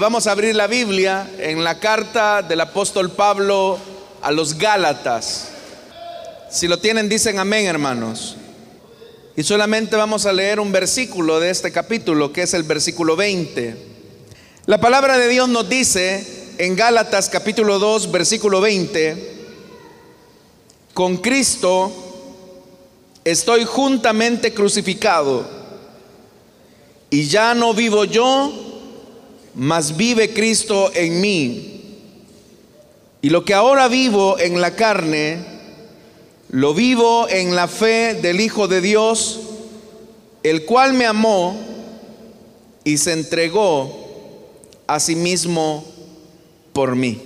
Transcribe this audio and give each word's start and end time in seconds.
Vamos 0.00 0.28
a 0.28 0.30
abrir 0.30 0.54
la 0.54 0.68
Biblia 0.68 1.28
en 1.40 1.64
la 1.64 1.80
carta 1.80 2.40
del 2.40 2.60
apóstol 2.60 3.10
Pablo 3.10 3.80
a 4.22 4.30
los 4.30 4.56
Gálatas. 4.56 5.48
Si 6.48 6.68
lo 6.68 6.78
tienen, 6.78 7.08
dicen 7.08 7.40
amén, 7.40 7.66
hermanos. 7.66 8.36
Y 9.36 9.42
solamente 9.42 9.96
vamos 9.96 10.24
a 10.24 10.32
leer 10.32 10.60
un 10.60 10.70
versículo 10.70 11.40
de 11.40 11.50
este 11.50 11.72
capítulo, 11.72 12.32
que 12.32 12.42
es 12.42 12.54
el 12.54 12.62
versículo 12.62 13.16
20. 13.16 13.74
La 14.66 14.80
palabra 14.80 15.18
de 15.18 15.26
Dios 15.26 15.48
nos 15.48 15.68
dice 15.68 16.54
en 16.58 16.76
Gálatas 16.76 17.28
capítulo 17.28 17.80
2, 17.80 18.12
versículo 18.12 18.60
20, 18.60 19.32
con 20.94 21.16
Cristo 21.16 21.90
estoy 23.24 23.64
juntamente 23.64 24.54
crucificado, 24.54 25.44
y 27.10 27.26
ya 27.26 27.52
no 27.56 27.74
vivo 27.74 28.04
yo, 28.04 28.67
mas 29.58 29.96
vive 29.96 30.32
Cristo 30.32 30.92
en 30.94 31.20
mí. 31.20 31.80
Y 33.20 33.30
lo 33.30 33.44
que 33.44 33.54
ahora 33.54 33.88
vivo 33.88 34.38
en 34.38 34.60
la 34.60 34.76
carne, 34.76 35.44
lo 36.50 36.74
vivo 36.74 37.28
en 37.28 37.56
la 37.56 37.66
fe 37.66 38.14
del 38.14 38.40
Hijo 38.40 38.68
de 38.68 38.80
Dios, 38.80 39.40
el 40.44 40.64
cual 40.64 40.92
me 40.94 41.06
amó 41.06 41.58
y 42.84 42.98
se 42.98 43.12
entregó 43.12 44.70
a 44.86 45.00
sí 45.00 45.16
mismo 45.16 45.84
por 46.72 46.94
mí. 46.94 47.20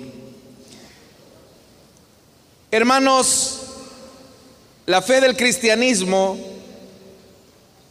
Hermanos, 2.71 3.61
la 4.87 5.03
fe 5.03 5.21
del 5.21 5.37
cristianismo 5.37 6.39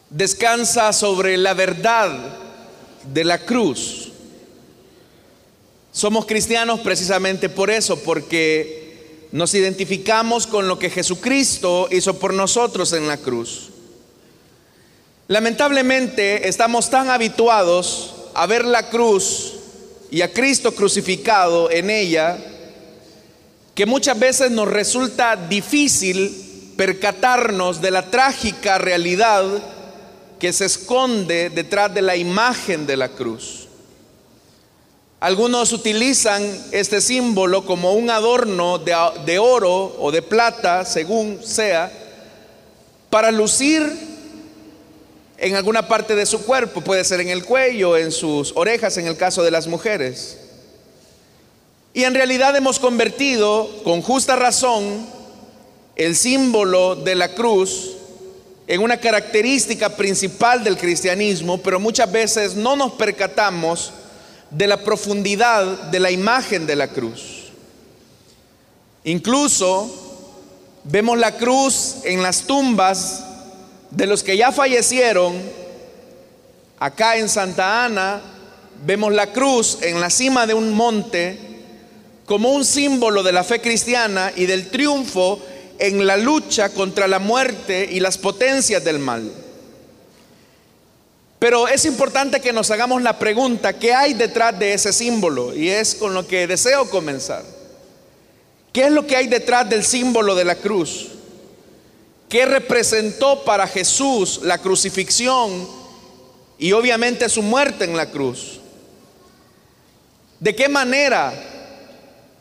descansa 0.10 0.92
sobre 0.94 1.38
la 1.38 1.54
verdad 1.54 2.10
de 3.14 3.24
la 3.24 3.38
cruz. 3.38 4.11
Somos 5.92 6.26
cristianos 6.26 6.80
precisamente 6.80 7.50
por 7.50 7.70
eso, 7.70 8.00
porque 8.00 9.28
nos 9.32 9.54
identificamos 9.54 10.48
con 10.48 10.68
lo 10.68 10.80
que 10.80 10.90
Jesucristo 10.90 11.88
hizo 11.92 12.18
por 12.18 12.34
nosotros 12.34 12.94
en 12.94 13.08
la 13.08 13.18
cruz. 13.18 13.70
Lamentablemente 15.28 16.48
estamos 16.48 16.90
tan 16.90 17.10
habituados 17.10 18.14
a 18.34 18.46
ver 18.46 18.66
la 18.66 18.90
cruz 18.90 19.54
y 20.10 20.22
a 20.22 20.32
Cristo 20.32 20.74
crucificado 20.74 21.72
en 21.72 21.90
ella 21.90 22.38
que 23.74 23.86
muchas 23.86 24.20
veces 24.20 24.52
nos 24.52 24.68
resulta 24.68 25.36
difícil 25.36 26.74
percatarnos 26.76 27.82
de 27.82 27.92
la 27.92 28.10
trágica 28.10 28.78
realidad 28.78 29.46
que 30.40 30.52
se 30.52 30.66
esconde 30.66 31.50
detrás 31.50 31.94
de 31.94 32.02
la 32.02 32.16
imagen 32.16 32.86
de 32.86 32.98
la 32.98 33.10
cruz. 33.10 33.61
Algunos 35.22 35.72
utilizan 35.72 36.42
este 36.72 37.00
símbolo 37.00 37.64
como 37.64 37.94
un 37.94 38.10
adorno 38.10 38.80
de, 38.80 39.38
oro 39.38 39.96
o 40.00 40.12
de 40.12 40.24
plata, 40.24 40.84
según 40.84 41.40
sea, 41.44 41.92
para 43.12 43.30
lucir 43.30 43.84
en 45.38 45.56
alguna 45.56 45.88
parte 45.88 46.16
de 46.16 46.26
su 46.26 46.44
cuerpo, 46.44 46.82
puede 46.82 47.04
ser 47.04 47.20
en 47.20 47.30
el 47.30 47.46
cuello, 47.46 47.98
en 47.98 48.12
sus 48.12 48.52
orejas, 48.56 48.98
en 48.98 49.06
el 49.06 49.16
caso 49.16 49.44
de 49.44 49.52
las 49.52 49.68
mujeres. 49.68 50.40
Y 51.94 52.04
en 52.04 52.16
realidad 52.16 52.56
hemos 52.56 52.80
convertido, 52.80 53.70
con 53.84 54.02
justa 54.02 54.36
razón, 54.36 55.06
el 55.98 56.16
símbolo 56.16 56.96
de 56.96 57.14
la 57.14 57.36
cruz 57.36 57.92
en 58.66 58.82
una 58.82 58.98
característica 58.98 59.96
principal 59.96 60.64
del 60.64 60.80
cristianismo, 60.80 61.60
pero 61.60 61.80
muchas 61.80 62.12
veces 62.12 62.56
no 62.56 62.76
nos 62.76 62.94
percatamos 62.94 63.94
de 64.52 64.68
la 64.68 64.78
profundidad 64.78 65.66
de 65.84 66.00
la 66.00 66.12
imagen 66.12 66.68
de 66.68 66.76
la 66.76 66.90
cruz. 66.90 67.52
Incluso 69.04 69.90
vemos 70.84 71.18
la 71.18 71.38
cruz 71.38 71.98
en 72.04 72.22
las 72.22 72.44
tumbas 72.44 73.24
de 73.90 74.06
los 74.06 74.24
que 74.24 74.38
ya 74.38 74.52
fallecieron. 74.52 75.34
Acá 76.80 77.18
en 77.18 77.30
Santa 77.30 77.86
Ana 77.86 78.22
vemos 78.86 79.14
la 79.14 79.32
cruz 79.32 79.80
en 79.82 80.00
la 80.00 80.10
cima 80.10 80.46
de 80.46 80.54
un 80.54 80.74
monte 80.74 81.40
como 82.26 82.52
un 82.52 82.66
símbolo 82.66 83.24
de 83.24 83.32
la 83.32 83.44
fe 83.44 83.62
cristiana 83.62 84.32
y 84.36 84.46
del 84.46 84.70
triunfo 84.70 85.42
en 85.80 86.06
la 86.06 86.18
lucha 86.18 86.70
contra 86.70 87.08
la 87.08 87.20
muerte 87.20 87.88
y 87.92 88.00
las 88.00 88.18
potencias 88.18 88.84
del 88.84 89.00
mal. 89.00 89.32
Pero 91.42 91.68
es 91.68 91.86
importante 91.86 92.40
que 92.40 92.54
nos 92.54 92.70
hagamos 92.70 93.02
la 93.02 93.18
pregunta, 93.18 93.74
¿qué 93.74 93.96
hay 93.96 94.14
detrás 94.14 94.60
de 94.60 94.76
ese 94.76 94.94
símbolo? 94.94 95.56
Y 95.56 95.70
es 95.70 95.96
con 95.96 96.14
lo 96.14 96.28
que 96.28 96.46
deseo 96.46 96.88
comenzar. 96.88 97.44
¿Qué 98.72 98.86
es 98.86 98.92
lo 98.92 99.08
que 99.08 99.16
hay 99.16 99.26
detrás 99.26 99.68
del 99.68 99.84
símbolo 99.84 100.36
de 100.36 100.46
la 100.46 100.54
cruz? 100.54 101.08
¿Qué 102.30 102.46
representó 102.46 103.44
para 103.44 103.66
Jesús 103.66 104.42
la 104.44 104.60
crucifixión 104.60 105.68
y 106.60 106.74
obviamente 106.74 107.28
su 107.28 107.42
muerte 107.42 107.86
en 107.86 107.98
la 107.98 108.12
cruz? 108.12 108.60
¿De 110.40 110.54
qué 110.54 110.70
manera 110.70 111.34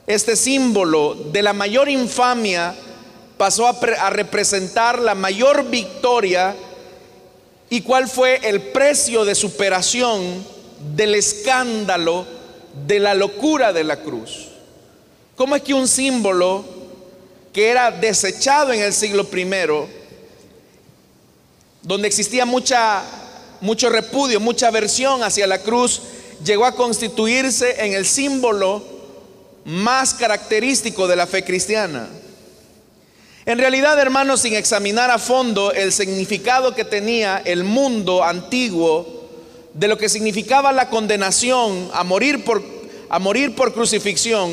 este 0.07 0.37
símbolo 0.37 1.15
de 1.15 1.41
la 1.41 1.55
mayor 1.55 1.89
infamia 1.89 2.75
pasó 3.39 3.67
a, 3.67 4.11
representar 4.11 4.99
la 4.99 5.15
mayor 5.15 5.71
victoria? 5.71 6.55
Y 7.71 7.83
cuál 7.83 8.09
fue 8.09 8.41
el 8.43 8.61
precio 8.61 9.25
de 9.25 9.37
superación 9.37 10.45
del 10.97 11.15
escándalo 11.15 12.27
de 12.87 12.99
la 12.99 13.15
locura 13.15 13.73
de 13.73 13.85
la 13.85 14.03
cruz. 14.03 14.49
¿Cómo 15.37 15.55
es 15.55 15.63
que 15.63 15.73
un 15.73 15.87
símbolo 15.87 16.65
que 17.53 17.69
era 17.69 17.93
desechado 17.93 18.73
en 18.73 18.81
el 18.81 18.93
siglo 18.93 19.27
I, 19.33 19.47
donde 21.83 22.09
existía 22.09 22.45
mucha, 22.45 23.03
mucho 23.61 23.89
repudio, 23.89 24.41
mucha 24.41 24.67
aversión 24.67 25.23
hacia 25.23 25.47
la 25.47 25.61
cruz, 25.61 26.03
llegó 26.45 26.67
a 26.67 26.75
constituirse 26.75 27.85
en 27.85 27.95
el 27.95 28.05
símbolo 28.05 28.83
más 29.65 30.13
característico 30.15 31.07
de 31.07 31.17
la 31.17 31.27
fe 31.29 31.45
cristiana? 31.45 32.09
En 33.51 33.59
realidad, 33.59 33.99
hermanos, 33.99 34.43
sin 34.43 34.55
examinar 34.55 35.11
a 35.11 35.19
fondo 35.19 35.73
el 35.73 35.91
significado 35.91 36.73
que 36.73 36.85
tenía 36.85 37.43
el 37.45 37.65
mundo 37.65 38.23
antiguo 38.23 39.29
de 39.75 39.89
lo 39.89 39.99
que 39.99 40.09
significaba 40.09 40.71
la 40.71 40.89
condenación 40.89 41.91
a 41.93 42.05
morir 42.05 42.45
por, 42.45 42.63
a 43.09 43.19
morir 43.19 43.57
por 43.57 43.75
crucifixión, 43.75 44.53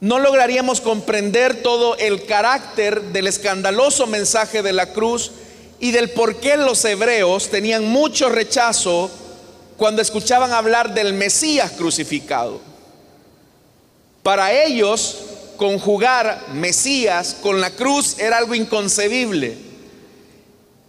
no 0.00 0.18
lograríamos 0.18 0.80
comprender 0.80 1.62
todo 1.62 1.94
el 1.98 2.24
carácter 2.24 3.02
del 3.12 3.26
escandaloso 3.26 4.06
mensaje 4.06 4.62
de 4.62 4.72
la 4.72 4.94
cruz 4.94 5.32
y 5.78 5.90
del 5.90 6.08
por 6.08 6.36
qué 6.36 6.56
los 6.56 6.82
hebreos 6.86 7.50
tenían 7.50 7.84
mucho 7.84 8.30
rechazo 8.30 9.10
cuando 9.76 10.00
escuchaban 10.00 10.54
hablar 10.54 10.94
del 10.94 11.12
Mesías 11.12 11.72
crucificado. 11.72 12.62
Para 14.22 14.54
ellos, 14.54 15.18
conjugar 15.62 16.48
Mesías 16.54 17.36
con 17.40 17.60
la 17.60 17.70
cruz 17.70 18.18
era 18.18 18.36
algo 18.36 18.52
inconcebible. 18.52 19.56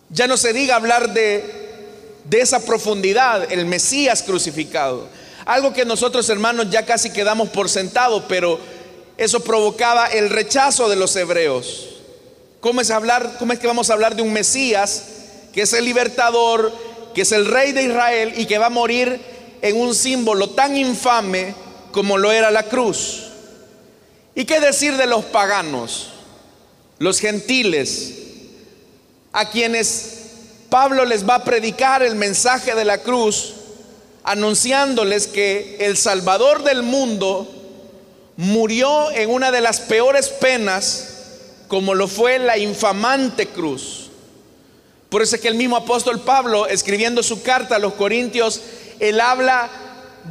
Ya 0.09 0.25
no 0.25 0.35
se 0.35 0.51
diga 0.51 0.77
hablar 0.77 1.13
de, 1.13 1.45
de 2.23 2.41
esa 2.41 2.59
profundidad, 2.59 3.51
el 3.51 3.67
Mesías 3.67 4.23
crucificado. 4.23 5.07
Algo 5.45 5.73
que 5.73 5.85
nosotros 5.85 6.27
hermanos 6.27 6.71
ya 6.71 6.87
casi 6.87 7.11
quedamos 7.11 7.49
por 7.49 7.69
sentado, 7.69 8.27
pero 8.27 8.59
eso 9.15 9.41
provocaba 9.41 10.07
el 10.07 10.31
rechazo 10.31 10.89
de 10.89 10.95
los 10.95 11.15
hebreos. 11.17 11.89
¿Cómo 12.59 12.81
es, 12.81 12.89
hablar, 12.89 13.35
¿Cómo 13.37 13.53
es 13.53 13.59
que 13.59 13.67
vamos 13.67 13.91
a 13.91 13.93
hablar 13.93 14.15
de 14.15 14.23
un 14.23 14.33
Mesías 14.33 15.03
que 15.53 15.61
es 15.61 15.73
el 15.73 15.85
libertador, 15.85 16.73
que 17.13 17.21
es 17.21 17.31
el 17.31 17.45
rey 17.45 17.73
de 17.73 17.83
Israel 17.83 18.33
y 18.37 18.47
que 18.47 18.57
va 18.57 18.65
a 18.65 18.71
morir 18.71 19.21
en 19.61 19.79
un 19.79 19.93
símbolo 19.93 20.49
tan 20.49 20.75
infame 20.75 21.53
como 21.91 22.17
lo 22.17 22.31
era 22.31 22.49
la 22.49 22.63
cruz? 22.63 23.32
¿Y 24.35 24.45
qué 24.45 24.59
decir 24.59 24.97
de 24.97 25.05
los 25.05 25.25
paganos, 25.25 26.09
los 26.97 27.19
gentiles, 27.19 28.13
a 29.31 29.49
quienes 29.49 30.17
Pablo 30.69 31.05
les 31.05 31.27
va 31.27 31.35
a 31.35 31.43
predicar 31.43 32.01
el 32.01 32.15
mensaje 32.15 32.73
de 32.73 32.85
la 32.85 32.99
cruz, 32.99 33.53
anunciándoles 34.23 35.27
que 35.27 35.77
el 35.81 35.97
Salvador 35.97 36.63
del 36.63 36.81
mundo 36.81 37.47
murió 38.37 39.11
en 39.11 39.29
una 39.29 39.51
de 39.51 39.61
las 39.61 39.79
peores 39.81 40.29
penas, 40.29 41.09
como 41.67 41.93
lo 41.93 42.07
fue 42.07 42.39
la 42.39 42.57
infamante 42.57 43.47
cruz? 43.47 44.09
Por 45.09 45.21
eso 45.21 45.35
es 45.35 45.41
que 45.43 45.47
el 45.47 45.55
mismo 45.55 45.75
apóstol 45.77 46.21
Pablo, 46.21 46.65
escribiendo 46.65 47.21
su 47.21 47.43
carta 47.43 47.75
a 47.75 47.79
los 47.79 47.93
Corintios, 47.93 48.61
él 48.99 49.19
habla 49.19 49.69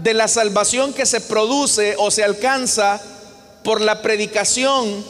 de 0.02 0.12
la 0.12 0.26
salvación 0.26 0.92
que 0.92 1.06
se 1.06 1.20
produce 1.20 1.94
o 1.98 2.10
se 2.10 2.24
alcanza 2.24 3.00
por 3.62 3.80
la 3.80 4.02
predicación 4.02 5.04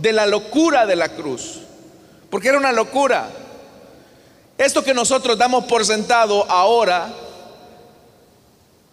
de 0.00 0.12
la 0.12 0.26
locura 0.26 0.86
de 0.86 0.96
la 0.96 1.10
cruz. 1.10 1.60
Porque 2.30 2.48
era 2.48 2.58
una 2.58 2.72
locura. 2.72 3.28
Esto 4.56 4.82
que 4.82 4.94
nosotros 4.94 5.38
damos 5.38 5.64
por 5.64 5.84
sentado 5.84 6.44
ahora 6.50 7.14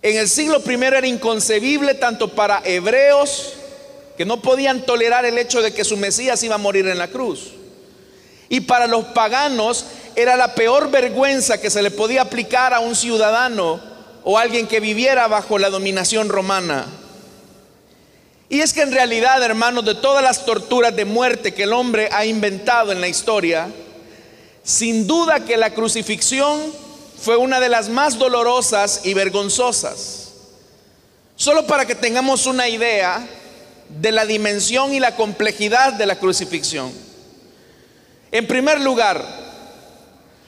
En 0.05 0.17
el 0.17 0.29
siglo 0.29 0.61
I 0.63 0.73
era 0.83 1.07
inconcebible 1.07 1.95
tanto 1.95 2.27
para 2.27 2.61
hebreos 2.63 3.53
que 4.15 4.23
no 4.23 4.39
podían 4.39 4.85
tolerar 4.85 5.25
el 5.25 5.35
hecho 5.39 5.63
de 5.63 5.73
que 5.73 5.83
su 5.83 5.97
Mesías 5.97 6.43
iba 6.43 6.53
a 6.53 6.59
morir 6.59 6.87
en 6.87 6.99
la 6.99 7.07
cruz. 7.07 7.53
Y 8.47 8.61
para 8.61 8.85
los 8.85 9.05
paganos 9.05 9.83
era 10.15 10.37
la 10.37 10.53
peor 10.53 10.91
vergüenza 10.91 11.59
que 11.59 11.71
se 11.71 11.81
le 11.81 11.89
podía 11.89 12.21
aplicar 12.21 12.71
a 12.71 12.81
un 12.81 12.95
ciudadano 12.95 13.81
o 14.23 14.37
alguien 14.37 14.67
que 14.67 14.79
viviera 14.79 15.27
bajo 15.27 15.57
la 15.57 15.71
dominación 15.71 16.29
romana. 16.29 16.85
Y 18.49 18.61
es 18.61 18.73
que 18.73 18.81
en 18.81 18.91
realidad, 18.91 19.41
hermanos, 19.43 19.85
de 19.85 19.95
todas 19.95 20.23
las 20.23 20.45
torturas 20.45 20.95
de 20.95 21.05
muerte 21.05 21.53
que 21.53 21.63
el 21.63 21.73
hombre 21.73 22.09
ha 22.11 22.25
inventado 22.25 22.91
en 22.91 23.01
la 23.01 23.07
historia, 23.07 23.69
sin 24.63 25.07
duda 25.07 25.45
que 25.45 25.57
la 25.57 25.73
crucifixión 25.73 26.61
fue 27.19 27.37
una 27.37 27.59
de 27.59 27.69
las 27.69 27.89
más 27.89 28.19
dolorosas 28.19 29.01
y 29.03 29.13
vergonzosas. 29.13 30.29
Solo 31.35 31.65
para 31.65 31.85
que 31.85 31.95
tengamos 31.95 32.45
una 32.45 32.69
idea 32.69 33.27
de 33.89 34.11
la 34.11 34.25
dimensión 34.25 34.93
y 34.93 34.99
la 34.99 35.15
complejidad 35.15 35.93
de 35.93 36.05
la 36.05 36.19
crucifixión. 36.19 36.91
En 38.31 38.47
primer 38.47 38.79
lugar, 38.81 39.25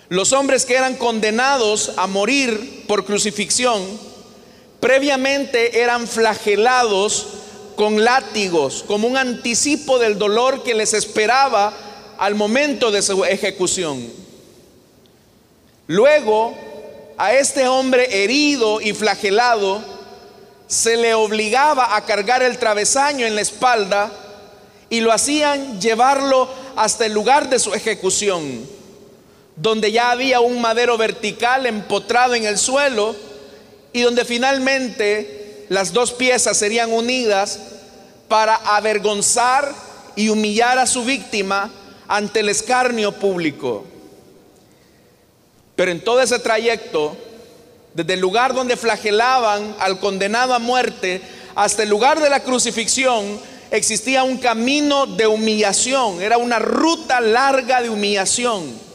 los 0.09 0.33
hombres 0.33 0.65
que 0.65 0.75
eran 0.75 0.95
condenados 0.95 1.93
a 1.97 2.07
morir 2.07 2.85
por 2.87 3.05
crucifixión, 3.05 3.83
previamente 4.79 5.81
eran 5.81 6.07
flagelados 6.07 7.36
con 7.77 8.03
látigos, 8.03 8.83
como 8.87 9.07
un 9.07 9.17
anticipo 9.17 9.99
del 9.99 10.17
dolor 10.17 10.63
que 10.63 10.73
les 10.73 10.93
esperaba 10.93 11.71
al 12.17 12.33
momento 12.33 12.89
de 12.89 13.03
su 13.03 13.23
ejecución. 13.23 14.03
Luego, 15.85 16.57
a 17.17 17.33
este 17.33 17.67
hombre 17.67 18.23
herido 18.23 18.81
y 18.81 18.93
flagelado, 18.93 19.83
se 20.65 20.97
le 20.97 21.13
obligaba 21.13 21.95
a 21.95 22.03
cargar 22.03 22.41
el 22.41 22.57
travesaño 22.57 23.27
en 23.27 23.35
la 23.35 23.41
espalda 23.41 24.11
y 24.89 24.99
lo 25.01 25.11
hacían 25.11 25.79
llevarlo 25.79 26.49
hasta 26.75 27.05
el 27.05 27.13
lugar 27.13 27.47
de 27.47 27.59
su 27.59 27.75
ejecución, 27.75 28.67
donde 29.55 29.91
ya 29.91 30.09
había 30.09 30.39
un 30.39 30.59
madero 30.59 30.97
vertical 30.97 31.67
empotrado 31.67 32.33
en 32.33 32.45
el 32.45 32.57
suelo 32.57 33.15
y 33.93 34.01
donde 34.01 34.25
finalmente 34.25 35.46
las 35.69 35.93
dos 35.93 36.13
piezas 36.13 36.57
serían 36.57 36.91
unidas 36.91 37.59
para 38.27 38.55
avergonzar 38.55 39.73
y 40.15 40.29
humillar 40.29 40.77
a 40.79 40.87
su 40.87 41.03
víctima 41.03 41.71
ante 42.07 42.39
el 42.39 42.49
escarnio 42.49 43.11
público. 43.11 43.85
Pero 45.75 45.91
en 45.91 46.03
todo 46.03 46.21
ese 46.21 46.39
trayecto, 46.39 47.15
desde 47.93 48.13
el 48.13 48.19
lugar 48.19 48.53
donde 48.53 48.77
flagelaban 48.77 49.75
al 49.79 49.99
condenado 49.99 50.53
a 50.53 50.59
muerte 50.59 51.21
hasta 51.55 51.83
el 51.83 51.89
lugar 51.89 52.19
de 52.19 52.29
la 52.29 52.41
crucifixión, 52.41 53.39
existía 53.71 54.23
un 54.23 54.37
camino 54.37 55.05
de 55.05 55.27
humillación, 55.27 56.21
era 56.21 56.37
una 56.37 56.59
ruta 56.59 57.19
larga 57.19 57.81
de 57.81 57.89
humillación. 57.89 58.86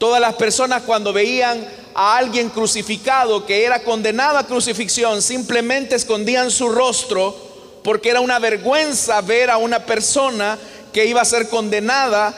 Todas 0.00 0.18
las 0.18 0.34
personas 0.36 0.84
cuando 0.84 1.12
veían 1.12 1.62
a 1.94 2.16
alguien 2.16 2.48
crucificado 2.48 3.44
que 3.44 3.66
era 3.66 3.82
condenado 3.82 4.38
a 4.38 4.46
crucifixión, 4.46 5.20
simplemente 5.20 5.94
escondían 5.94 6.50
su 6.50 6.70
rostro 6.70 7.36
porque 7.84 8.08
era 8.08 8.22
una 8.22 8.38
vergüenza 8.38 9.20
ver 9.20 9.50
a 9.50 9.58
una 9.58 9.84
persona 9.84 10.58
que 10.90 11.04
iba 11.04 11.20
a 11.20 11.26
ser 11.26 11.50
condenada 11.50 12.34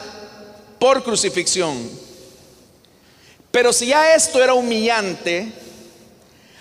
por 0.77 1.05
crucifixión. 1.05 1.89
Pero 3.49 3.71
si 3.71 3.85
ya 3.85 4.13
esto 4.13 4.43
era 4.43 4.55
humillante, 4.55 5.49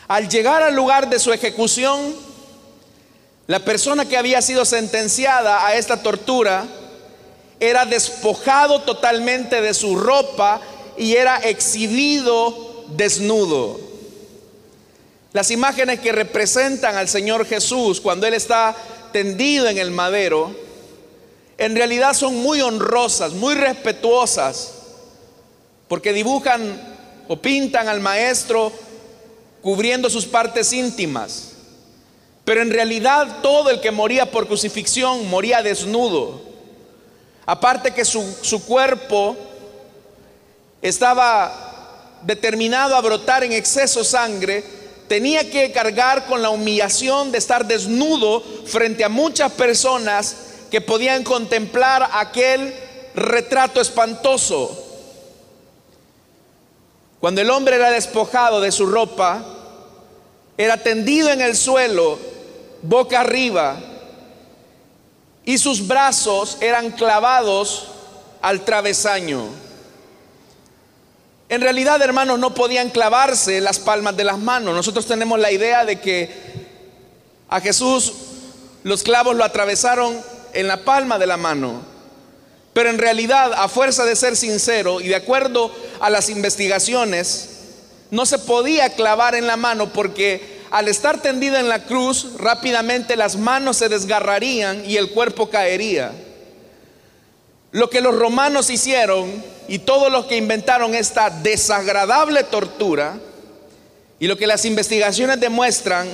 al 0.07 0.29
llegar 0.29 0.63
al 0.63 0.77
lugar 0.77 1.11
de 1.11 1.19
su 1.19 1.33
ejecución, 1.33 2.15
la 3.49 3.59
persona 3.59 4.09
que 4.09 4.17
había 4.17 4.41
sido 4.41 4.65
sentenciada 4.65 5.67
a 5.67 5.75
esta 5.75 6.01
tortura 6.01 6.65
era 7.59 7.87
despojado 7.87 8.83
totalmente 8.83 9.61
de 9.61 9.75
su 9.75 9.97
ropa 9.97 10.61
y 10.97 11.15
era 11.15 11.37
exhibido 11.39 12.85
desnudo. 12.89 13.81
Las 15.33 15.51
imágenes 15.51 16.01
que 16.01 16.13
representan 16.13 16.97
al 16.97 17.09
Señor 17.09 17.47
Jesús 17.47 18.01
cuando 18.01 18.27
Él 18.27 18.35
está 18.35 18.77
tendido 19.13 19.67
en 19.69 19.79
el 19.79 19.91
madero, 19.91 20.55
en 21.59 21.75
realidad 21.75 22.15
son 22.15 22.37
muy 22.37 22.61
honrosas, 22.61 23.33
muy 23.33 23.55
respetuosas, 23.55 24.75
porque 25.89 26.13
dibujan 26.13 26.97
o 27.29 27.37
pintan 27.37 27.89
al 27.89 28.01
Maestro 28.01 28.73
cubriendo 29.63 30.11
sus 30.11 30.27
partes 30.27 30.73
íntimas. 30.73 31.53
Pero 32.45 32.61
en 32.61 32.71
realidad 32.71 33.39
todo 33.43 33.71
el 33.71 33.81
que 33.81 33.91
moría 33.91 34.31
por 34.31 34.49
crucifixión 34.49 35.29
moría 35.29 35.63
desnudo. 35.63 36.43
Aparte 37.47 37.93
que 37.93 38.05
su, 38.05 38.23
su 38.43 38.65
cuerpo 38.65 39.37
estaba 40.83 42.19
determinado 42.23 42.97
a 42.97 43.01
brotar 43.01 43.45
en 43.45 43.53
exceso 43.53 44.05
sangre, 44.05 44.65
tenía 45.09 45.49
que 45.49 45.73
cargar 45.73 46.27
con 46.27 46.43
la 46.43 46.51
humillación 46.51 47.33
de 47.33 47.39
estar 47.39 47.67
desnudo 47.67 48.43
frente 48.67 49.05
a 49.05 49.09
muchas 49.09 49.53
personas 49.53 50.37
que 50.71 50.81
podían 50.81 51.23
contemplar 51.23 52.09
aquel 52.13 52.75
retrato 53.15 53.81
espantoso. 53.81 54.79
Cuando 57.21 57.41
el 57.41 57.51
hombre 57.51 57.77
era 57.77 57.91
despojado 57.91 58.61
de 58.61 58.73
su 58.73 58.87
ropa, 58.87 59.45
era 60.57 60.79
tendido 60.79 61.31
en 61.31 61.41
el 61.41 61.57
suelo, 61.57 62.19
boca 62.83 63.21
arriba, 63.21 63.79
y 65.45 65.59
sus 65.59 65.87
brazos 65.87 66.59
eran 66.61 66.91
clavados 66.91 67.89
al 68.41 68.65
travesaño. 68.65 69.49
En 71.53 71.61
realidad, 71.61 72.01
hermanos, 72.01 72.39
no 72.39 72.55
podían 72.55 72.89
clavarse 72.89 73.61
las 73.61 73.79
palmas 73.79 74.17
de 74.17 74.25
las 74.25 74.39
manos. 74.39 74.75
Nosotros 74.75 75.05
tenemos 75.05 75.39
la 75.39 75.53
idea 75.53 75.85
de 75.85 76.01
que 76.01 76.31
a 77.47 77.61
Jesús 77.61 78.15
los 78.85 79.03
clavos 79.03 79.37
lo 79.37 79.45
atravesaron 79.45 80.19
en 80.55 80.67
la 80.67 80.79
palma 80.79 81.19
de 81.19 81.27
la 81.27 81.37
mano. 81.37 81.83
Pero 82.73 82.89
en 82.89 82.97
realidad, 82.97 83.53
a 83.53 83.69
fuerza 83.69 84.07
de 84.07 84.17
ser 84.17 84.35
sincero 84.35 85.03
y 85.03 85.09
de 85.09 85.17
acuerdo 85.17 85.71
a 86.01 86.09
las 86.09 86.31
investigaciones, 86.31 87.51
no 88.11 88.25
se 88.25 88.39
podía 88.39 88.95
clavar 88.95 89.35
en 89.35 89.47
la 89.47 89.59
mano 89.59 89.93
porque 89.93 90.63
al 90.71 90.89
estar 90.89 91.21
tendida 91.21 91.61
en 91.61 91.69
la 91.69 91.85
cruz, 91.85 92.29
rápidamente 92.39 93.15
las 93.15 93.37
manos 93.37 93.77
se 93.77 93.91
desgarrarían 93.91 94.89
y 94.89 94.97
el 94.97 95.11
cuerpo 95.11 95.51
caería. 95.51 96.13
Lo 97.73 97.89
que 97.89 98.03
los 98.03 98.15
romanos 98.15 98.69
hicieron 98.69 99.43
y 99.67 99.79
todos 99.81 100.13
los 100.13 100.27
que 100.27 100.37
inventaron 100.37 100.95
esta 100.95 101.31
desagradable 101.31 102.45
tortura 102.45 103.19
y 104.19 104.27
lo 104.27 104.37
que 104.37 104.47
las 104.47 104.67
investigaciones 104.67 105.41
demuestran 105.41 106.07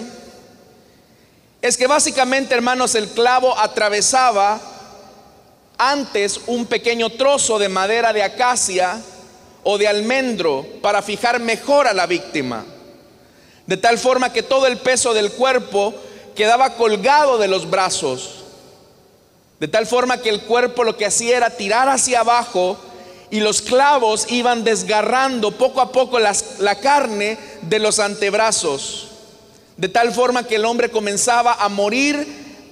es 1.60 1.76
que 1.76 1.88
básicamente, 1.88 2.54
hermanos, 2.54 2.94
el 2.94 3.08
clavo 3.08 3.58
atravesaba 3.58 4.60
antes 5.76 6.40
un 6.46 6.66
pequeño 6.66 7.10
trozo 7.10 7.58
de 7.58 7.68
madera 7.68 8.12
de 8.12 8.22
acacia 8.22 9.00
o 9.64 9.78
de 9.78 9.88
almendro 9.88 10.64
para 10.80 11.02
fijar 11.02 11.40
mejor 11.40 11.88
a 11.88 11.92
la 11.92 12.06
víctima, 12.06 12.64
de 13.66 13.76
tal 13.76 13.98
forma 13.98 14.32
que 14.32 14.44
todo 14.44 14.68
el 14.68 14.78
peso 14.78 15.12
del 15.12 15.32
cuerpo 15.32 15.92
quedaba 16.36 16.74
colgado 16.74 17.36
de 17.36 17.48
los 17.48 17.68
brazos 17.68 18.44
de 19.60 19.68
tal 19.68 19.86
forma 19.86 20.18
que 20.18 20.28
el 20.28 20.42
cuerpo 20.42 20.84
lo 20.84 20.96
que 20.96 21.06
hacía 21.06 21.36
era 21.36 21.50
tirar 21.50 21.88
hacia 21.88 22.20
abajo 22.20 22.78
y 23.30 23.40
los 23.40 23.60
clavos 23.60 24.26
iban 24.30 24.64
desgarrando 24.64 25.52
poco 25.52 25.80
a 25.80 25.92
poco 25.92 26.18
la 26.18 26.74
carne 26.80 27.36
de 27.62 27.78
los 27.78 27.98
antebrazos. 27.98 29.08
De 29.76 29.88
tal 29.88 30.12
forma 30.12 30.46
que 30.46 30.56
el 30.56 30.64
hombre 30.64 30.90
comenzaba 30.90 31.54
a 31.54 31.68
morir 31.68 32.26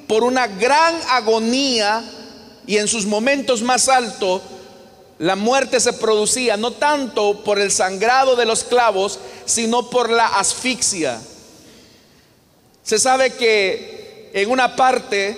por 0.06 0.24
una 0.24 0.46
gran 0.46 0.94
agonía 1.10 2.02
y 2.66 2.78
en 2.78 2.88
sus 2.88 3.06
momentos 3.06 3.62
más 3.62 3.88
altos 3.88 4.42
la 5.18 5.34
muerte 5.34 5.80
se 5.80 5.94
producía 5.94 6.56
no 6.56 6.72
tanto 6.72 7.42
por 7.42 7.58
el 7.58 7.70
sangrado 7.70 8.36
de 8.36 8.44
los 8.44 8.64
clavos, 8.64 9.18
sino 9.46 9.88
por 9.88 10.10
la 10.10 10.26
asfixia. 10.26 11.20
Se 12.82 12.98
sabe 12.98 13.30
que 13.30 14.30
en 14.34 14.50
una 14.50 14.76
parte 14.76 15.36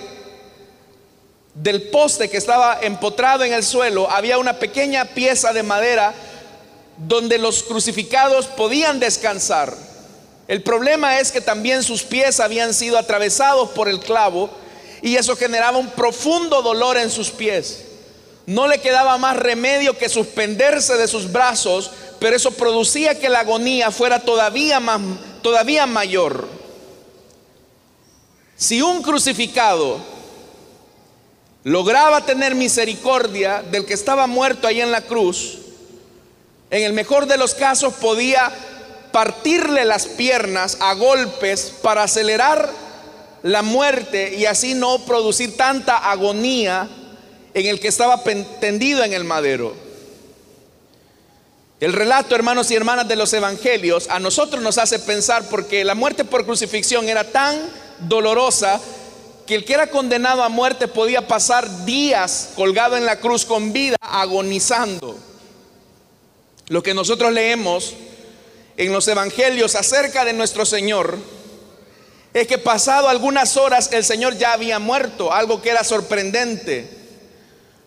del 1.61 1.89
poste 1.89 2.29
que 2.29 2.37
estaba 2.37 2.79
empotrado 2.81 3.43
en 3.43 3.51
el 3.51 3.63
suelo 3.63 4.09
había 4.09 4.37
una 4.37 4.59
pequeña 4.59 5.05
pieza 5.05 5.51
de 5.51 5.61
madera 5.61 6.13
donde 6.97 7.37
los 7.37 7.63
crucificados 7.63 8.47
podían 8.47 8.99
descansar. 8.99 9.75
El 10.47 10.63
problema 10.63 11.19
es 11.19 11.31
que 11.31 11.41
también 11.41 11.83
sus 11.83 12.03
pies 12.03 12.39
habían 12.39 12.73
sido 12.73 12.97
atravesados 12.97 13.69
por 13.71 13.89
el 13.89 13.99
clavo 13.99 14.49
y 15.01 15.17
eso 15.17 15.35
generaba 15.35 15.77
un 15.77 15.89
profundo 15.89 16.61
dolor 16.61 16.97
en 16.97 17.09
sus 17.09 17.29
pies. 17.29 17.83
No 18.45 18.67
le 18.67 18.79
quedaba 18.79 19.17
más 19.17 19.35
remedio 19.35 19.97
que 19.97 20.09
suspenderse 20.09 20.95
de 20.95 21.07
sus 21.09 21.31
brazos, 21.31 21.91
pero 22.19 22.35
eso 22.37 22.51
producía 22.51 23.19
que 23.19 23.29
la 23.29 23.41
agonía 23.41 23.91
fuera 23.91 24.21
todavía 24.21 24.79
más, 24.79 25.01
todavía 25.41 25.85
mayor. 25.85 26.47
Si 28.55 28.81
un 28.81 29.03
crucificado 29.03 30.18
lograba 31.63 32.25
tener 32.25 32.55
misericordia 32.55 33.63
del 33.63 33.85
que 33.85 33.93
estaba 33.93 34.27
muerto 34.27 34.67
ahí 34.67 34.81
en 34.81 34.91
la 34.91 35.01
cruz, 35.01 35.59
en 36.71 36.83
el 36.83 36.93
mejor 36.93 37.25
de 37.25 37.37
los 37.37 37.55
casos 37.55 37.93
podía 37.95 38.51
partirle 39.11 39.85
las 39.85 40.05
piernas 40.05 40.77
a 40.79 40.93
golpes 40.93 41.73
para 41.81 42.03
acelerar 42.03 42.69
la 43.43 43.61
muerte 43.61 44.35
y 44.35 44.45
así 44.45 44.73
no 44.73 44.99
producir 45.05 45.57
tanta 45.57 45.97
agonía 45.97 46.87
en 47.53 47.65
el 47.65 47.79
que 47.79 47.87
estaba 47.87 48.23
tendido 48.59 49.03
en 49.03 49.13
el 49.13 49.23
madero. 49.23 49.73
El 51.79 51.93
relato, 51.93 52.35
hermanos 52.35 52.69
y 52.71 52.75
hermanas, 52.75 53.07
de 53.07 53.15
los 53.15 53.33
evangelios 53.33 54.09
a 54.09 54.19
nosotros 54.19 54.61
nos 54.61 54.77
hace 54.77 54.99
pensar 54.99 55.43
porque 55.49 55.85
la 55.85 55.95
muerte 55.95 56.25
por 56.25 56.45
crucifixión 56.45 57.07
era 57.07 57.23
tan 57.23 57.57
dolorosa 58.01 58.79
que 59.49 59.55
el 59.55 59.65
que 59.65 59.73
era 59.73 59.87
condenado 59.87 60.43
a 60.43 60.49
muerte 60.49 60.87
podía 60.87 61.27
pasar 61.27 61.83
días 61.83 62.49
colgado 62.55 62.95
en 62.95 63.07
la 63.07 63.19
cruz 63.19 63.45
con 63.45 63.73
vida, 63.73 63.97
agonizando. 63.99 65.17
Lo 66.67 66.83
que 66.83 66.93
nosotros 66.93 67.33
leemos 67.33 67.95
en 68.77 68.93
los 68.93 69.07
evangelios 69.07 69.73
acerca 69.73 70.23
de 70.23 70.33
nuestro 70.33 70.67
Señor 70.67 71.17
es 72.31 72.45
que 72.45 72.59
pasado 72.59 73.09
algunas 73.09 73.57
horas 73.57 73.89
el 73.91 74.05
Señor 74.05 74.37
ya 74.37 74.53
había 74.53 74.77
muerto, 74.77 75.33
algo 75.33 75.63
que 75.63 75.71
era 75.71 75.83
sorprendente. 75.83 76.87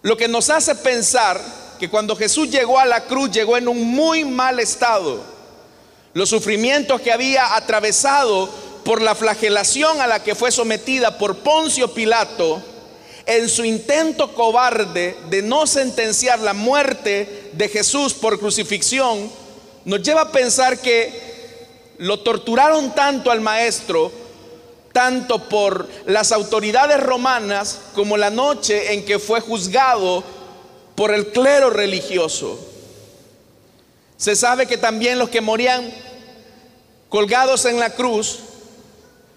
Lo 0.02 0.16
que 0.16 0.26
nos 0.26 0.50
hace 0.50 0.74
pensar 0.74 1.40
que 1.78 1.88
cuando 1.88 2.16
Jesús 2.16 2.50
llegó 2.50 2.80
a 2.80 2.86
la 2.86 3.04
cruz 3.04 3.30
llegó 3.30 3.56
en 3.56 3.68
un 3.68 3.86
muy 3.86 4.24
mal 4.24 4.58
estado. 4.58 5.22
Los 6.12 6.28
sufrimientos 6.28 7.00
que 7.00 7.12
había 7.12 7.54
atravesado 7.54 8.50
por 8.84 9.00
la 9.00 9.14
flagelación 9.14 10.00
a 10.00 10.06
la 10.06 10.22
que 10.22 10.34
fue 10.34 10.50
sometida 10.50 11.18
por 11.18 11.36
Poncio 11.38 11.92
Pilato, 11.92 12.62
en 13.26 13.48
su 13.48 13.64
intento 13.64 14.34
cobarde 14.34 15.16
de 15.30 15.42
no 15.42 15.66
sentenciar 15.66 16.40
la 16.40 16.54
muerte 16.54 17.50
de 17.52 17.68
Jesús 17.68 18.14
por 18.14 18.38
crucifixión, 18.38 19.30
nos 19.84 20.02
lleva 20.02 20.22
a 20.22 20.32
pensar 20.32 20.78
que 20.78 21.32
lo 21.98 22.20
torturaron 22.20 22.94
tanto 22.94 23.30
al 23.30 23.40
maestro, 23.40 24.10
tanto 24.92 25.48
por 25.48 25.88
las 26.06 26.32
autoridades 26.32 27.00
romanas 27.00 27.78
como 27.94 28.16
la 28.16 28.30
noche 28.30 28.92
en 28.92 29.04
que 29.04 29.18
fue 29.18 29.40
juzgado 29.40 30.24
por 30.96 31.14
el 31.14 31.28
clero 31.28 31.70
religioso. 31.70 32.58
Se 34.16 34.36
sabe 34.36 34.66
que 34.66 34.78
también 34.78 35.18
los 35.18 35.30
que 35.30 35.40
morían 35.40 35.92
colgados 37.08 37.64
en 37.64 37.78
la 37.78 37.90
cruz 37.90 38.40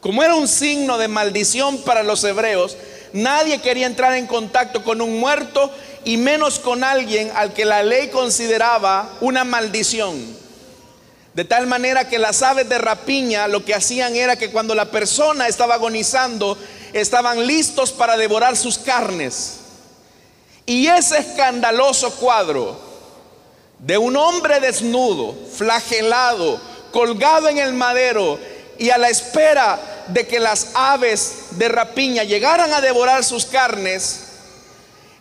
como 0.05 0.21
era 0.21 0.35
un 0.35 0.47
signo 0.47 0.99
de 0.99 1.07
maldición 1.07 1.79
para 1.79 2.03
los 2.03 2.23
hebreos, 2.23 2.77
nadie 3.11 3.59
quería 3.59 3.87
entrar 3.87 4.13
en 4.13 4.27
contacto 4.27 4.83
con 4.83 5.01
un 5.01 5.19
muerto 5.19 5.71
y 6.03 6.17
menos 6.17 6.59
con 6.59 6.83
alguien 6.83 7.31
al 7.33 7.53
que 7.53 7.65
la 7.65 7.81
ley 7.81 8.09
consideraba 8.09 9.09
una 9.19 9.43
maldición. 9.43 10.23
De 11.33 11.43
tal 11.43 11.65
manera 11.65 12.07
que 12.07 12.19
las 12.19 12.43
aves 12.43 12.69
de 12.69 12.77
rapiña 12.77 13.47
lo 13.47 13.65
que 13.65 13.73
hacían 13.73 14.15
era 14.15 14.35
que 14.35 14.51
cuando 14.51 14.75
la 14.75 14.91
persona 14.91 15.47
estaba 15.47 15.73
agonizando, 15.73 16.55
estaban 16.93 17.47
listos 17.47 17.91
para 17.91 18.15
devorar 18.15 18.55
sus 18.55 18.77
carnes. 18.77 19.57
Y 20.67 20.85
ese 20.85 21.17
escandaloso 21.17 22.11
cuadro 22.17 22.79
de 23.79 23.97
un 23.97 24.15
hombre 24.17 24.59
desnudo, 24.59 25.35
flagelado, 25.51 26.61
colgado 26.91 27.49
en 27.49 27.57
el 27.57 27.73
madero 27.73 28.37
y 28.77 28.91
a 28.91 28.99
la 28.99 29.09
espera 29.09 29.93
de 30.07 30.27
que 30.27 30.39
las 30.39 30.69
aves 30.73 31.33
de 31.51 31.67
rapiña 31.67 32.23
llegaran 32.23 32.73
a 32.73 32.81
devorar 32.81 33.23
sus 33.23 33.45
carnes 33.45 34.21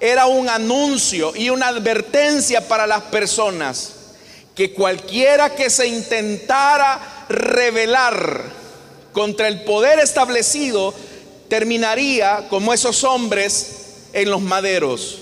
era 0.01 0.27
un 0.27 0.49
anuncio 0.49 1.35
y 1.35 1.51
una 1.51 1.69
advertencia 1.69 2.67
para 2.69 2.87
las 2.87 3.03
personas 3.05 3.93
que 4.55 4.73
cualquiera 4.73 5.55
que 5.55 5.71
se 5.71 5.87
intentara 5.87 7.27
rebelar 7.29 8.43
contra 9.13 9.49
el 9.49 9.63
poder 9.63 9.99
establecido 10.01 10.95
terminaría 11.49 12.49
como 12.49 12.75
esos 12.75 13.05
hombres 13.05 13.71
en 14.13 14.31
los 14.31 14.41
maderos, 14.41 15.21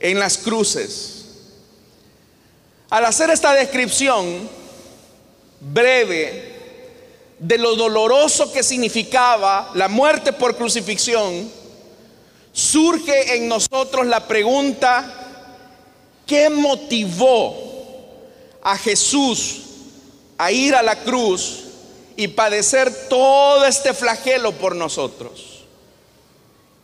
en 0.00 0.18
las 0.18 0.38
cruces. 0.38 1.24
Al 2.90 3.04
hacer 3.04 3.30
esta 3.30 3.52
descripción 3.52 4.48
breve 5.60 6.49
de 7.40 7.56
lo 7.56 7.74
doloroso 7.74 8.52
que 8.52 8.62
significaba 8.62 9.70
la 9.74 9.88
muerte 9.88 10.32
por 10.32 10.56
crucifixión, 10.56 11.50
surge 12.52 13.36
en 13.36 13.48
nosotros 13.48 14.06
la 14.06 14.28
pregunta, 14.28 15.46
¿qué 16.26 16.50
motivó 16.50 17.56
a 18.62 18.76
Jesús 18.76 19.62
a 20.36 20.52
ir 20.52 20.74
a 20.74 20.82
la 20.82 21.02
cruz 21.02 21.64
y 22.14 22.28
padecer 22.28 23.08
todo 23.08 23.64
este 23.64 23.94
flagelo 23.94 24.52
por 24.52 24.76
nosotros? 24.76 25.64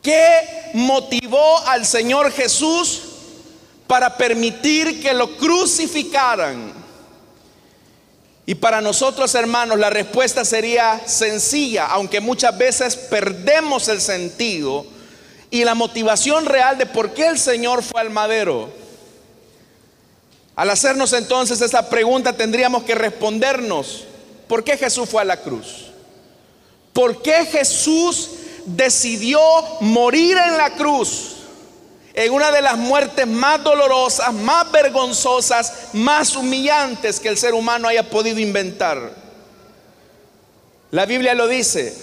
¿Qué 0.02 0.70
motivó 0.72 1.58
al 1.66 1.84
Señor 1.84 2.32
Jesús 2.32 3.02
para 3.86 4.16
permitir 4.16 5.02
que 5.02 5.12
lo 5.12 5.36
crucificaran? 5.36 6.85
Y 8.48 8.54
para 8.54 8.80
nosotros, 8.80 9.34
hermanos, 9.34 9.76
la 9.76 9.90
respuesta 9.90 10.44
sería 10.44 11.02
sencilla, 11.04 11.86
aunque 11.86 12.20
muchas 12.20 12.56
veces 12.56 12.94
perdemos 12.94 13.88
el 13.88 14.00
sentido 14.00 14.86
y 15.50 15.64
la 15.64 15.74
motivación 15.74 16.46
real 16.46 16.78
de 16.78 16.86
por 16.86 17.12
qué 17.12 17.26
el 17.26 17.38
Señor 17.38 17.82
fue 17.82 18.00
al 18.00 18.10
madero. 18.10 18.70
Al 20.54 20.70
hacernos 20.70 21.12
entonces 21.12 21.60
esa 21.60 21.90
pregunta 21.90 22.34
tendríamos 22.34 22.84
que 22.84 22.94
respondernos, 22.94 24.04
¿por 24.46 24.62
qué 24.62 24.76
Jesús 24.76 25.08
fue 25.08 25.22
a 25.22 25.26
la 25.26 25.38
cruz? 25.38 25.86
¿Por 26.92 27.20
qué 27.20 27.46
Jesús 27.46 28.30
decidió 28.64 29.40
morir 29.80 30.36
en 30.38 30.56
la 30.56 30.70
cruz? 30.70 31.32
En 32.16 32.32
una 32.32 32.50
de 32.50 32.62
las 32.62 32.78
muertes 32.78 33.26
más 33.26 33.62
dolorosas, 33.62 34.32
más 34.32 34.72
vergonzosas, 34.72 35.90
más 35.92 36.34
humillantes 36.34 37.20
que 37.20 37.28
el 37.28 37.36
ser 37.36 37.52
humano 37.52 37.88
haya 37.88 38.08
podido 38.08 38.40
inventar. 38.40 39.14
La 40.92 41.04
Biblia 41.04 41.34
lo 41.34 41.46
dice. 41.46 41.94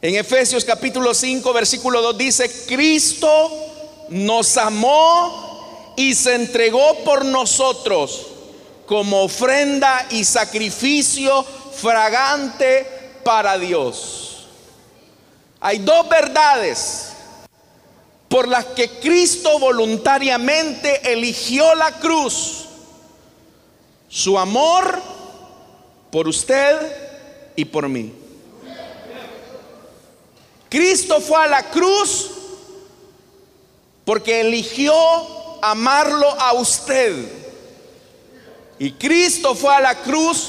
En 0.00 0.14
Efesios 0.14 0.64
capítulo 0.64 1.14
5, 1.14 1.52
versículo 1.52 2.00
2 2.00 2.18
dice, 2.18 2.64
Cristo 2.66 3.50
nos 4.08 4.56
amó 4.56 5.94
y 5.96 6.14
se 6.14 6.36
entregó 6.36 7.02
por 7.02 7.24
nosotros 7.24 8.28
como 8.86 9.22
ofrenda 9.22 10.06
y 10.10 10.22
sacrificio 10.22 11.44
fragante 11.74 12.86
para 13.24 13.58
Dios. 13.58 14.46
Hay 15.60 15.78
dos 15.78 16.08
verdades 16.08 17.11
por 18.32 18.48
las 18.48 18.64
que 18.64 18.88
Cristo 18.88 19.58
voluntariamente 19.58 21.12
eligió 21.12 21.74
la 21.74 21.92
cruz. 21.98 22.64
Su 24.08 24.38
amor 24.38 25.02
por 26.10 26.26
usted 26.26 26.78
y 27.56 27.66
por 27.66 27.90
mí. 27.90 28.10
Cristo 30.70 31.20
fue 31.20 31.44
a 31.44 31.46
la 31.46 31.68
cruz 31.68 32.30
porque 34.06 34.40
eligió 34.40 34.94
amarlo 35.60 36.30
a 36.40 36.54
usted. 36.54 37.30
Y 38.78 38.92
Cristo 38.92 39.54
fue 39.54 39.74
a 39.74 39.80
la 39.80 39.96
cruz 39.96 40.48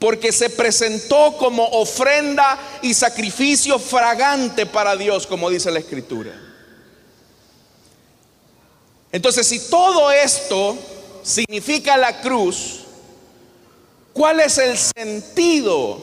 porque 0.00 0.32
se 0.32 0.50
presentó 0.50 1.36
como 1.36 1.68
ofrenda 1.68 2.58
y 2.82 2.94
sacrificio 2.94 3.78
fragante 3.78 4.66
para 4.66 4.96
Dios, 4.96 5.24
como 5.28 5.48
dice 5.50 5.70
la 5.70 5.78
Escritura. 5.78 6.44
Entonces, 9.14 9.46
si 9.46 9.60
todo 9.70 10.10
esto 10.10 10.76
significa 11.22 11.96
la 11.96 12.20
cruz, 12.20 12.80
¿cuál 14.12 14.40
es 14.40 14.58
el 14.58 14.76
sentido 14.76 16.02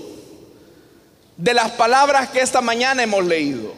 de 1.35 1.53
las 1.53 1.71
palabras 1.71 2.29
que 2.29 2.39
esta 2.39 2.61
mañana 2.61 3.03
hemos 3.03 3.25
leído? 3.25 3.73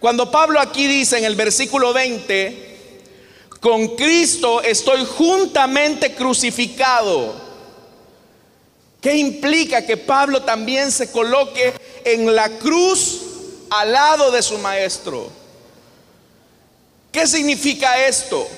Cuando 0.00 0.30
Pablo 0.30 0.58
aquí 0.58 0.86
dice 0.86 1.18
en 1.18 1.24
el 1.24 1.36
versículo 1.36 1.92
20, 1.92 2.78
con 3.60 3.88
Cristo 3.88 4.62
estoy 4.62 5.04
juntamente 5.04 6.14
crucificado. 6.14 7.34
¿Qué 9.02 9.16
implica 9.16 9.84
que 9.84 9.98
Pablo 9.98 10.44
también 10.44 10.90
se 10.90 11.12
coloque 11.12 11.74
en 12.06 12.34
la 12.34 12.48
cruz 12.58 13.20
al 13.68 13.92
lado 13.92 14.30
de 14.30 14.40
su 14.40 14.56
maestro? 14.56 15.41
¿Qué 17.12 17.26
significa 17.26 18.04
esto? 18.06 18.48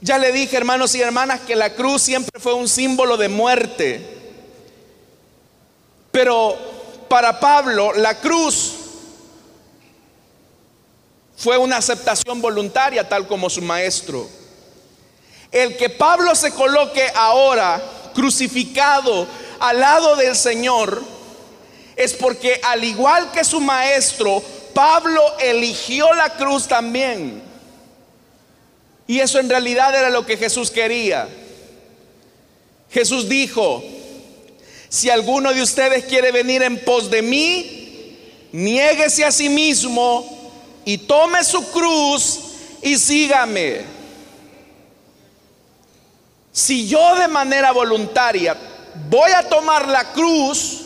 Ya 0.00 0.16
le 0.18 0.32
dije, 0.32 0.56
hermanos 0.56 0.94
y 0.94 1.02
hermanas, 1.02 1.40
que 1.40 1.56
la 1.56 1.74
cruz 1.74 2.02
siempre 2.02 2.40
fue 2.40 2.54
un 2.54 2.68
símbolo 2.68 3.16
de 3.16 3.28
muerte. 3.28 4.00
Pero 6.12 6.56
para 7.08 7.40
Pablo, 7.40 7.92
la 7.94 8.18
cruz 8.20 8.74
fue 11.36 11.58
una 11.58 11.78
aceptación 11.78 12.40
voluntaria, 12.40 13.08
tal 13.08 13.26
como 13.26 13.50
su 13.50 13.60
maestro. 13.60 14.28
El 15.50 15.76
que 15.76 15.90
Pablo 15.90 16.34
se 16.34 16.52
coloque 16.52 17.06
ahora 17.14 17.82
crucificado 18.14 19.26
al 19.58 19.80
lado 19.80 20.16
del 20.16 20.36
Señor 20.36 21.02
es 21.96 22.14
porque 22.14 22.60
al 22.62 22.84
igual 22.84 23.32
que 23.32 23.44
su 23.44 23.60
maestro, 23.60 24.42
Pablo 24.74 25.22
eligió 25.38 26.12
la 26.14 26.30
cruz 26.30 26.66
también. 26.66 27.42
Y 29.06 29.20
eso 29.20 29.38
en 29.38 29.48
realidad 29.48 29.94
era 29.94 30.10
lo 30.10 30.24
que 30.24 30.36
Jesús 30.36 30.70
quería. 30.70 31.28
Jesús 32.90 33.28
dijo, 33.28 33.82
si 34.88 35.10
alguno 35.10 35.52
de 35.52 35.62
ustedes 35.62 36.04
quiere 36.04 36.32
venir 36.32 36.62
en 36.62 36.78
pos 36.84 37.10
de 37.10 37.22
mí, 37.22 38.18
niéguese 38.52 39.24
a 39.24 39.32
sí 39.32 39.48
mismo 39.48 40.52
y 40.84 40.98
tome 40.98 41.42
su 41.44 41.70
cruz 41.70 42.40
y 42.82 42.98
sígame. 42.98 43.80
Si 46.52 46.86
yo 46.86 47.16
de 47.16 47.28
manera 47.28 47.72
voluntaria 47.72 48.56
voy 49.08 49.32
a 49.32 49.48
tomar 49.48 49.88
la 49.88 50.12
cruz, 50.12 50.82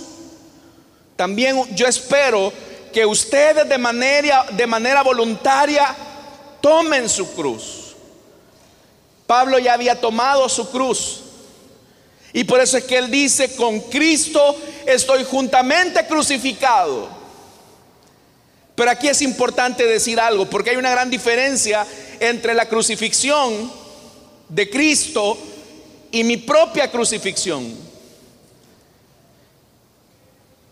también 1.16 1.75
yo 1.75 1.87
espero 1.88 2.52
que 2.96 3.04
ustedes 3.04 3.68
de 3.68 3.76
manera, 3.76 4.46
de 4.52 4.66
manera 4.66 5.02
voluntaria 5.02 5.94
tomen 6.62 7.10
su 7.10 7.30
cruz. 7.34 7.94
Pablo 9.26 9.58
ya 9.58 9.74
había 9.74 10.00
tomado 10.00 10.48
su 10.48 10.70
cruz. 10.70 11.20
Y 12.32 12.44
por 12.44 12.58
eso 12.58 12.78
es 12.78 12.84
que 12.84 12.96
él 12.96 13.10
dice, 13.10 13.54
con 13.54 13.80
Cristo 13.80 14.56
estoy 14.86 15.24
juntamente 15.24 16.06
crucificado. 16.06 17.10
Pero 18.74 18.90
aquí 18.90 19.08
es 19.08 19.20
importante 19.20 19.84
decir 19.84 20.18
algo, 20.18 20.48
porque 20.48 20.70
hay 20.70 20.76
una 20.76 20.90
gran 20.90 21.10
diferencia 21.10 21.86
entre 22.18 22.54
la 22.54 22.66
crucifixión 22.66 23.70
de 24.48 24.70
Cristo 24.70 25.36
y 26.12 26.24
mi 26.24 26.38
propia 26.38 26.90
crucifixión. 26.90 27.76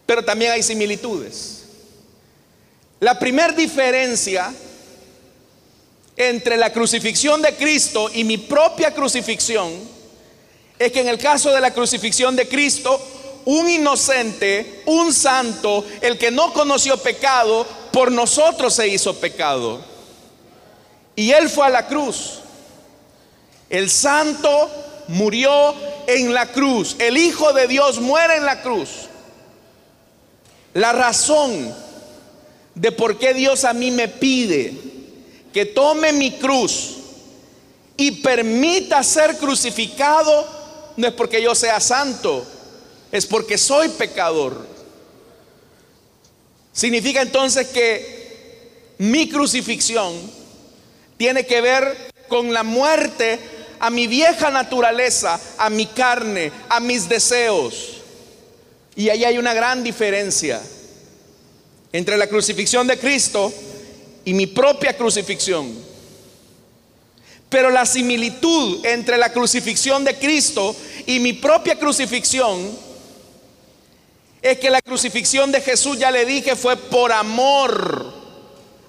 Pero 0.07 0.25
también 0.25 0.53
hay 0.53 0.63
similitudes. 0.63 1.54
La 3.01 3.19
primera 3.19 3.53
diferencia 3.53 4.53
entre 6.17 6.57
la 6.57 6.73
crucifixión 6.73 7.43
de 7.43 7.55
Cristo 7.57 8.11
y 8.13 8.25
mi 8.25 8.39
propia 8.39 8.95
crucifixión 8.95 9.73
es 10.79 10.93
que 10.93 11.01
en 11.01 11.09
el 11.09 11.19
caso 11.19 11.51
de 11.53 11.61
la 11.61 11.73
crucifixión 11.73 12.37
de 12.37 12.49
Cristo, 12.49 13.01
un 13.47 13.69
inocente, 13.69 14.83
un 14.87 15.13
santo, 15.13 15.85
el 16.01 16.19
que 16.19 16.31
no 16.31 16.53
conoció 16.53 16.97
pecado, 16.99 17.67
por 17.93 18.11
nosotros 18.11 18.75
se 18.75 18.89
hizo 18.89 19.15
pecado. 19.21 19.81
Y 21.17 21.31
él 21.31 21.49
fue 21.49 21.67
a 21.67 21.71
la 21.71 21.87
cruz. 21.87 22.41
El 23.71 23.91
santo 23.91 24.71
murió 25.09 25.75
en 26.07 26.33
la 26.35 26.47
cruz. 26.53 26.97
El 26.99 27.17
Hijo 27.17 27.53
de 27.53 27.69
Dios 27.69 28.01
muere 28.01 28.37
en 28.37 28.45
la 28.45 28.63
cruz. 28.63 29.09
La 30.73 30.93
razón 30.93 31.75
de 32.75 32.93
por 32.93 33.19
qué 33.19 33.35
Dios 33.35 33.65
a 33.65 33.73
mí 33.73 33.91
me 33.91 34.09
pide 34.09 34.75
que 35.53 35.67
tome 35.67 36.13
mi 36.13 36.33
cruz 36.33 36.97
y 37.97 38.11
permita 38.11 39.03
ser 39.05 39.39
crucificado, 39.39 40.47
no 40.97 41.07
es 41.07 41.15
porque 41.15 41.41
yo 41.41 41.55
sea 41.55 41.79
santo, 41.79 42.45
es 43.13 43.25
porque 43.27 43.57
soy 43.57 43.89
pecador. 43.91 44.67
Significa 46.73 47.23
entonces 47.23 47.69
que 47.69 48.95
mi 48.99 49.29
crucifixión 49.29 50.13
tiene 51.17 51.47
que 51.47 51.61
ver 51.61 52.13
con 52.27 52.53
la 52.53 52.65
muerte 52.65 53.39
a 53.79 53.91
mi 53.91 54.09
vieja 54.09 54.51
naturaleza, 54.51 55.41
a 55.59 55.71
mi 55.71 55.87
carne, 55.87 56.51
a 56.69 56.81
mis 56.81 57.09
deseos. 57.09 58.03
Y 58.97 59.09
ahí 59.09 59.25
hay 59.25 59.39
una 59.39 59.55
gran 59.55 59.85
diferencia 59.85 60.61
entre 61.95 62.17
la 62.17 62.27
crucifixión 62.27 62.89
de 62.89 62.99
Cristo 62.99 63.53
y 64.25 64.35
mi 64.35 64.49
propia 64.49 64.97
crucifixión. 64.97 65.73
Pero 67.49 67.71
la 67.71 67.87
similitud 67.87 68.85
entre 68.85 69.17
la 69.17 69.33
crucifixión 69.33 70.03
de 70.03 70.17
Cristo 70.19 70.75
y 71.07 71.21
mi 71.21 71.35
propia 71.35 71.79
crucifixión 71.79 72.77
es 74.43 74.59
que 74.59 74.71
la 74.71 74.83
crucifixión 74.83 75.53
de 75.53 75.61
Jesús, 75.61 75.97
ya 75.97 76.11
le 76.11 76.27
dije, 76.27 76.57
fue 76.57 76.77
por 76.77 77.13
amor 77.13 78.13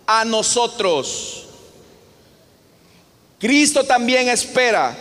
a 0.08 0.26
nosotros. 0.26 1.46
Cristo 3.38 3.84
también 3.84 4.30
espera 4.30 4.98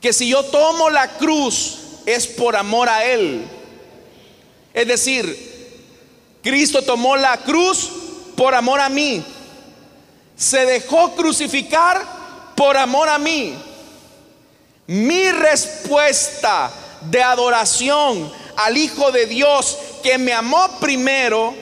que 0.00 0.12
si 0.12 0.28
yo 0.28 0.44
tomo 0.44 0.90
la 0.90 1.08
cruz 1.18 1.78
es 2.06 2.24
por 2.28 2.54
amor 2.54 2.88
a 2.88 3.04
Él. 3.04 3.42
Es 4.72 4.86
decir, 4.86 5.55
Cristo 6.46 6.80
tomó 6.80 7.16
la 7.16 7.38
cruz 7.38 7.90
por 8.36 8.54
amor 8.54 8.78
a 8.78 8.88
mí. 8.88 9.20
Se 10.36 10.64
dejó 10.64 11.16
crucificar 11.16 12.00
por 12.54 12.76
amor 12.76 13.08
a 13.08 13.18
mí. 13.18 13.52
Mi 14.86 15.32
respuesta 15.32 16.70
de 17.00 17.20
adoración 17.20 18.32
al 18.58 18.76
Hijo 18.76 19.10
de 19.10 19.26
Dios 19.26 19.76
que 20.04 20.18
me 20.18 20.32
amó 20.32 20.78
primero 20.78 21.52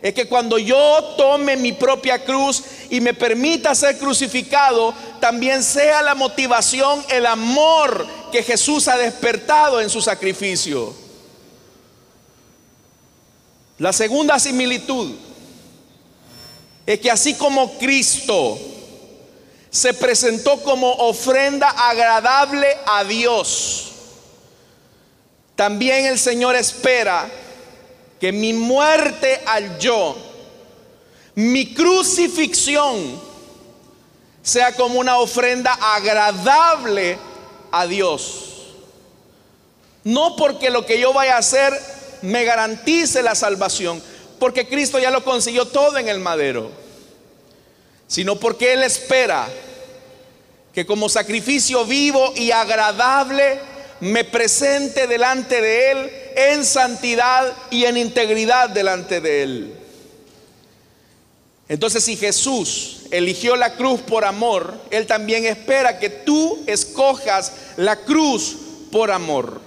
es 0.00 0.14
que 0.14 0.28
cuando 0.28 0.58
yo 0.58 1.14
tome 1.16 1.56
mi 1.56 1.72
propia 1.72 2.24
cruz 2.24 2.62
y 2.90 3.00
me 3.00 3.14
permita 3.14 3.74
ser 3.74 3.98
crucificado, 3.98 4.94
también 5.18 5.60
sea 5.60 6.02
la 6.02 6.14
motivación, 6.14 7.04
el 7.08 7.26
amor 7.26 8.06
que 8.30 8.44
Jesús 8.44 8.86
ha 8.86 8.96
despertado 8.96 9.80
en 9.80 9.90
su 9.90 10.00
sacrificio. 10.00 11.03
La 13.78 13.92
segunda 13.92 14.38
similitud 14.38 15.12
es 16.86 17.00
que 17.00 17.10
así 17.10 17.34
como 17.34 17.76
Cristo 17.78 18.58
se 19.70 19.94
presentó 19.94 20.62
como 20.62 20.92
ofrenda 20.92 21.70
agradable 21.70 22.68
a 22.86 23.02
Dios, 23.04 23.90
también 25.56 26.06
el 26.06 26.18
Señor 26.18 26.54
espera 26.54 27.28
que 28.20 28.32
mi 28.32 28.52
muerte 28.52 29.40
al 29.46 29.78
yo, 29.78 30.16
mi 31.34 31.74
crucifixión, 31.74 33.20
sea 34.42 34.74
como 34.76 35.00
una 35.00 35.18
ofrenda 35.18 35.72
agradable 35.72 37.18
a 37.72 37.86
Dios. 37.86 38.40
No 40.04 40.36
porque 40.36 40.70
lo 40.70 40.84
que 40.84 41.00
yo 41.00 41.12
vaya 41.12 41.36
a 41.36 41.38
hacer 41.38 41.72
me 42.24 42.44
garantice 42.44 43.22
la 43.22 43.34
salvación, 43.34 44.02
porque 44.38 44.66
Cristo 44.66 44.98
ya 44.98 45.10
lo 45.10 45.22
consiguió 45.22 45.66
todo 45.66 45.98
en 45.98 46.08
el 46.08 46.20
madero, 46.20 46.70
sino 48.06 48.36
porque 48.36 48.72
Él 48.72 48.82
espera 48.82 49.46
que 50.72 50.86
como 50.86 51.08
sacrificio 51.08 51.84
vivo 51.84 52.32
y 52.34 52.50
agradable 52.50 53.60
me 54.00 54.24
presente 54.24 55.06
delante 55.06 55.60
de 55.60 55.90
Él 55.90 56.10
en 56.36 56.64
santidad 56.64 57.52
y 57.70 57.84
en 57.84 57.96
integridad 57.96 58.70
delante 58.70 59.20
de 59.20 59.42
Él. 59.42 59.74
Entonces 61.68 62.04
si 62.04 62.16
Jesús 62.16 63.02
eligió 63.10 63.54
la 63.54 63.74
cruz 63.74 64.00
por 64.00 64.24
amor, 64.24 64.80
Él 64.90 65.06
también 65.06 65.44
espera 65.44 65.98
que 65.98 66.08
tú 66.08 66.64
escojas 66.66 67.52
la 67.76 67.96
cruz 67.96 68.56
por 68.90 69.10
amor. 69.10 69.60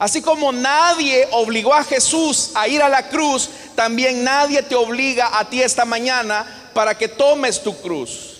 Así 0.00 0.22
como 0.22 0.50
nadie 0.50 1.28
obligó 1.32 1.74
a 1.74 1.84
Jesús 1.84 2.52
a 2.54 2.66
ir 2.66 2.80
a 2.80 2.88
la 2.88 3.10
cruz, 3.10 3.50
también 3.74 4.24
nadie 4.24 4.62
te 4.62 4.74
obliga 4.74 5.38
a 5.38 5.50
ti 5.50 5.60
esta 5.60 5.84
mañana 5.84 6.70
para 6.72 6.96
que 6.96 7.06
tomes 7.06 7.62
tu 7.62 7.76
cruz. 7.82 8.38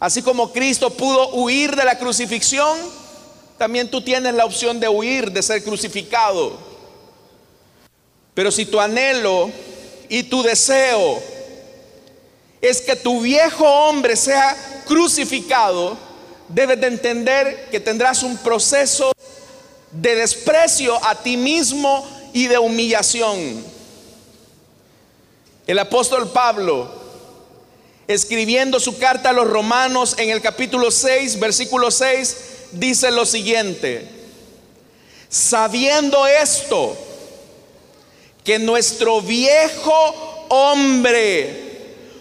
Así 0.00 0.20
como 0.20 0.52
Cristo 0.52 0.90
pudo 0.90 1.28
huir 1.34 1.76
de 1.76 1.84
la 1.84 1.96
crucifixión, 1.96 2.76
también 3.56 3.88
tú 3.88 4.02
tienes 4.02 4.34
la 4.34 4.44
opción 4.44 4.80
de 4.80 4.88
huir, 4.88 5.30
de 5.30 5.40
ser 5.40 5.62
crucificado. 5.62 6.58
Pero 8.34 8.50
si 8.50 8.66
tu 8.66 8.80
anhelo 8.80 9.52
y 10.08 10.24
tu 10.24 10.42
deseo 10.42 11.22
es 12.60 12.80
que 12.80 12.96
tu 12.96 13.20
viejo 13.20 13.64
hombre 13.64 14.16
sea 14.16 14.82
crucificado, 14.84 15.96
debes 16.48 16.80
de 16.80 16.88
entender 16.88 17.68
que 17.70 17.78
tendrás 17.78 18.24
un 18.24 18.36
proceso 18.38 19.12
de 19.92 20.14
desprecio 20.14 20.98
a 21.04 21.14
ti 21.14 21.36
mismo 21.36 22.06
y 22.32 22.46
de 22.46 22.58
humillación. 22.58 23.64
El 25.66 25.78
apóstol 25.78 26.30
Pablo 26.30 27.02
escribiendo 28.08 28.80
su 28.80 28.98
carta 28.98 29.30
a 29.30 29.32
los 29.32 29.48
romanos 29.48 30.14
en 30.18 30.30
el 30.30 30.40
capítulo 30.40 30.90
6, 30.90 31.38
versículo 31.38 31.90
6, 31.90 32.36
dice 32.72 33.10
lo 33.10 33.24
siguiente, 33.24 34.08
sabiendo 35.28 36.26
esto, 36.26 36.96
que 38.44 38.58
nuestro 38.58 39.20
viejo 39.20 40.46
hombre 40.48 41.70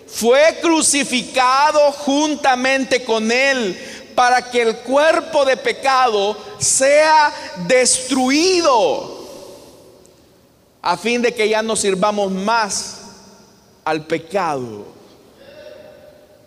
fue 0.07 0.59
crucificado 0.61 1.91
juntamente 1.93 3.03
con 3.03 3.31
él 3.31 4.00
para 4.15 4.49
que 4.49 4.61
el 4.61 4.77
cuerpo 4.77 5.45
de 5.45 5.57
pecado 5.57 6.37
sea 6.57 7.33
destruido, 7.67 9.19
a 10.81 10.97
fin 10.97 11.21
de 11.21 11.33
que 11.33 11.47
ya 11.49 11.61
no 11.61 11.75
sirvamos 11.75 12.31
más 12.31 13.01
al 13.83 14.05
pecado. 14.05 14.85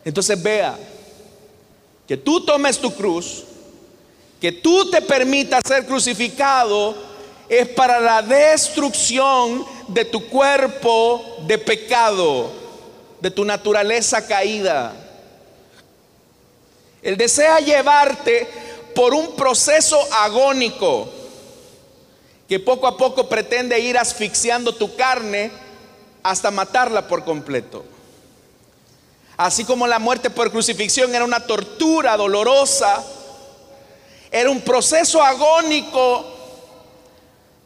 Entonces 0.05 0.41
vea, 0.43 0.77
que 2.07 2.17
tú 2.17 2.45
tomes 2.45 2.79
tu 2.79 2.93
cruz, 2.95 3.45
que 4.41 4.53
tú 4.53 4.91
te 4.91 5.01
permitas 5.01 5.63
ser 5.67 5.87
crucificado, 5.87 6.95
es 7.49 7.69
para 7.69 8.01
la 8.01 8.23
destrucción 8.23 9.65
de 9.89 10.05
tu 10.05 10.29
cuerpo 10.29 11.23
de 11.47 11.59
pecado, 11.59 12.51
de 13.21 13.31
tu 13.31 13.45
naturaleza 13.45 14.27
caída. 14.27 15.04
Él 17.05 17.19
desea 17.19 17.61
llevarte 17.61 18.49
por 18.95 19.13
un 19.13 19.37
proceso 19.37 20.01
agónico 20.15 21.07
que 22.49 22.59
poco 22.59 22.87
a 22.87 22.97
poco 22.97 23.29
pretende 23.29 23.79
ir 23.79 23.99
asfixiando 23.99 24.75
tu 24.75 24.97
carne 24.97 25.53
hasta 26.23 26.51
matarla 26.51 27.07
por 27.07 27.23
completo. 27.23 27.85
Así 29.37 29.65
como 29.65 29.87
la 29.87 29.99
muerte 29.99 30.31
por 30.31 30.51
crucifixión 30.51 31.15
era 31.15 31.25
una 31.25 31.41
tortura 31.41 32.17
dolorosa, 32.17 33.05
era 34.31 34.49
un 34.49 34.63
proceso 34.63 35.23
agónico, 35.23 36.25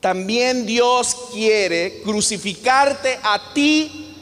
también 0.01 0.66
Dios 0.66 1.16
quiere 1.33 2.03
crucificarte 2.03 3.20
a 3.22 3.53
ti 3.55 4.14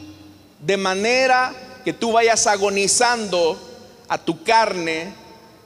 de 0.60 0.76
manera 0.76 1.54
que 1.84 1.94
tú 1.94 2.12
vayas 2.12 2.46
agonizando 2.46 3.65
a 4.08 4.18
tu 4.18 4.42
carne, 4.42 5.12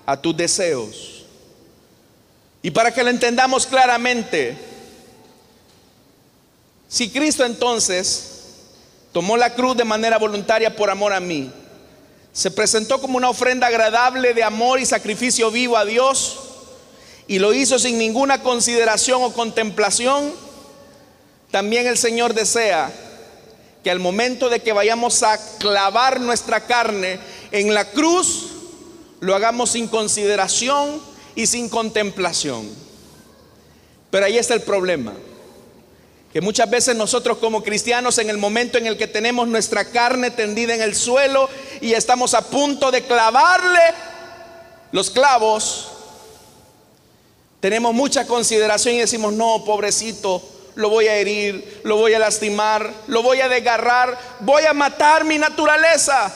a 0.06 0.16
tus 0.16 0.36
deseos. 0.36 1.24
Y 2.62 2.70
para 2.70 2.92
que 2.92 3.02
lo 3.02 3.10
entendamos 3.10 3.66
claramente, 3.66 4.56
si 6.88 7.10
Cristo 7.10 7.44
entonces 7.44 8.26
tomó 9.12 9.36
la 9.36 9.54
cruz 9.54 9.76
de 9.76 9.84
manera 9.84 10.18
voluntaria 10.18 10.74
por 10.74 10.90
amor 10.90 11.12
a 11.12 11.20
mí, 11.20 11.50
se 12.32 12.50
presentó 12.50 13.00
como 13.00 13.16
una 13.16 13.30
ofrenda 13.30 13.66
agradable 13.66 14.34
de 14.34 14.42
amor 14.42 14.78
y 14.80 14.86
sacrificio 14.86 15.50
vivo 15.50 15.76
a 15.76 15.84
Dios 15.84 16.38
y 17.26 17.38
lo 17.38 17.52
hizo 17.52 17.78
sin 17.78 17.98
ninguna 17.98 18.42
consideración 18.42 19.22
o 19.22 19.32
contemplación, 19.32 20.32
también 21.50 21.86
el 21.86 21.96
Señor 21.96 22.34
desea 22.34 22.92
que 23.82 23.90
al 23.90 23.98
momento 23.98 24.48
de 24.48 24.60
que 24.60 24.72
vayamos 24.72 25.22
a 25.22 25.38
clavar 25.58 26.20
nuestra 26.20 26.66
carne 26.66 27.18
en 27.52 27.74
la 27.74 27.90
cruz, 27.90 28.48
lo 29.20 29.34
hagamos 29.34 29.70
sin 29.70 29.88
consideración 29.88 31.00
y 31.34 31.46
sin 31.46 31.68
contemplación. 31.68 32.68
Pero 34.10 34.26
ahí 34.26 34.38
está 34.38 34.54
el 34.54 34.62
problema. 34.62 35.12
Que 36.32 36.40
muchas 36.40 36.70
veces 36.70 36.94
nosotros 36.94 37.38
como 37.38 37.62
cristianos 37.62 38.18
en 38.18 38.30
el 38.30 38.38
momento 38.38 38.78
en 38.78 38.86
el 38.86 38.96
que 38.96 39.08
tenemos 39.08 39.48
nuestra 39.48 39.84
carne 39.86 40.30
tendida 40.30 40.74
en 40.74 40.80
el 40.80 40.94
suelo 40.94 41.48
y 41.80 41.92
estamos 41.94 42.34
a 42.34 42.42
punto 42.42 42.90
de 42.92 43.02
clavarle 43.02 43.80
los 44.92 45.10
clavos, 45.10 45.88
tenemos 47.60 47.92
mucha 47.92 48.26
consideración 48.26 48.94
y 48.94 49.00
decimos, 49.00 49.32
no, 49.32 49.64
pobrecito, 49.64 50.42
lo 50.76 50.88
voy 50.88 51.08
a 51.08 51.16
herir, 51.16 51.80
lo 51.84 51.96
voy 51.96 52.14
a 52.14 52.18
lastimar, 52.18 52.90
lo 53.06 53.22
voy 53.22 53.40
a 53.40 53.48
desgarrar, 53.48 54.18
voy 54.40 54.64
a 54.64 54.72
matar 54.72 55.24
mi 55.24 55.36
naturaleza. 55.36 56.32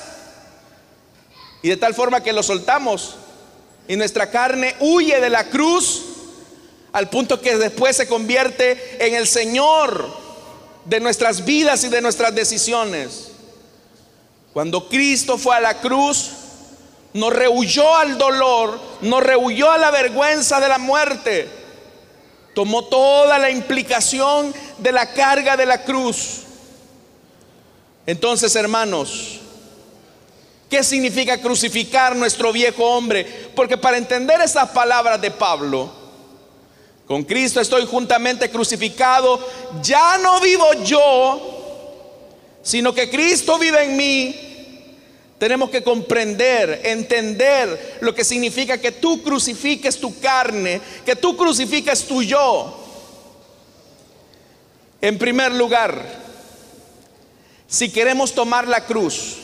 Y 1.64 1.70
de 1.70 1.79
tal 1.79 1.94
forma 1.94 2.22
que 2.22 2.35
lo 2.35 2.42
soltamos 2.42 3.14
y 3.88 3.96
nuestra 3.96 4.31
carne 4.31 4.77
huye 4.81 5.18
de 5.18 5.31
la 5.31 5.48
cruz 5.48 6.03
al 6.92 7.09
punto 7.09 7.40
que 7.40 7.57
después 7.57 7.96
se 7.96 8.07
convierte 8.07 8.98
en 8.98 9.14
el 9.14 9.27
Señor 9.27 10.14
de 10.85 11.00
nuestras 11.00 11.46
vidas 11.46 11.83
y 11.85 11.88
de 11.88 12.03
nuestras 12.03 12.35
decisiones. 12.35 13.31
Cuando 14.53 14.90
Cristo 14.90 15.38
fue 15.38 15.57
a 15.57 15.61
la 15.61 15.81
cruz, 15.81 16.33
nos 17.14 17.33
rehuyó 17.33 17.96
al 17.96 18.18
dolor, 18.18 18.79
nos 19.00 19.22
rehuyó 19.22 19.70
a 19.70 19.79
la 19.79 19.90
vergüenza 19.90 20.61
de 20.61 20.68
la 20.68 20.77
muerte. 20.77 21.48
Tomó 22.55 22.85
toda 22.85 23.38
la 23.38 23.48
implicación 23.48 24.55
de 24.77 24.92
la 24.92 25.14
carga 25.14 25.57
de 25.57 25.64
la 25.64 25.83
cruz. 25.83 26.42
Entonces, 28.05 28.55
hermanos, 28.55 29.40
¿qué 30.75 30.83
significa 30.83 31.41
crucificar 31.41 32.17
nuestro 32.17 32.51
viejo 32.53 32.85
hombre? 32.85 33.25
Porque 33.55 33.79
para 33.79 33.97
entender 33.97 34.41
esas 34.41 34.71
palabras 34.71 35.21
de 35.21 35.31
Pablo, 35.31 35.89
con 37.07 37.23
Cristo 37.23 37.61
estoy 37.61 37.87
juntamente 37.87 38.51
crucificado. 38.51 39.39
Ya 39.81 40.19
no 40.19 40.41
vivo 40.41 40.67
yo, 40.85 42.59
sino 42.61 42.93
que 42.93 43.09
Cristo 43.09 43.57
vive 43.57 43.85
en 43.85 43.97
mí. 43.97 44.37
Tenemos 45.39 45.71
que 45.71 45.85
comprender, 45.85 46.81
entender 46.83 47.99
lo 48.01 48.13
que 48.13 48.25
significa 48.25 48.79
que 48.79 48.91
tú 48.91 49.23
crucifiques 49.23 50.01
tu 50.01 50.19
carne, 50.19 50.81
que 51.07 51.15
tú 51.15 51.37
crucifiques 51.37 52.03
tu 52.03 52.21
yo. 52.21 52.81
En 55.01 55.19
primer 55.19 55.53
lugar, 55.53 56.05
si 57.69 57.91
queremos 57.91 58.35
tomar 58.35 58.67
la 58.67 58.85
cruz 58.85 59.43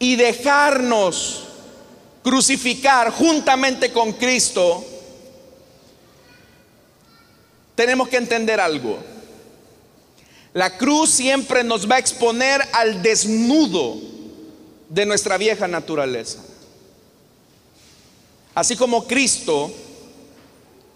y 0.00 0.16
dejarnos 0.16 1.44
crucificar 2.24 3.10
juntamente 3.12 3.92
con 3.92 4.14
Cristo, 4.14 4.84
tenemos 7.74 8.08
que 8.08 8.16
entender 8.16 8.58
algo. 8.58 8.98
La 10.54 10.76
cruz 10.76 11.10
siempre 11.10 11.62
nos 11.62 11.88
va 11.88 11.96
a 11.96 11.98
exponer 11.98 12.66
al 12.72 13.02
desnudo 13.02 13.98
de 14.88 15.06
nuestra 15.06 15.36
vieja 15.36 15.68
naturaleza. 15.68 16.40
Así 18.54 18.76
como 18.76 19.06
Cristo, 19.06 19.70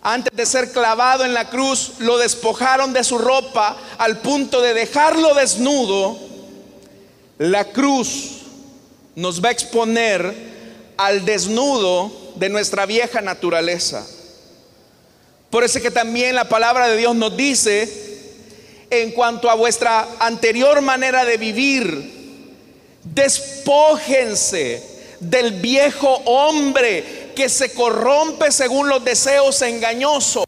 antes 0.02 0.34
de 0.34 0.46
ser 0.46 0.72
clavado 0.72 1.24
en 1.24 1.34
la 1.34 1.50
cruz, 1.50 1.92
lo 1.98 2.16
despojaron 2.16 2.94
de 2.94 3.04
su 3.04 3.18
ropa 3.18 3.76
al 3.98 4.18
punto 4.20 4.62
de 4.62 4.72
dejarlo 4.74 5.34
desnudo, 5.34 6.18
la 7.38 7.66
cruz 7.66 8.43
nos 9.16 9.42
va 9.42 9.48
a 9.48 9.52
exponer 9.52 10.34
al 10.96 11.24
desnudo 11.24 12.32
de 12.36 12.48
nuestra 12.48 12.86
vieja 12.86 13.20
naturaleza. 13.20 14.06
Por 15.50 15.64
eso 15.64 15.80
que 15.80 15.90
también 15.90 16.34
la 16.34 16.48
palabra 16.48 16.88
de 16.88 16.96
Dios 16.96 17.14
nos 17.14 17.36
dice, 17.36 17.88
en 18.90 19.12
cuanto 19.12 19.50
a 19.50 19.54
vuestra 19.54 20.06
anterior 20.18 20.80
manera 20.80 21.24
de 21.24 21.36
vivir, 21.36 22.12
despójense 23.04 24.82
del 25.20 25.52
viejo 25.52 26.08
hombre 26.24 27.32
que 27.34 27.48
se 27.48 27.72
corrompe 27.72 28.50
según 28.50 28.88
los 28.88 29.04
deseos 29.04 29.62
engañosos. 29.62 30.44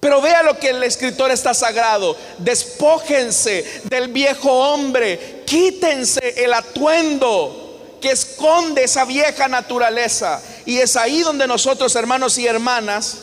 Pero 0.00 0.20
vea 0.20 0.42
lo 0.42 0.58
que 0.58 0.70
el 0.70 0.82
escritor 0.84 1.30
está 1.30 1.54
sagrado. 1.54 2.16
Despójense 2.38 3.82
del 3.84 4.08
viejo 4.08 4.50
hombre. 4.50 5.42
Quítense 5.44 6.44
el 6.44 6.54
atuendo 6.54 7.96
que 8.00 8.12
esconde 8.12 8.84
esa 8.84 9.04
vieja 9.04 9.48
naturaleza. 9.48 10.40
Y 10.66 10.78
es 10.78 10.96
ahí 10.96 11.20
donde 11.22 11.48
nosotros, 11.48 11.96
hermanos 11.96 12.38
y 12.38 12.46
hermanas, 12.46 13.18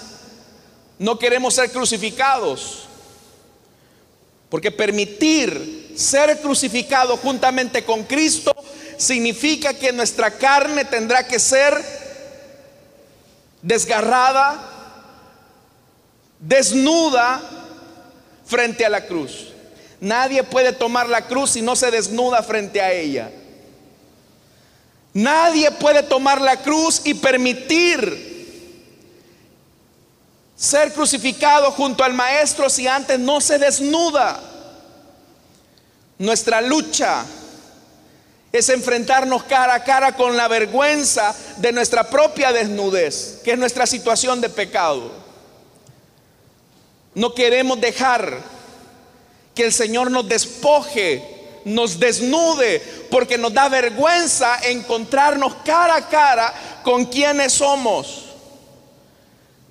no 0.99 1.17
queremos 1.17 1.53
ser 1.53 1.71
crucificados. 1.71 2.87
Porque 4.49 4.71
permitir 4.71 5.93
ser 5.95 6.39
crucificado 6.41 7.15
juntamente 7.17 7.85
con 7.85 8.03
Cristo 8.03 8.53
significa 8.97 9.73
que 9.73 9.93
nuestra 9.93 10.31
carne 10.31 10.85
tendrá 10.85 11.25
que 11.25 11.39
ser 11.39 11.73
desgarrada, 13.61 14.74
desnuda 16.39 17.41
frente 18.45 18.85
a 18.85 18.89
la 18.89 19.05
cruz. 19.05 19.47
Nadie 19.99 20.43
puede 20.43 20.73
tomar 20.73 21.09
la 21.09 21.25
cruz 21.25 21.51
si 21.51 21.61
no 21.61 21.75
se 21.75 21.89
desnuda 21.91 22.43
frente 22.43 22.81
a 22.81 22.91
ella. 22.91 23.31
Nadie 25.13 25.71
puede 25.71 26.03
tomar 26.03 26.41
la 26.41 26.61
cruz 26.61 27.01
y 27.05 27.13
permitir 27.13 28.35
ser 30.55 30.93
crucificado 30.93 31.71
junto 31.71 32.03
al 32.03 32.13
Maestro 32.13 32.69
si 32.69 32.87
antes 32.87 33.19
no 33.19 33.39
se 33.39 33.57
desnuda. 33.57 34.41
Nuestra 36.17 36.61
lucha 36.61 37.25
es 38.51 38.69
enfrentarnos 38.69 39.43
cara 39.43 39.73
a 39.75 39.83
cara 39.83 40.15
con 40.15 40.37
la 40.37 40.47
vergüenza 40.47 41.35
de 41.57 41.71
nuestra 41.71 42.09
propia 42.09 42.53
desnudez, 42.53 43.41
que 43.43 43.51
es 43.51 43.57
nuestra 43.57 43.85
situación 43.85 44.39
de 44.39 44.49
pecado. 44.49 45.24
No 47.15 47.33
queremos 47.33 47.79
dejar 47.79 48.39
que 49.55 49.63
el 49.63 49.73
Señor 49.73 50.11
nos 50.11 50.27
despoje, 50.27 51.23
nos 51.63 51.97
desnude, 51.97 52.79
porque 53.09 53.37
nos 53.37 53.53
da 53.53 53.69
vergüenza 53.69 54.59
encontrarnos 54.63 55.55
cara 55.63 55.95
a 55.95 56.07
cara 56.09 56.53
con 56.83 57.05
quienes 57.05 57.53
somos. 57.53 58.25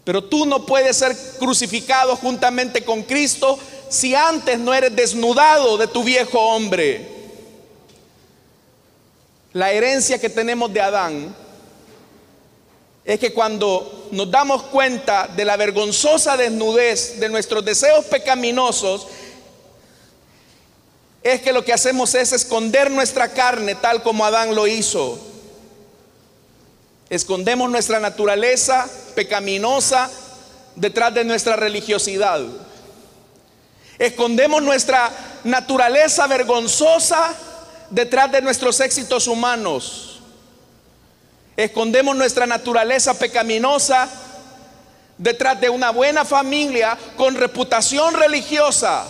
Pero 0.05 0.25
tú 0.25 0.47
no 0.47 0.65
puedes 0.65 0.97
ser 0.97 1.17
crucificado 1.39 2.17
juntamente 2.17 2.83
con 2.83 3.03
Cristo 3.03 3.59
si 3.91 4.15
antes 4.15 4.59
no 4.59 4.73
eres 4.73 4.97
desnudado 4.97 5.77
de 5.77 5.87
tu 5.87 6.03
viejo 6.03 6.41
hombre. 6.41 7.09
La 9.53 9.71
herencia 9.71 10.19
que 10.19 10.31
tenemos 10.31 10.73
de 10.73 10.81
Adán 10.81 11.44
es 13.05 13.21
que 13.21 13.35
cuando 13.35 14.09
nos 14.13 14.31
damos 14.31 14.63
cuenta 14.65 15.29
de 15.29 15.45
la 15.45 15.57
vergonzosa 15.57 16.37
desnudez 16.37 17.21
de 17.21 17.29
nuestros 17.29 17.65
deseos 17.65 18.05
pecaminosos, 18.07 19.07
es 21.23 21.41
que 21.43 21.53
lo 21.53 21.65
que 21.65 21.73
hacemos 21.73 22.15
es 22.15 22.33
esconder 22.33 22.91
nuestra 22.91 23.33
carne 23.33 23.75
tal 23.75 24.03
como 24.03 24.25
Adán 24.25 24.55
lo 24.55 24.67
hizo. 24.67 25.19
Escondemos 27.11 27.71
nuestra 27.71 28.01
naturaleza 28.01 28.89
pecaminosa 29.15 30.11
detrás 30.75 31.15
de 31.15 31.25
nuestra 31.25 31.57
religiosidad. 31.57 32.41
Escondemos 33.99 34.63
nuestra 34.63 35.11
naturaleza 35.45 36.27
vergonzosa 36.27 37.35
detrás 37.91 38.33
de 38.33 38.43
nuestros 38.43 38.81
éxitos 38.81 39.27
humanos. 39.27 40.14
Escondemos 41.57 42.17
nuestra 42.17 42.47
naturaleza 42.47 43.15
pecaminosa 43.15 44.09
detrás 45.19 45.61
de 45.61 45.71
una 45.71 45.91
buena 45.91 46.25
familia 46.25 46.99
con 47.17 47.37
reputación 47.37 48.15
religiosa. 48.15 49.07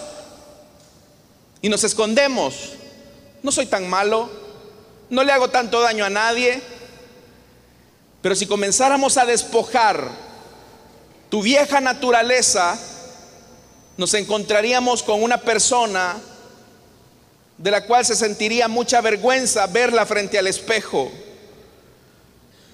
Y 1.63 1.69
nos 1.69 1.85
escondemos. 1.85 2.73
No 3.43 3.51
soy 3.51 3.67
tan 3.67 3.89
malo, 3.89 4.31
no 5.11 5.25
le 5.25 5.33
hago 5.33 5.49
tanto 5.49 5.81
daño 5.81 6.05
a 6.05 6.11
nadie. 6.11 6.61
Pero 8.21 8.35
si 8.35 8.47
comenzáramos 8.47 9.17
a 9.17 9.27
despojar 9.27 10.09
tu 11.31 11.43
vieja 11.43 11.81
naturaleza, 11.81 12.79
nos 13.97 14.13
encontraríamos 14.15 15.03
con 15.03 15.23
una 15.23 15.39
persona 15.39 16.17
de 17.59 17.71
la 17.71 17.87
cual 17.87 18.05
se 18.05 18.17
sentiría 18.17 18.69
mucha 18.69 19.01
vergüenza 19.01 19.67
verla 19.67 20.05
frente 20.05 20.39
al 20.39 20.47
espejo. 20.47 21.11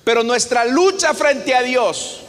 Pero 0.05 0.23
nuestra 0.23 0.65
lucha 0.65 1.15
frente 1.15 1.55
a 1.55 1.63
Dios 1.63 2.21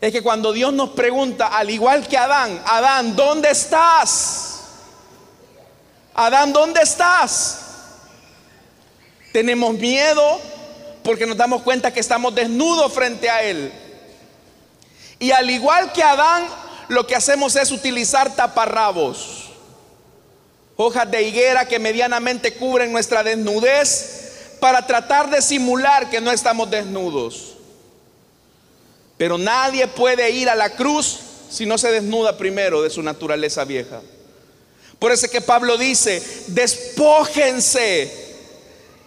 es 0.00 0.12
que 0.12 0.22
cuando 0.22 0.52
Dios 0.52 0.72
nos 0.72 0.90
pregunta, 0.90 1.46
al 1.46 1.70
igual 1.70 2.06
que 2.06 2.16
Adán, 2.16 2.62
Adán, 2.66 3.16
¿dónde 3.16 3.50
estás? 3.50 4.60
Adán, 6.14 6.52
¿dónde 6.52 6.80
estás? 6.82 7.60
Tenemos 9.32 9.74
miedo 9.74 10.40
porque 11.02 11.26
nos 11.26 11.36
damos 11.36 11.62
cuenta 11.62 11.92
que 11.92 12.00
estamos 12.00 12.34
desnudos 12.34 12.92
frente 12.92 13.28
a 13.28 13.42
Él. 13.42 13.72
Y 15.18 15.30
al 15.32 15.48
igual 15.50 15.92
que 15.92 16.02
Adán, 16.02 16.46
lo 16.88 17.06
que 17.06 17.16
hacemos 17.16 17.56
es 17.56 17.70
utilizar 17.72 18.34
taparrabos 18.36 19.44
hojas 20.76 21.10
de 21.10 21.22
higuera 21.22 21.66
que 21.66 21.78
medianamente 21.78 22.54
cubren 22.54 22.92
nuestra 22.92 23.22
desnudez 23.22 24.23
para 24.64 24.86
tratar 24.86 25.28
de 25.28 25.42
simular 25.42 26.08
que 26.08 26.22
no 26.22 26.32
estamos 26.32 26.70
desnudos. 26.70 27.52
Pero 29.18 29.36
nadie 29.36 29.86
puede 29.86 30.30
ir 30.30 30.48
a 30.48 30.54
la 30.54 30.70
cruz 30.70 31.18
si 31.50 31.66
no 31.66 31.76
se 31.76 31.92
desnuda 31.92 32.38
primero 32.38 32.80
de 32.80 32.88
su 32.88 33.02
naturaleza 33.02 33.66
vieja. 33.66 34.00
Por 34.98 35.12
eso 35.12 35.26
es 35.26 35.32
que 35.32 35.42
Pablo 35.42 35.76
dice, 35.76 36.22
despójense 36.46 38.10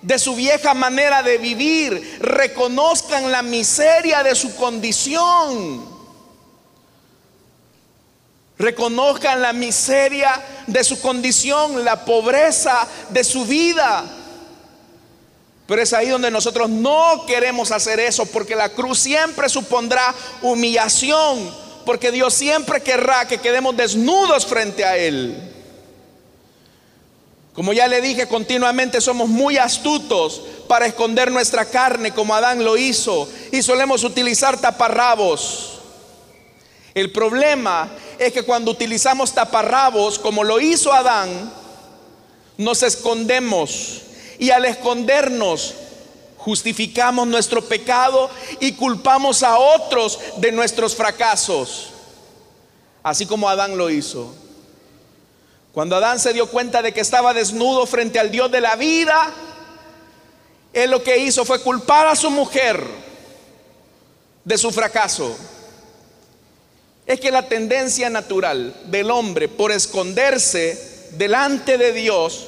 de 0.03 0.19
su 0.19 0.35
vieja 0.35 0.75
manera 0.75 1.23
de 1.23 1.39
vivir, 1.39 2.19
reconozcan 2.19 3.31
la 3.31 3.41
miseria 3.41 4.21
de 4.21 4.35
su 4.35 4.55
condición. 4.57 5.89
Reconozcan 8.59 9.41
la 9.41 9.53
miseria 9.53 10.39
de 10.67 10.83
su 10.83 11.01
condición, 11.01 11.83
la 11.83 12.05
pobreza 12.05 12.87
de 13.09 13.23
su 13.23 13.43
vida. 13.45 14.16
Pero 15.67 15.81
es 15.81 15.91
ahí 15.91 16.09
donde 16.09 16.31
nosotros 16.31 16.69
no 16.69 17.25
queremos 17.27 17.71
hacer 17.71 17.99
eso, 17.99 18.25
porque 18.25 18.55
la 18.55 18.69
cruz 18.69 18.99
siempre 18.99 19.49
supondrá 19.49 20.15
humillación, 20.41 21.53
porque 21.85 22.11
Dios 22.11 22.33
siempre 22.33 22.81
querrá 22.81 23.27
que 23.27 23.39
quedemos 23.39 23.75
desnudos 23.75 24.45
frente 24.45 24.85
a 24.85 24.97
Él. 24.97 25.53
Como 27.53 27.73
ya 27.73 27.87
le 27.87 28.01
dije, 28.01 28.27
continuamente 28.27 29.01
somos 29.01 29.27
muy 29.27 29.57
astutos 29.57 30.41
para 30.67 30.85
esconder 30.85 31.31
nuestra 31.31 31.65
carne 31.65 32.11
como 32.13 32.35
Adán 32.35 32.63
lo 32.63 32.77
hizo 32.77 33.27
y 33.51 33.61
solemos 33.63 34.03
utilizar 34.03 34.61
taparrabos. 34.61 35.79
El 36.93 37.11
problema 37.11 37.89
es 38.19 38.31
que 38.31 38.43
cuando 38.43 38.71
utilizamos 38.71 39.33
taparrabos, 39.33 40.17
como 40.19 40.43
lo 40.43 40.59
hizo 40.59 40.93
Adán, 40.93 41.51
nos 42.57 42.83
escondemos. 42.83 44.01
Y 44.39 44.51
al 44.51 44.65
escondernos, 44.65 45.73
justificamos 46.37 47.27
nuestro 47.27 47.63
pecado 47.63 48.29
y 48.59 48.73
culpamos 48.73 49.43
a 49.43 49.57
otros 49.57 50.19
de 50.37 50.51
nuestros 50.51 50.95
fracasos. 50.95 51.89
Así 53.03 53.25
como 53.25 53.49
Adán 53.49 53.77
lo 53.77 53.89
hizo. 53.89 54.33
Cuando 55.73 55.95
Adán 55.95 56.19
se 56.19 56.33
dio 56.33 56.47
cuenta 56.49 56.81
de 56.81 56.93
que 56.93 57.01
estaba 57.01 57.33
desnudo 57.33 57.85
frente 57.85 58.19
al 58.19 58.31
Dios 58.31 58.51
de 58.51 58.61
la 58.61 58.75
vida, 58.75 59.33
él 60.73 60.91
lo 60.91 61.03
que 61.03 61.17
hizo 61.17 61.45
fue 61.45 61.61
culpar 61.61 62.07
a 62.07 62.15
su 62.15 62.29
mujer 62.29 62.83
de 64.43 64.57
su 64.57 64.71
fracaso 64.71 65.35
es 67.07 67.21
que 67.21 67.31
la 67.31 67.47
tendencia 67.47 68.09
natural 68.09 68.75
del 68.85 69.09
hombre 69.11 69.47
por 69.47 69.71
esconderse 69.71 71.07
delante 71.11 71.77
de 71.77 71.93
Dios 71.93 72.47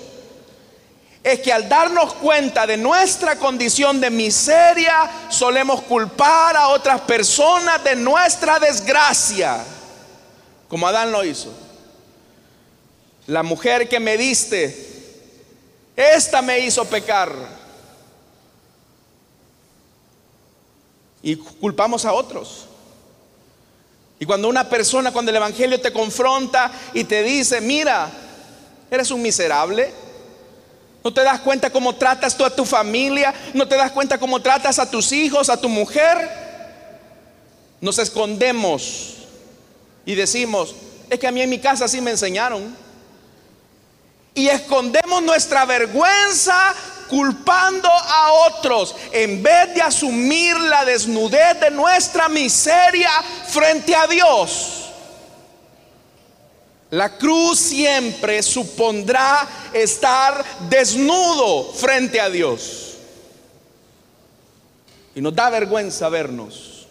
es 1.24 1.40
que 1.40 1.52
al 1.52 1.68
darnos 1.68 2.14
cuenta 2.14 2.66
de 2.66 2.78
nuestra 2.78 3.36
condición 3.38 4.00
de 4.00 4.10
miseria, 4.10 5.10
solemos 5.30 5.82
culpar 5.82 6.56
a 6.56 6.70
otras 6.70 7.02
personas 7.02 7.84
de 7.84 7.96
nuestra 7.96 8.60
desgracia, 8.60 9.64
como 10.68 10.88
Adán 10.88 11.12
lo 11.12 11.24
hizo. 11.26 11.54
La 13.28 13.44
mujer 13.44 13.90
que 13.90 14.00
me 14.00 14.18
diste, 14.18 14.88
esta 15.96 16.42
me 16.42 16.60
hizo 16.60 16.86
pecar. 16.86 17.32
Y 21.22 21.36
culpamos 21.36 22.06
a 22.06 22.14
otros. 22.14 22.66
Y 24.20 24.26
cuando 24.26 24.48
una 24.48 24.70
persona, 24.70 25.12
cuando 25.12 25.32
el 25.32 25.38
Evangelio 25.38 25.80
te 25.82 25.92
confronta 25.92 26.72
y 26.94 27.04
te 27.04 27.24
dice, 27.24 27.60
mira, 27.60 28.10
eres 28.90 29.12
un 29.12 29.22
miserable, 29.22 29.94
no 31.04 31.14
te 31.14 31.24
das 31.24 31.40
cuenta 31.40 31.70
cómo 31.70 31.96
tratas 31.96 32.36
tú 32.36 32.44
a 32.44 32.56
tu 32.56 32.66
familia, 32.66 33.34
no 33.54 33.68
te 33.68 33.76
das 33.76 33.92
cuenta 33.92 34.18
cómo 34.18 34.42
tratas 34.42 34.80
a 34.80 34.90
tus 34.90 35.12
hijos, 35.12 35.50
a 35.50 35.58
tu 35.58 35.70
mujer, 35.70 36.30
nos 37.82 37.98
escondemos 38.00 39.16
y 40.06 40.16
decimos, 40.16 40.76
es 41.10 41.20
que 41.20 41.28
a 41.28 41.32
mí 41.32 41.42
en 41.42 41.50
mi 41.50 41.60
casa 41.60 41.88
sí 41.88 42.02
me 42.02 42.12
enseñaron. 42.12 42.76
Y 44.34 44.48
escondemos 44.48 45.24
nuestra 45.24 45.66
vergüenza 45.66 46.74
culpando 47.10 47.90
a 47.90 48.32
otros 48.48 48.96
en 49.12 49.42
vez 49.42 49.74
de 49.74 49.82
asumir 49.82 50.58
la 50.60 50.86
desnudez 50.86 51.60
de 51.60 51.72
nuestra 51.72 52.30
miseria 52.30 53.10
frente 53.48 53.96
a 53.96 54.08
Dios. 54.08 54.79
La 56.92 57.18
cruz 57.18 57.60
siempre 57.60 58.42
supondrá 58.42 59.48
estar 59.74 60.44
desnudo 60.70 61.72
frente 61.74 62.20
a 62.20 62.30
Dios. 62.30 62.98
Y 65.14 65.22
nos 65.22 65.36
da 65.36 65.50
vergüenza 65.50 66.10
vernos. 66.10 66.88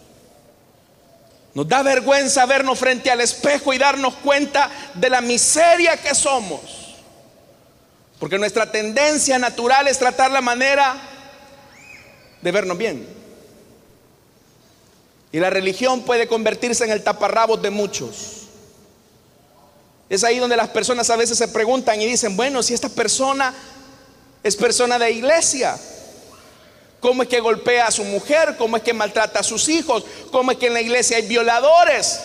Nos 1.54 1.66
da 1.66 1.82
vergüenza 1.82 2.46
vernos 2.46 2.78
frente 2.78 3.10
al 3.10 3.20
espejo 3.20 3.72
y 3.72 3.78
darnos 3.78 4.14
cuenta 4.14 4.70
de 4.94 5.10
la 5.10 5.20
miseria 5.20 5.96
que 5.96 6.14
somos. 6.14 6.60
Porque 8.20 8.38
nuestra 8.38 8.70
tendencia 8.70 9.38
natural 9.38 9.88
es 9.88 9.98
tratar 9.98 10.30
la 10.30 10.40
manera 10.40 10.96
de 12.40 12.52
vernos 12.52 12.78
bien. 12.78 13.08
Y 15.32 15.40
la 15.40 15.50
religión 15.50 16.02
puede 16.02 16.28
convertirse 16.28 16.84
en 16.84 16.92
el 16.92 17.02
taparrabos 17.02 17.60
de 17.60 17.70
muchos. 17.70 18.47
Es 20.08 20.24
ahí 20.24 20.38
donde 20.38 20.56
las 20.56 20.68
personas 20.68 21.10
a 21.10 21.16
veces 21.16 21.36
se 21.36 21.48
preguntan 21.48 22.00
y 22.00 22.06
dicen, 22.06 22.36
bueno, 22.36 22.62
si 22.62 22.74
esta 22.74 22.88
persona 22.88 23.54
es 24.42 24.56
persona 24.56 24.98
de 24.98 25.10
iglesia. 25.10 25.78
¿Cómo 27.00 27.22
es 27.22 27.28
que 27.28 27.40
golpea 27.40 27.86
a 27.86 27.90
su 27.90 28.04
mujer? 28.04 28.56
¿Cómo 28.56 28.76
es 28.76 28.82
que 28.82 28.92
maltrata 28.92 29.40
a 29.40 29.44
sus 29.44 29.68
hijos? 29.68 30.04
¿Cómo 30.32 30.50
es 30.50 30.58
que 30.58 30.66
en 30.66 30.74
la 30.74 30.80
iglesia 30.80 31.16
hay 31.16 31.26
violadores? 31.26 32.20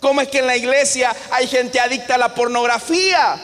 ¿Cómo 0.00 0.20
es 0.20 0.28
que 0.28 0.38
en 0.38 0.46
la 0.46 0.56
iglesia 0.56 1.14
hay 1.30 1.46
gente 1.46 1.80
adicta 1.80 2.14
a 2.14 2.18
la 2.18 2.34
pornografía? 2.34 3.40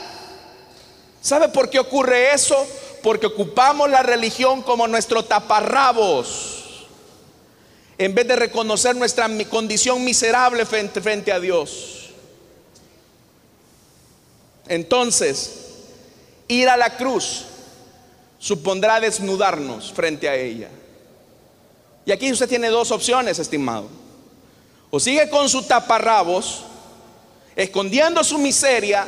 ¿Sabe 1.20 1.48
por 1.48 1.68
qué 1.68 1.78
ocurre 1.78 2.32
eso? 2.32 2.66
Porque 3.02 3.26
ocupamos 3.26 3.90
la 3.90 4.02
religión 4.02 4.62
como 4.62 4.86
nuestro 4.86 5.24
taparrabos, 5.24 6.86
en 7.98 8.14
vez 8.14 8.26
de 8.28 8.36
reconocer 8.36 8.96
nuestra 8.96 9.28
condición 9.48 10.02
miserable 10.04 10.64
frente, 10.64 11.00
frente 11.00 11.32
a 11.32 11.40
Dios. 11.40 11.99
Entonces, 14.70 15.50
ir 16.48 16.68
a 16.68 16.76
la 16.76 16.96
cruz 16.96 17.44
supondrá 18.38 19.00
desnudarnos 19.00 19.92
frente 19.92 20.28
a 20.28 20.37
ella. 20.37 20.68
Y 22.06 22.12
aquí 22.12 22.33
usted 22.33 22.48
tiene 22.48 22.68
dos 22.68 22.90
opciones, 22.92 23.38
estimado. 23.38 23.88
O 24.90 25.00
sigue 25.00 25.28
con 25.28 25.48
su 25.48 25.64
taparrabos, 25.64 26.62
escondiendo 27.56 28.24
su 28.24 28.38
miseria, 28.38 29.06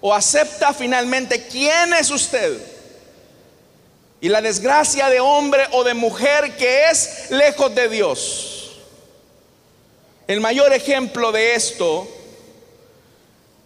o 0.00 0.14
acepta 0.14 0.72
finalmente 0.74 1.48
quién 1.48 1.94
es 1.94 2.10
usted 2.10 2.60
y 4.20 4.28
la 4.28 4.42
desgracia 4.42 5.08
de 5.08 5.20
hombre 5.20 5.64
o 5.72 5.82
de 5.82 5.94
mujer 5.94 6.56
que 6.56 6.90
es 6.90 7.30
lejos 7.30 7.74
de 7.74 7.88
Dios. 7.88 8.72
El 10.26 10.40
mayor 10.40 10.72
ejemplo 10.74 11.32
de 11.32 11.54
esto, 11.54 12.06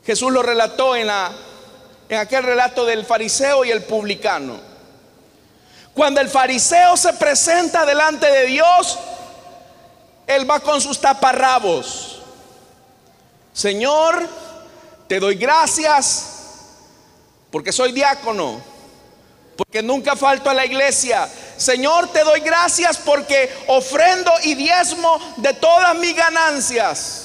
Jesús 0.04 0.32
lo 0.32 0.42
relató 0.42 0.96
en 0.96 1.06
la 1.06 1.32
en 2.12 2.18
aquel 2.18 2.42
relato 2.42 2.84
del 2.84 3.06
fariseo 3.06 3.64
y 3.64 3.70
el 3.70 3.84
publicano. 3.84 4.60
Cuando 5.94 6.20
el 6.20 6.28
fariseo 6.28 6.94
se 6.94 7.14
presenta 7.14 7.86
delante 7.86 8.30
de 8.30 8.46
Dios, 8.46 8.98
él 10.26 10.48
va 10.48 10.60
con 10.60 10.78
sus 10.82 11.00
taparrabos. 11.00 12.20
Señor, 13.54 14.28
te 15.08 15.20
doy 15.20 15.36
gracias 15.36 16.26
porque 17.50 17.72
soy 17.72 17.92
diácono, 17.92 18.60
porque 19.56 19.82
nunca 19.82 20.14
falto 20.14 20.50
a 20.50 20.54
la 20.54 20.66
iglesia. 20.66 21.26
Señor, 21.56 22.08
te 22.08 22.24
doy 22.24 22.40
gracias 22.40 22.98
porque 22.98 23.50
ofrendo 23.68 24.30
y 24.42 24.54
diezmo 24.54 25.18
de 25.38 25.54
todas 25.54 25.94
mis 25.96 26.14
ganancias. 26.14 27.21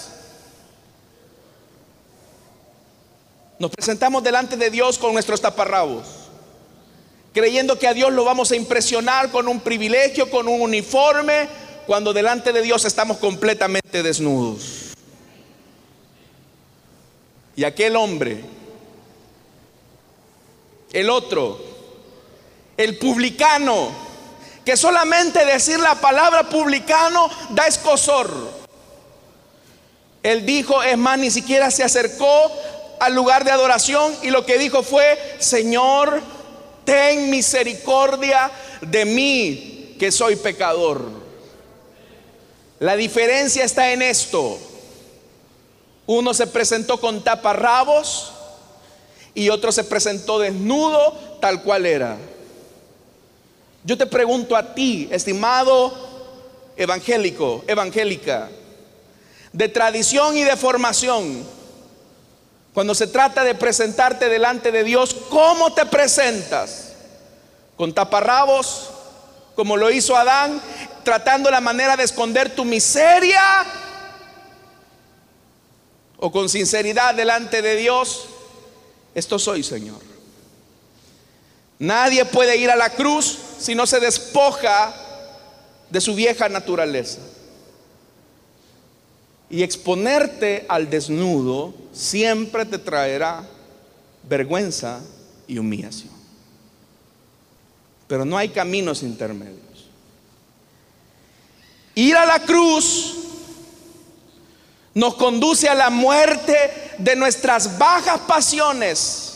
Nos 3.59 3.71
presentamos 3.71 4.23
delante 4.23 4.55
de 4.55 4.69
Dios 4.69 4.99
con 4.99 5.13
nuestros 5.13 5.41
taparrabos, 5.41 6.05
creyendo 7.33 7.79
que 7.79 7.87
a 7.87 7.93
Dios 7.93 8.11
lo 8.13 8.23
vamos 8.23 8.51
a 8.51 8.55
impresionar 8.55 9.31
con 9.31 9.47
un 9.47 9.59
privilegio, 9.61 10.29
con 10.29 10.47
un 10.47 10.61
uniforme, 10.61 11.49
cuando 11.87 12.13
delante 12.13 12.53
de 12.53 12.61
Dios 12.61 12.85
estamos 12.85 13.17
completamente 13.17 14.03
desnudos. 14.03 14.93
Y 17.55 17.63
aquel 17.63 17.95
hombre, 17.95 18.43
el 20.93 21.09
otro, 21.09 21.59
el 22.77 22.99
publicano, 22.99 23.89
que 24.63 24.77
solamente 24.77 25.43
decir 25.45 25.79
la 25.79 25.95
palabra 25.95 26.47
publicano 26.49 27.27
da 27.49 27.65
escosor. 27.65 28.29
Él 30.21 30.45
dijo, 30.45 30.83
es 30.83 30.97
más, 30.97 31.17
ni 31.17 31.31
siquiera 31.31 31.71
se 31.71 31.83
acercó 31.83 32.51
al 32.99 33.13
lugar 33.13 33.43
de 33.43 33.51
adoración 33.51 34.13
y 34.23 34.29
lo 34.29 34.45
que 34.45 34.57
dijo 34.57 34.83
fue, 34.83 35.17
Señor, 35.39 36.21
ten 36.85 37.29
misericordia 37.29 38.51
de 38.81 39.05
mí, 39.05 39.95
que 39.99 40.11
soy 40.11 40.35
pecador. 40.35 41.01
La 42.79 42.95
diferencia 42.95 43.63
está 43.63 43.91
en 43.91 44.01
esto. 44.01 44.59
Uno 46.05 46.33
se 46.33 46.47
presentó 46.47 46.99
con 46.99 47.23
taparrabos 47.23 48.31
y 49.33 49.49
otro 49.49 49.71
se 49.71 49.83
presentó 49.83 50.39
desnudo 50.39 51.37
tal 51.41 51.63
cual 51.63 51.85
era. 51.85 52.17
Yo 53.83 53.97
te 53.97 54.05
pregunto 54.05 54.55
a 54.55 54.73
ti, 54.73 55.07
estimado 55.11 55.93
evangélico, 56.75 57.63
evangélica, 57.67 58.49
de 59.53 59.69
tradición 59.69 60.37
y 60.37 60.43
de 60.43 60.55
formación, 60.55 61.43
cuando 62.77 62.93
se 62.93 63.07
trata 63.07 63.43
de 63.43 63.55
presentarte 63.55 64.29
delante 64.29 64.71
de 64.71 64.83
Dios, 64.83 65.15
¿cómo 65.31 65.73
te 65.73 65.87
presentas? 65.87 66.93
¿Con 67.75 67.91
taparrabos? 67.91 68.91
Como 69.55 69.77
lo 69.77 69.89
hizo 69.89 70.15
Adán, 70.15 70.61
tratando 71.03 71.49
la 71.49 71.59
manera 71.59 71.97
de 71.97 72.03
esconder 72.03 72.55
tu 72.55 72.65
miseria. 72.65 73.41
O 76.17 76.31
con 76.31 76.49
sinceridad 76.49 77.15
delante 77.15 77.63
de 77.63 77.77
Dios, 77.77 78.25
esto 79.15 79.39
soy, 79.39 79.63
Señor. 79.63 79.99
Nadie 81.79 82.25
puede 82.25 82.57
ir 82.57 82.69
a 82.69 82.75
la 82.75 82.91
cruz 82.91 83.39
si 83.57 83.73
no 83.73 83.87
se 83.87 83.99
despoja 83.99 84.93
de 85.89 85.99
su 85.99 86.13
vieja 86.13 86.47
naturaleza. 86.47 87.21
Y 89.49 89.63
exponerte 89.63 90.65
al 90.67 90.89
desnudo 90.89 91.73
siempre 91.93 92.65
te 92.65 92.77
traerá 92.77 93.47
vergüenza 94.27 95.01
y 95.47 95.57
humillación. 95.57 96.11
Pero 98.07 98.25
no 98.25 98.37
hay 98.37 98.49
caminos 98.49 99.03
intermedios. 99.03 99.61
Ir 101.95 102.15
a 102.15 102.25
la 102.25 102.39
cruz 102.39 103.15
nos 104.93 105.15
conduce 105.15 105.69
a 105.69 105.75
la 105.75 105.89
muerte 105.89 106.95
de 106.97 107.15
nuestras 107.15 107.77
bajas 107.77 108.19
pasiones. 108.21 109.33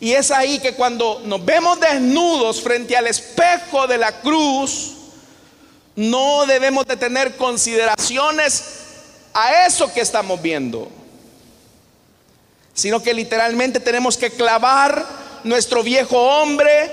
Y 0.00 0.12
es 0.12 0.30
ahí 0.30 0.58
que 0.58 0.74
cuando 0.74 1.22
nos 1.24 1.44
vemos 1.44 1.78
desnudos 1.80 2.60
frente 2.60 2.96
al 2.96 3.06
espejo 3.06 3.86
de 3.86 3.98
la 3.98 4.20
cruz, 4.20 4.92
no 5.96 6.46
debemos 6.46 6.86
de 6.86 6.96
tener 6.96 7.36
consideraciones 7.36 8.64
a 9.32 9.66
eso 9.66 9.92
que 9.92 10.00
estamos 10.00 10.40
viendo, 10.40 10.88
sino 12.72 13.02
que 13.02 13.14
literalmente 13.14 13.80
tenemos 13.80 14.16
que 14.16 14.30
clavar 14.30 15.04
nuestro 15.44 15.82
viejo 15.82 16.18
hombre, 16.18 16.90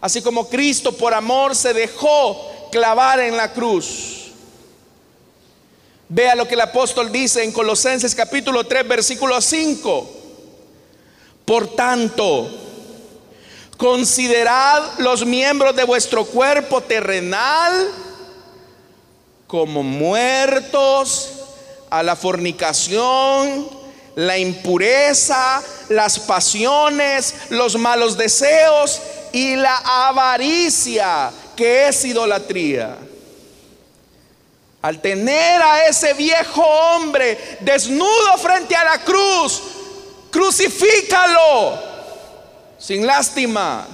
así 0.00 0.22
como 0.22 0.48
Cristo 0.48 0.96
por 0.96 1.14
amor 1.14 1.54
se 1.54 1.74
dejó 1.74 2.68
clavar 2.70 3.20
en 3.20 3.36
la 3.36 3.52
cruz. 3.52 4.32
Vea 6.08 6.34
lo 6.34 6.46
que 6.46 6.54
el 6.54 6.60
apóstol 6.60 7.10
dice 7.10 7.42
en 7.42 7.52
Colosenses 7.52 8.14
capítulo 8.14 8.64
3, 8.64 8.86
versículo 8.86 9.40
5. 9.40 10.10
Por 11.46 11.74
tanto, 11.74 12.61
Considerad 13.82 14.80
los 14.98 15.26
miembros 15.26 15.74
de 15.74 15.82
vuestro 15.82 16.24
cuerpo 16.24 16.82
terrenal 16.82 17.90
como 19.48 19.82
muertos 19.82 21.30
a 21.90 22.00
la 22.04 22.14
fornicación, 22.14 23.68
la 24.14 24.38
impureza, 24.38 25.60
las 25.88 26.20
pasiones, 26.20 27.34
los 27.48 27.74
malos 27.74 28.16
deseos 28.16 29.00
y 29.32 29.56
la 29.56 29.76
avaricia, 30.06 31.32
que 31.56 31.88
es 31.88 32.04
idolatría. 32.04 32.96
Al 34.80 35.00
tener 35.00 35.60
a 35.60 35.88
ese 35.88 36.14
viejo 36.14 36.62
hombre 36.62 37.58
desnudo 37.58 38.38
frente 38.38 38.76
a 38.76 38.84
la 38.84 38.98
cruz, 39.02 39.60
crucifícalo 40.30 41.91
sin 42.82 43.06
lástima. 43.06 43.86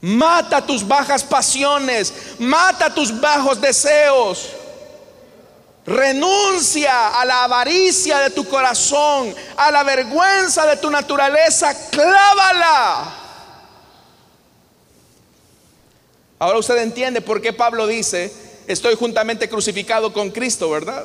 Mata 0.00 0.60
tus 0.66 0.86
bajas 0.86 1.22
pasiones, 1.22 2.12
mata 2.38 2.92
tus 2.92 3.18
bajos 3.20 3.60
deseos. 3.60 4.50
Renuncia 5.86 7.20
a 7.20 7.24
la 7.24 7.44
avaricia 7.44 8.18
de 8.18 8.30
tu 8.30 8.46
corazón, 8.48 9.34
a 9.56 9.70
la 9.70 9.82
vergüenza 9.82 10.66
de 10.66 10.76
tu 10.78 10.90
naturaleza, 10.90 11.90
clávala. 11.90 13.20
Ahora 16.38 16.58
usted 16.58 16.78
entiende 16.78 17.20
por 17.20 17.40
qué 17.40 17.52
Pablo 17.52 17.86
dice, 17.86 18.32
estoy 18.66 18.96
juntamente 18.96 19.48
crucificado 19.48 20.12
con 20.12 20.30
Cristo, 20.30 20.70
¿verdad? 20.70 21.04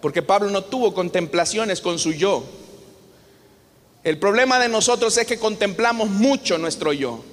Porque 0.00 0.22
Pablo 0.22 0.50
no 0.50 0.64
tuvo 0.64 0.92
contemplaciones 0.92 1.80
con 1.80 1.98
su 1.98 2.12
yo. 2.12 2.42
El 4.04 4.18
problema 4.18 4.58
de 4.58 4.68
nosotros 4.68 5.16
es 5.16 5.26
que 5.26 5.38
contemplamos 5.38 6.10
mucho 6.10 6.58
nuestro 6.58 6.92
yo. 6.92 7.24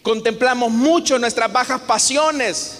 Contemplamos 0.00 0.70
mucho 0.70 1.18
nuestras 1.18 1.52
bajas 1.52 1.80
pasiones. 1.80 2.78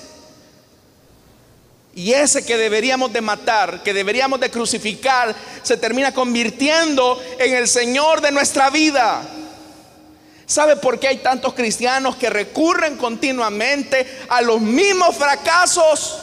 Y 1.96 2.12
ese 2.12 2.46
que 2.46 2.56
deberíamos 2.56 3.12
de 3.12 3.20
matar, 3.20 3.82
que 3.82 3.92
deberíamos 3.92 4.38
de 4.38 4.50
crucificar, 4.50 5.34
se 5.64 5.76
termina 5.76 6.14
convirtiendo 6.14 7.20
en 7.40 7.54
el 7.54 7.66
Señor 7.66 8.20
de 8.20 8.30
nuestra 8.30 8.70
vida. 8.70 9.22
¿Sabe 10.46 10.76
por 10.76 11.00
qué 11.00 11.08
hay 11.08 11.18
tantos 11.18 11.54
cristianos 11.54 12.14
que 12.14 12.30
recurren 12.30 12.96
continuamente 12.96 14.06
a 14.28 14.40
los 14.42 14.60
mismos 14.60 15.16
fracasos? 15.16 16.18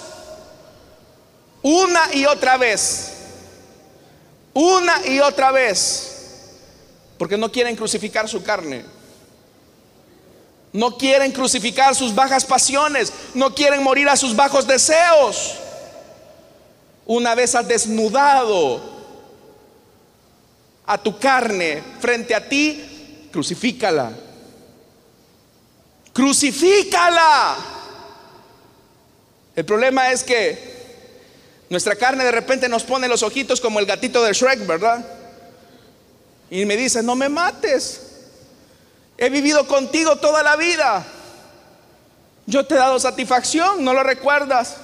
Una 1.61 2.13
y 2.13 2.25
otra 2.25 2.55
vez. 2.55 3.18
Una 4.59 5.07
y 5.07 5.21
otra 5.21 5.53
vez. 5.53 6.49
Porque 7.17 7.37
no 7.37 7.49
quieren 7.49 7.77
crucificar 7.77 8.27
su 8.27 8.43
carne. 8.43 8.83
No 10.73 10.97
quieren 10.97 11.31
crucificar 11.31 11.95
sus 11.95 12.13
bajas 12.13 12.43
pasiones. 12.43 13.13
No 13.33 13.55
quieren 13.55 13.81
morir 13.81 14.09
a 14.09 14.17
sus 14.17 14.35
bajos 14.35 14.67
deseos. 14.67 15.55
Una 17.05 17.35
vez 17.35 17.55
has 17.55 17.69
desnudado 17.69 18.81
a 20.85 20.97
tu 20.97 21.17
carne 21.17 21.81
frente 22.01 22.35
a 22.35 22.49
ti, 22.49 23.29
crucifícala. 23.31 24.11
Crucifícala. 26.11 27.55
El 29.55 29.63
problema 29.63 30.11
es 30.11 30.21
que 30.21 30.78
nuestra 31.69 31.95
carne 31.95 32.23
de 32.23 32.31
repente 32.31 32.67
nos 32.67 32.83
pone 32.83 33.07
los 33.07 33.21
ojitos 33.23 33.61
como 33.61 33.79
el 33.79 33.85
gatito 33.85 34.23
de 34.23 34.33
Shrek, 34.33 34.65
¿verdad? 34.65 35.05
Y 36.49 36.65
me 36.65 36.75
dice, 36.75 37.03
no 37.03 37.15
me 37.15 37.29
mates. 37.29 38.01
He 39.17 39.29
vivido 39.29 39.67
contigo 39.67 40.15
toda 40.15 40.41
la 40.41 40.55
vida. 40.55 41.05
Yo 42.47 42.65
te 42.65 42.73
he 42.73 42.77
dado 42.77 42.99
satisfacción, 42.99 43.83
¿no 43.83 43.93
lo 43.93 44.01
recuerdas? 44.01 44.77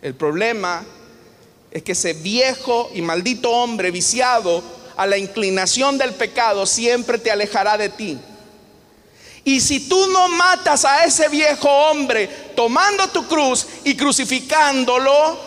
El 0.00 0.14
problema 0.14 0.84
es 1.70 1.82
que 1.82 1.92
ese 1.92 2.12
viejo 2.12 2.90
y 2.94 3.02
maldito 3.02 3.50
hombre 3.50 3.90
viciado 3.90 4.62
a 4.96 5.06
la 5.06 5.18
inclinación 5.18 5.98
del 5.98 6.14
pecado 6.14 6.66
siempre 6.66 7.18
te 7.18 7.32
alejará 7.32 7.76
de 7.76 7.88
ti. 7.88 8.20
Y 9.44 9.60
si 9.60 9.88
tú 9.88 10.06
no 10.08 10.28
matas 10.28 10.84
a 10.84 11.04
ese 11.04 11.28
viejo 11.28 11.68
hombre 11.68 12.28
tomando 12.56 13.08
tu 13.08 13.26
cruz 13.26 13.66
y 13.84 13.94
crucificándolo, 13.94 15.38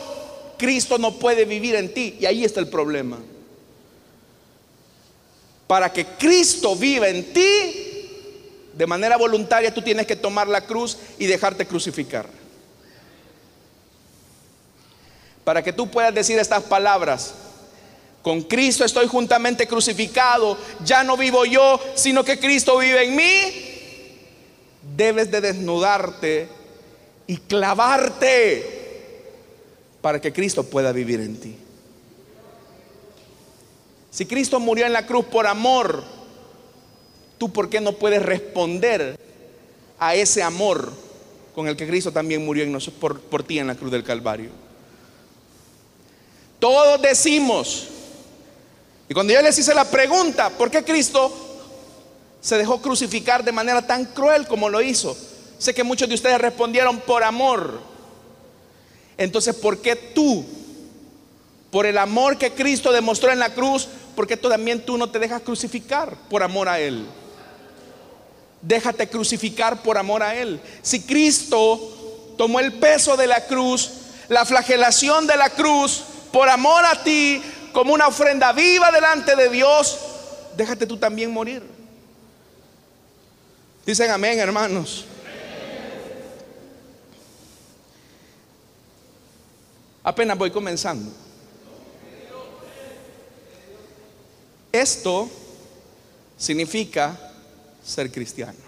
Cristo 0.57 0.97
no 0.97 1.15
puede 1.15 1.45
vivir 1.45 1.75
en 1.75 1.93
ti. 1.93 2.15
Y 2.19 2.25
ahí 2.25 2.45
está 2.45 2.59
el 2.59 2.67
problema. 2.67 3.17
Para 5.65 5.91
que 5.91 6.05
Cristo 6.05 6.75
viva 6.75 7.07
en 7.09 7.33
ti, 7.33 7.41
de 8.73 8.85
manera 8.87 9.17
voluntaria 9.17 9.73
tú 9.73 9.81
tienes 9.81 10.05
que 10.05 10.15
tomar 10.15 10.47
la 10.47 10.61
cruz 10.61 10.97
y 11.17 11.25
dejarte 11.25 11.65
crucificar. 11.65 12.27
Para 15.43 15.63
que 15.63 15.73
tú 15.73 15.89
puedas 15.89 16.13
decir 16.13 16.37
estas 16.37 16.63
palabras, 16.63 17.33
con 18.21 18.41
Cristo 18.41 18.83
estoy 18.83 19.07
juntamente 19.07 19.67
crucificado, 19.67 20.57
ya 20.83 21.03
no 21.03 21.17
vivo 21.17 21.45
yo, 21.45 21.79
sino 21.95 22.23
que 22.23 22.37
Cristo 22.37 22.77
vive 22.77 23.05
en 23.05 23.15
mí, 23.15 23.66
debes 24.97 25.29
de 25.29 25.39
desnudarte 25.41 26.49
y 27.27 27.37
clavarte 27.37 28.73
para 30.01 30.19
que 30.19 30.33
Cristo 30.33 30.63
pueda 30.63 30.91
vivir 30.91 31.21
en 31.21 31.39
ti. 31.39 31.55
Si 34.09 34.25
Cristo 34.25 34.59
murió 34.59 34.87
en 34.87 34.93
la 34.93 35.05
cruz 35.05 35.25
por 35.25 35.45
amor, 35.45 36.03
¿tú 37.37 37.53
por 37.53 37.69
qué 37.69 37.79
no 37.79 37.93
puedes 37.93 38.23
responder 38.23 39.19
a 39.99 40.15
ese 40.15 40.41
amor 40.41 40.91
con 41.53 41.67
el 41.67 41.77
que 41.77 41.87
Cristo 41.87 42.11
también 42.11 42.43
murió 42.43 42.63
en 42.63 42.71
nosotros, 42.71 42.99
por, 42.99 43.19
por 43.19 43.43
ti 43.43 43.59
en 43.59 43.67
la 43.67 43.75
cruz 43.75 43.91
del 43.91 44.03
Calvario? 44.03 44.49
Todos 46.59 46.99
decimos, 47.03 47.89
y 49.07 49.13
cuando 49.13 49.31
yo 49.31 49.41
les 49.43 49.59
hice 49.59 49.75
la 49.75 49.85
pregunta, 49.85 50.49
¿por 50.49 50.71
qué 50.71 50.83
Cristo 50.83 51.46
se 52.41 52.57
dejó 52.57 52.81
crucificar 52.81 53.43
de 53.43 53.51
manera 53.51 53.85
tan 53.85 54.05
cruel 54.05 54.47
como 54.47 54.69
lo 54.69 54.81
hizo? 54.81 55.17
Sé 55.57 55.73
que 55.73 55.83
muchos 55.83 56.07
de 56.07 56.15
ustedes 56.15 56.39
respondieron 56.39 56.99
por 56.99 57.23
amor. 57.23 57.79
Entonces, 59.17 59.55
¿por 59.55 59.81
qué 59.81 59.95
tú, 59.95 60.45
por 61.71 61.85
el 61.85 61.97
amor 61.97 62.37
que 62.37 62.53
Cristo 62.53 62.91
demostró 62.91 63.31
en 63.31 63.39
la 63.39 63.53
cruz, 63.53 63.87
¿por 64.15 64.27
qué 64.27 64.37
también 64.37 64.85
tú 64.85 64.97
no 64.97 65.09
te 65.09 65.19
dejas 65.19 65.41
crucificar 65.41 66.15
por 66.29 66.43
amor 66.43 66.69
a 66.69 66.79
Él? 66.79 67.05
Déjate 68.61 69.07
crucificar 69.07 69.81
por 69.81 69.97
amor 69.97 70.21
a 70.21 70.35
Él. 70.35 70.59
Si 70.81 71.01
Cristo 71.01 72.35
tomó 72.37 72.59
el 72.59 72.73
peso 72.73 73.17
de 73.17 73.27
la 73.27 73.45
cruz, 73.47 73.91
la 74.29 74.45
flagelación 74.45 75.25
de 75.25 75.37
la 75.37 75.49
cruz, 75.49 76.03
por 76.31 76.49
amor 76.49 76.85
a 76.85 77.03
ti, 77.03 77.41
como 77.73 77.93
una 77.93 78.07
ofrenda 78.07 78.53
viva 78.53 78.91
delante 78.91 79.35
de 79.35 79.49
Dios, 79.49 79.97
déjate 80.55 80.85
tú 80.85 80.97
también 80.97 81.31
morir. 81.31 81.76
Dicen 83.87 84.11
amén, 84.11 84.37
hermanos. 84.37 85.05
Apenas 90.03 90.37
voy 90.37 90.51
comenzando. 90.51 91.09
Esto 94.73 95.29
significa 96.37 97.17
ser 97.81 98.11
cristiano. 98.11 98.59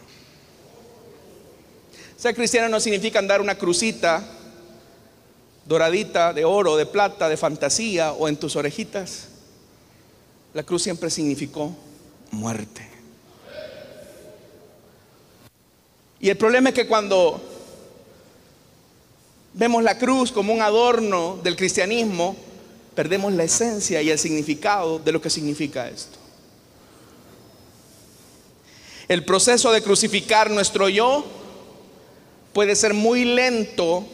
Ser 2.16 2.34
cristiano 2.34 2.70
no 2.70 2.80
significa 2.80 3.20
andar 3.20 3.42
una 3.42 3.58
crucita 3.58 4.26
doradita 5.66 6.32
de 6.32 6.46
oro, 6.46 6.78
de 6.78 6.86
plata, 6.86 7.28
de 7.28 7.36
fantasía 7.36 8.14
o 8.14 8.30
en 8.30 8.38
tus 8.38 8.56
orejitas. 8.56 9.28
La 10.54 10.64
cruz 10.64 10.84
siempre 10.84 11.10
significó 11.10 11.76
muerte. 12.32 12.89
Y 16.20 16.30
el 16.30 16.38
problema 16.38 16.70
es 16.70 16.76
que 16.76 16.88
cuando 16.88 17.42
vemos 19.54 19.84
la 19.84 19.98
cruz 19.98 20.32
como 20.32 20.54
un 20.54 20.62
adorno 20.62 21.40
del 21.44 21.56
cristianismo, 21.56 22.36
perdemos 22.96 23.34
la 23.34 23.44
esencia 23.44 24.02
y 24.02 24.10
el 24.10 24.20
significado 24.20 25.00
de 25.00 25.12
lo 25.12 25.22
que 25.22 25.30
significa 25.30 25.88
esto. 25.88 26.18
El 29.08 29.26
proceso 29.26 29.72
de 29.72 29.82
crucificar 29.82 30.52
nuestro 30.52 30.90
yo 30.90 31.26
puede 32.54 32.76
ser 32.76 32.94
muy 32.94 33.26
lento 33.26 34.06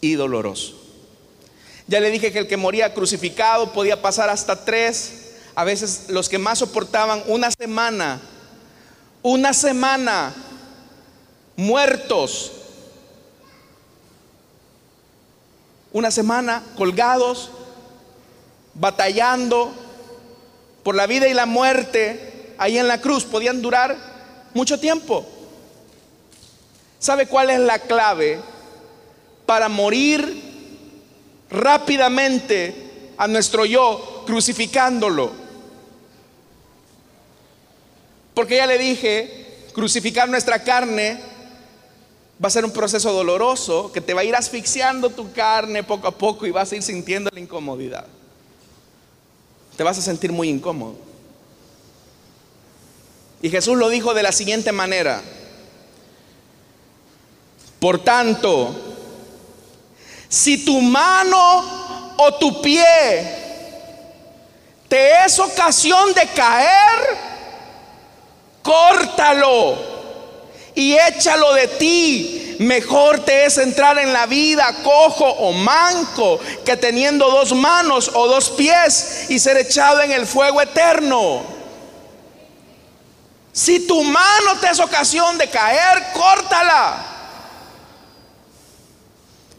y 0.00 0.14
doloroso. 0.14 0.80
Ya 1.86 2.00
le 2.00 2.10
dije 2.10 2.32
que 2.32 2.40
el 2.40 2.48
que 2.48 2.56
moría 2.56 2.92
crucificado 2.92 3.72
podía 3.72 4.02
pasar 4.02 4.28
hasta 4.28 4.64
tres, 4.64 5.34
a 5.54 5.64
veces 5.64 6.06
los 6.08 6.28
que 6.28 6.38
más 6.38 6.58
soportaban 6.58 7.22
una 7.26 7.50
semana, 7.50 8.20
una 9.22 9.54
semana 9.54 10.34
muertos, 11.56 12.52
una 15.92 16.10
semana 16.10 16.62
colgados, 16.76 17.50
batallando 18.74 19.72
por 20.82 20.94
la 20.94 21.06
vida 21.06 21.28
y 21.28 21.34
la 21.34 21.46
muerte 21.46 22.54
ahí 22.58 22.78
en 22.78 22.88
la 22.88 23.00
cruz, 23.00 23.24
podían 23.24 23.62
durar 23.62 23.96
mucho 24.54 24.78
tiempo. 24.78 25.24
¿Sabe 26.98 27.26
cuál 27.26 27.50
es 27.50 27.60
la 27.60 27.78
clave 27.78 28.40
para 29.46 29.68
morir 29.68 30.42
rápidamente 31.50 33.12
a 33.16 33.28
nuestro 33.28 33.64
yo, 33.64 34.24
crucificándolo? 34.26 35.30
Porque 38.34 38.56
ya 38.56 38.66
le 38.66 38.78
dije, 38.78 39.68
crucificar 39.74 40.28
nuestra 40.28 40.64
carne 40.64 41.33
va 42.42 42.48
a 42.48 42.50
ser 42.50 42.64
un 42.64 42.72
proceso 42.72 43.12
doloroso 43.12 43.92
que 43.92 44.00
te 44.00 44.14
va 44.14 44.22
a 44.22 44.24
ir 44.24 44.34
asfixiando 44.34 45.10
tu 45.10 45.32
carne 45.32 45.82
poco 45.82 46.08
a 46.08 46.12
poco 46.12 46.46
y 46.46 46.50
vas 46.50 46.72
a 46.72 46.76
ir 46.76 46.82
sintiendo 46.82 47.30
la 47.32 47.40
incomodidad 47.40 48.06
te 49.76 49.82
vas 49.82 49.98
a 49.98 50.02
sentir 50.02 50.32
muy 50.32 50.48
incómodo. 50.48 50.96
Y 53.42 53.50
Jesús 53.50 53.76
lo 53.76 53.88
dijo 53.88 54.14
de 54.14 54.22
la 54.22 54.32
siguiente 54.32 54.72
manera. 54.72 55.20
Por 57.78 58.02
tanto, 58.02 58.74
si 60.28 60.64
tu 60.64 60.80
mano 60.80 62.14
o 62.16 62.34
tu 62.38 62.62
pie 62.62 63.42
te 64.88 65.24
es 65.24 65.38
ocasión 65.38 66.14
de 66.14 66.26
caer, 66.28 67.18
córtalo 68.62 69.93
y 70.74 70.94
échalo 70.94 71.54
de 71.54 71.68
ti 71.68 72.44
Mejor 72.58 73.20
te 73.20 73.46
es 73.46 73.58
entrar 73.58 73.98
en 73.98 74.12
la 74.12 74.26
vida 74.26 74.82
cojo 74.82 75.26
o 75.26 75.52
manco 75.52 76.38
que 76.64 76.76
teniendo 76.76 77.30
dos 77.30 77.52
manos 77.52 78.10
o 78.14 78.28
dos 78.28 78.50
pies 78.50 79.26
y 79.28 79.38
ser 79.38 79.56
echado 79.56 80.02
en 80.02 80.12
el 80.12 80.26
fuego 80.26 80.60
eterno. 80.60 81.42
Si 83.52 83.86
tu 83.86 84.02
mano 84.02 84.58
te 84.60 84.68
es 84.68 84.80
ocasión 84.80 85.38
de 85.38 85.48
caer, 85.48 86.12
córtala. 86.12 87.04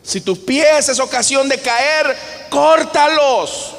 Si 0.04 0.22
tus 0.22 0.40
pies 0.40 0.88
es 0.90 1.00
ocasión 1.00 1.50
de 1.50 1.60
caer, 1.60 2.18
córtalos. 2.50 3.74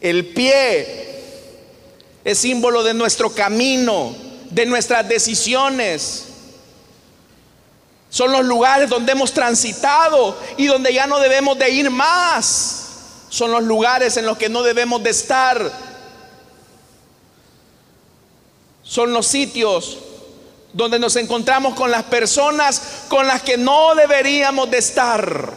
El 0.00 0.26
pie 0.28 1.22
es 2.24 2.38
símbolo 2.38 2.84
de 2.84 2.94
nuestro 2.94 3.34
camino, 3.34 4.14
de 4.50 4.66
nuestras 4.66 5.08
decisiones. 5.08 6.24
Son 8.10 8.32
los 8.32 8.44
lugares 8.44 8.88
donde 8.88 9.12
hemos 9.12 9.32
transitado 9.32 10.36
y 10.56 10.66
donde 10.66 10.92
ya 10.94 11.06
no 11.06 11.18
debemos 11.18 11.58
de 11.58 11.70
ir 11.70 11.90
más. 11.90 12.86
Son 13.28 13.50
los 13.50 13.62
lugares 13.62 14.16
en 14.16 14.24
los 14.24 14.38
que 14.38 14.48
no 14.48 14.62
debemos 14.62 15.02
de 15.02 15.10
estar. 15.10 15.70
Son 18.82 19.12
los 19.12 19.26
sitios 19.26 19.98
donde 20.72 20.98
nos 20.98 21.16
encontramos 21.16 21.74
con 21.74 21.90
las 21.90 22.04
personas 22.04 22.80
con 23.08 23.26
las 23.26 23.42
que 23.42 23.56
no 23.56 23.94
deberíamos 23.94 24.70
de 24.70 24.78
estar. 24.78 25.52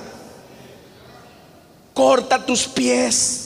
Corta 1.94 2.46
tus 2.46 2.68
pies. 2.68 3.41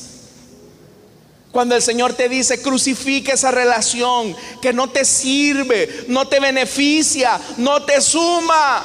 Cuando 1.55 1.73
el 1.73 1.81
Señor 1.81 2.11
te 2.11 2.27
dice, 2.27 2.61
crucifique 2.61 3.31
esa 3.31 3.49
relación 3.49 4.35
que 4.61 4.73
no 4.73 4.89
te 4.89 5.05
sirve, 5.05 6.03
no 6.09 6.27
te 6.27 6.41
beneficia, 6.41 7.39
no 7.55 7.81
te 7.85 8.01
suma. 8.01 8.83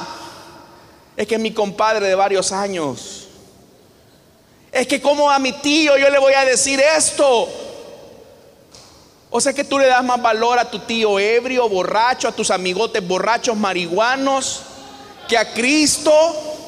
Es 1.17 1.27
que 1.27 1.37
mi 1.37 1.51
compadre 1.51 2.07
de 2.07 2.15
varios 2.15 2.53
años, 2.53 3.27
es 4.71 4.87
que 4.87 5.01
como 5.01 5.29
a 5.29 5.37
mi 5.37 5.51
tío 5.51 5.97
yo 5.97 6.09
le 6.09 6.17
voy 6.17 6.31
a 6.31 6.45
decir 6.45 6.79
esto, 6.79 7.49
o 9.29 9.41
sea 9.41 9.51
que 9.51 9.65
tú 9.65 9.77
le 9.77 9.87
das 9.87 10.05
más 10.05 10.21
valor 10.21 10.57
a 10.57 10.71
tu 10.71 10.79
tío 10.79 11.19
ebrio, 11.19 11.67
borracho, 11.67 12.29
a 12.29 12.31
tus 12.31 12.51
amigotes 12.51 13.05
borrachos, 13.05 13.57
marihuanos, 13.57 14.61
que 15.27 15.37
a 15.37 15.51
Cristo. 15.51 16.60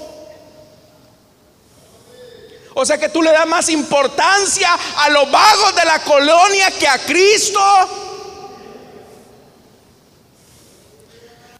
O 2.76 2.86
sea 2.86 2.98
que 2.98 3.10
tú 3.10 3.22
le 3.22 3.32
das 3.32 3.48
más 3.48 3.70
importancia 3.70 4.70
a 4.98 5.10
los 5.10 5.30
vagos 5.30 5.76
de 5.76 5.86
la 5.86 6.00
colonia 6.00 6.72
que 6.72 6.88
a 6.88 6.98
Cristo. 7.00 7.60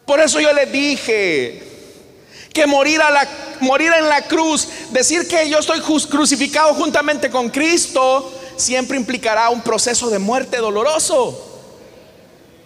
Por 0.04 0.20
eso 0.20 0.40
yo 0.40 0.52
les 0.52 0.70
dije 0.70 1.62
que 2.52 2.66
morir, 2.66 3.00
morir 3.60 3.92
en 3.96 4.08
la 4.08 4.22
cruz, 4.22 4.68
decir 4.90 5.26
que 5.26 5.48
yo 5.48 5.58
estoy 5.58 5.80
crucificado 5.80 6.74
juntamente 6.74 7.30
con 7.30 7.48
Cristo, 7.48 8.32
siempre 8.56 8.96
implicará 8.96 9.50
un 9.50 9.62
proceso 9.62 10.10
de 10.10 10.18
muerte 10.18 10.58
doloroso. 10.58 11.52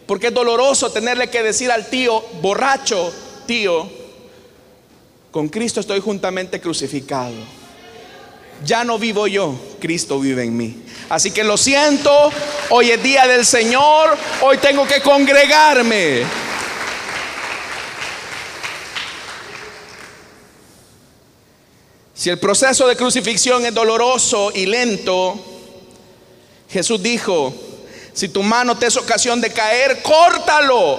Porque 0.06 0.28
es 0.28 0.34
doloroso 0.34 0.90
tenerle 0.90 1.28
que 1.28 1.42
decir 1.42 1.70
al 1.70 1.86
tío, 1.86 2.22
borracho, 2.40 3.12
tío, 3.46 3.88
con 5.30 5.48
Cristo 5.48 5.80
estoy 5.80 6.00
juntamente 6.00 6.60
crucificado. 6.60 7.57
Ya 8.64 8.84
no 8.84 8.98
vivo 8.98 9.26
yo, 9.26 9.54
Cristo 9.80 10.18
vive 10.18 10.44
en 10.44 10.56
mí. 10.56 10.82
Así 11.08 11.30
que 11.30 11.44
lo 11.44 11.56
siento, 11.56 12.30
hoy 12.70 12.90
es 12.90 13.02
día 13.02 13.26
del 13.26 13.46
Señor, 13.46 14.16
hoy 14.42 14.58
tengo 14.58 14.86
que 14.86 15.00
congregarme. 15.00 16.24
Si 22.14 22.30
el 22.30 22.38
proceso 22.38 22.88
de 22.88 22.96
crucifixión 22.96 23.64
es 23.64 23.72
doloroso 23.72 24.50
y 24.52 24.66
lento, 24.66 25.38
Jesús 26.68 27.00
dijo, 27.00 27.54
si 28.12 28.28
tu 28.28 28.42
mano 28.42 28.76
te 28.76 28.86
es 28.86 28.96
ocasión 28.96 29.40
de 29.40 29.52
caer, 29.52 30.02
córtalo. 30.02 30.98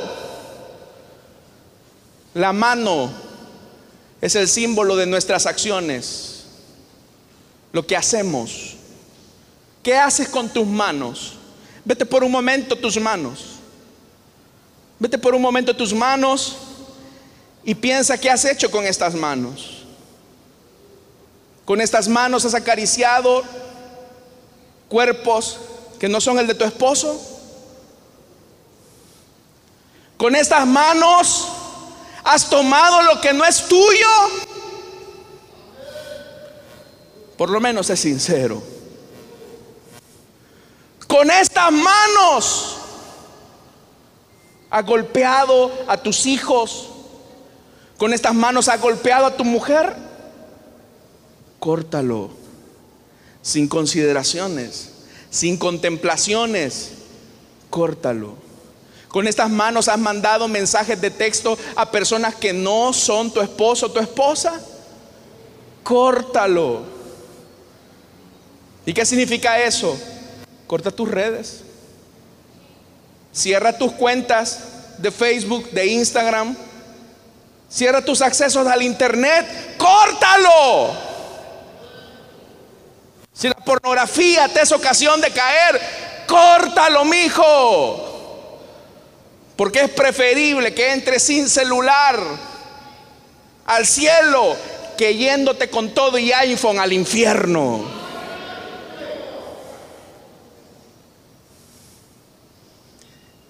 La 2.36 2.54
mano 2.54 3.12
es 4.22 4.36
el 4.36 4.48
símbolo 4.48 4.96
de 4.96 5.06
nuestras 5.06 5.46
acciones, 5.46 6.39
lo 7.72 7.86
que 7.86 7.96
hacemos. 7.96 8.76
¿Qué 9.84 9.96
haces 9.96 10.28
con 10.28 10.50
tus 10.50 10.68
manos? 10.68 11.34
Vete 11.86 12.06
por 12.06 12.24
un 12.24 12.32
momento 12.32 12.76
tus 12.76 13.00
manos. 13.00 13.46
Vete 15.00 15.18
por 15.18 15.34
un 15.34 15.42
momento 15.42 15.76
tus 15.76 15.94
manos 15.94 16.58
y 17.64 17.74
piensa 17.74 18.18
qué 18.18 18.30
has 18.30 18.44
hecho 18.46 18.70
con 18.70 18.86
estas 18.86 19.16
manos. 19.16 19.84
Con 21.66 21.80
estas 21.80 22.08
manos 22.08 22.46
has 22.46 22.54
acariciado 22.54 23.44
cuerpos 24.90 25.60
que 26.00 26.10
no 26.10 26.20
son 26.20 26.40
el 26.40 26.48
de 26.48 26.56
tu 26.56 26.66
esposo? 26.66 27.20
Con 30.18 30.36
estas 30.36 30.66
manos 30.66 31.48
has 32.24 32.50
tomado 32.50 33.02
lo 33.04 33.22
que 33.22 33.34
no 33.34 33.46
es 33.46 33.68
tuyo. 33.68 34.08
Por 37.40 37.50
lo 37.50 37.62
menos 37.62 37.90
es 37.90 38.02
sincero. 38.02 38.62
Con 41.08 41.32
estas 41.32 41.72
manos 41.72 42.76
has 44.70 44.86
golpeado 44.86 45.72
a 45.88 45.96
tus 45.96 46.26
hijos. 46.26 46.90
Con 47.98 48.14
estas 48.14 48.36
manos 48.36 48.68
has 48.68 48.82
golpeado 48.82 49.26
a 49.26 49.38
tu 49.38 49.46
mujer. 49.46 49.96
Córtalo 51.60 52.32
sin 53.42 53.70
consideraciones, 53.70 54.96
sin 55.30 55.56
contemplaciones, 55.56 56.92
córtalo. 57.70 58.34
Con 59.08 59.30
estas 59.30 59.50
manos 59.50 59.88
has 59.88 59.98
mandado 59.98 60.50
mensajes 60.50 61.00
de 61.00 61.10
texto 61.10 61.58
a 61.78 61.90
personas 61.90 62.36
que 62.36 62.52
no 62.52 62.92
son 62.92 63.32
tu 63.32 63.40
esposo 63.40 63.86
o 63.86 63.92
tu 63.92 64.02
esposa. 64.02 64.60
Córtalo. 65.84 66.99
¿Y 68.86 68.94
qué 68.94 69.06
significa 69.06 69.60
eso? 69.60 70.00
Corta 70.68 70.92
tus 70.92 71.10
redes. 71.10 71.62
Cierra 73.32 73.78
tus 73.78 73.92
cuentas 73.94 74.60
de 74.98 75.12
Facebook, 75.12 75.70
de 75.72 75.88
Instagram. 75.88 76.56
Cierra 77.70 78.04
tus 78.04 78.22
accesos 78.22 78.68
al 78.68 78.82
Internet. 78.82 79.78
Córtalo. 79.78 81.10
Si 83.34 83.48
la 83.48 83.56
pornografía 83.56 84.50
te 84.50 84.62
es 84.62 84.72
ocasión 84.72 85.22
de 85.22 85.32
caer, 85.32 85.80
córtalo, 86.28 87.06
mijo. 87.06 88.06
Porque 89.56 89.82
es 89.82 89.90
preferible 89.90 90.74
que 90.74 90.92
entres 90.92 91.24
sin 91.24 91.48
celular 91.48 92.20
al 93.66 93.86
cielo 93.86 94.56
que 94.98 95.16
yéndote 95.16 95.70
con 95.70 95.94
todo 95.94 96.18
y 96.18 96.34
iPhone 96.34 96.80
al 96.80 96.92
infierno. 96.92 97.99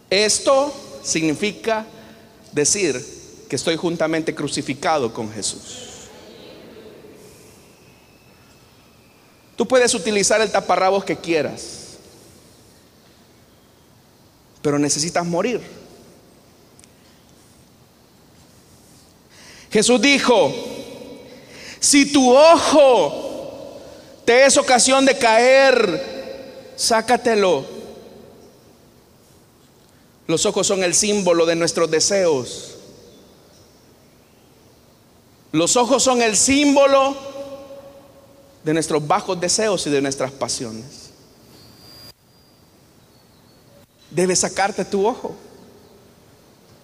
Esto 0.09 0.73
significa 1.03 1.85
decir 2.51 3.45
que 3.47 3.55
estoy 3.55 3.75
juntamente 3.75 4.33
crucificado 4.33 5.13
con 5.13 5.31
Jesús. 5.31 5.89
Tú 9.55 9.67
puedes 9.67 9.93
utilizar 9.93 10.39
el 10.41 10.51
taparrabos 10.51 11.03
que 11.03 11.17
quieras, 11.17 11.97
pero 14.61 14.79
necesitas 14.79 15.25
morir. 15.25 15.61
Jesús 19.71 20.01
dijo, 20.01 20.53
si 21.79 22.11
tu 22.11 22.35
ojo 22.35 23.81
te 24.25 24.45
es 24.45 24.57
ocasión 24.57 25.05
de 25.05 25.17
caer, 25.17 26.73
sácatelo. 26.75 27.78
Los 30.29 30.45
ojos 30.45 30.67
son 30.67 30.83
el 30.83 30.93
símbolo 30.93 31.47
de 31.47 31.55
nuestros 31.55 31.89
deseos. 31.89 32.75
Los 35.51 35.75
ojos 35.75 36.03
son 36.03 36.21
el 36.21 36.37
símbolo 36.37 37.17
de 38.63 38.75
nuestros 38.75 39.07
bajos 39.07 39.41
deseos 39.41 39.87
y 39.87 39.89
de 39.89 40.03
nuestras 40.03 40.31
pasiones. 40.31 41.09
Debes 44.11 44.41
sacarte 44.41 44.85
tu 44.85 45.07
ojo. 45.07 45.35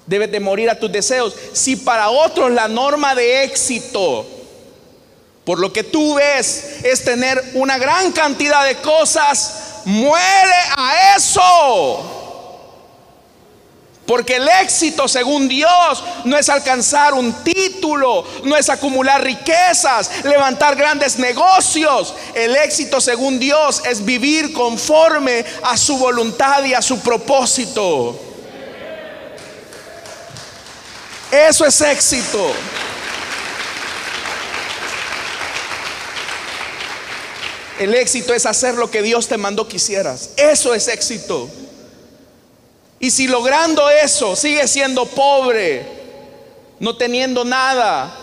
Debes 0.07 0.31
de 0.31 0.39
morir 0.39 0.67
a 0.71 0.79
tus 0.79 0.91
deseos. 0.91 1.35
Si 1.53 1.75
para 1.75 2.09
otros 2.09 2.49
la 2.51 2.67
norma 2.67 3.13
de 3.13 3.43
éxito, 3.43 4.25
por 5.45 5.59
lo 5.59 5.71
que 5.71 5.83
tú 5.83 6.15
ves, 6.15 6.83
es 6.83 7.05
tener 7.05 7.51
una 7.53 7.77
gran 7.77 8.11
cantidad 8.11 8.65
de 8.65 8.77
cosas, 8.77 9.83
muere 9.85 10.55
a 10.75 11.15
eso. 11.15 12.23
Porque 14.05 14.35
el 14.35 14.47
éxito, 14.47 15.07
según 15.07 15.47
Dios, 15.47 16.03
no 16.25 16.37
es 16.37 16.47
alcanzar 16.49 17.15
un 17.15 17.33
título, 17.43 18.23
no 18.43 18.55
es 18.55 18.69
acumular 18.69 19.23
riquezas, 19.23 20.23
levantar 20.23 20.75
grandes 20.75 21.17
negocios. 21.17 22.13
El 22.35 22.55
éxito, 22.55 23.01
según 23.01 23.39
Dios, 23.39 23.81
es 23.85 24.05
vivir 24.05 24.53
conforme 24.53 25.43
a 25.63 25.75
su 25.75 25.97
voluntad 25.97 26.63
y 26.65 26.75
a 26.75 26.83
su 26.83 26.99
propósito. 26.99 28.19
Eso 31.31 31.65
es 31.65 31.81
éxito. 31.81 32.53
El 37.79 37.93
éxito 37.95 38.33
es 38.33 38.45
hacer 38.45 38.75
lo 38.75 38.89
que 38.91 39.01
Dios 39.01 39.27
te 39.27 39.37
mandó 39.37 39.67
que 39.67 39.77
hicieras. 39.77 40.29
Eso 40.37 40.75
es 40.75 40.87
éxito. 40.87 41.49
Y 43.05 43.11
si 43.11 43.27
logrando 43.27 43.87
eso 43.87 44.35
sigues 44.35 44.71
siendo 44.71 45.05
pobre, 45.05 45.85
no 46.79 46.97
teniendo 46.97 47.45
nada, 47.45 48.17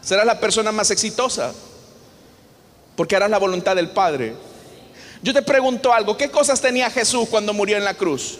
serás 0.00 0.24
la 0.24 0.40
persona 0.40 0.72
más 0.72 0.90
exitosa. 0.90 1.52
Porque 2.96 3.16
harás 3.16 3.28
la 3.28 3.36
voluntad 3.36 3.76
del 3.76 3.90
Padre. 3.90 4.34
Yo 5.20 5.34
te 5.34 5.42
pregunto 5.42 5.92
algo, 5.92 6.16
¿qué 6.16 6.30
cosas 6.30 6.58
tenía 6.58 6.88
Jesús 6.88 7.28
cuando 7.28 7.52
murió 7.52 7.76
en 7.76 7.84
la 7.84 7.92
cruz? 7.92 8.38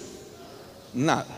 Nada. 0.95 1.37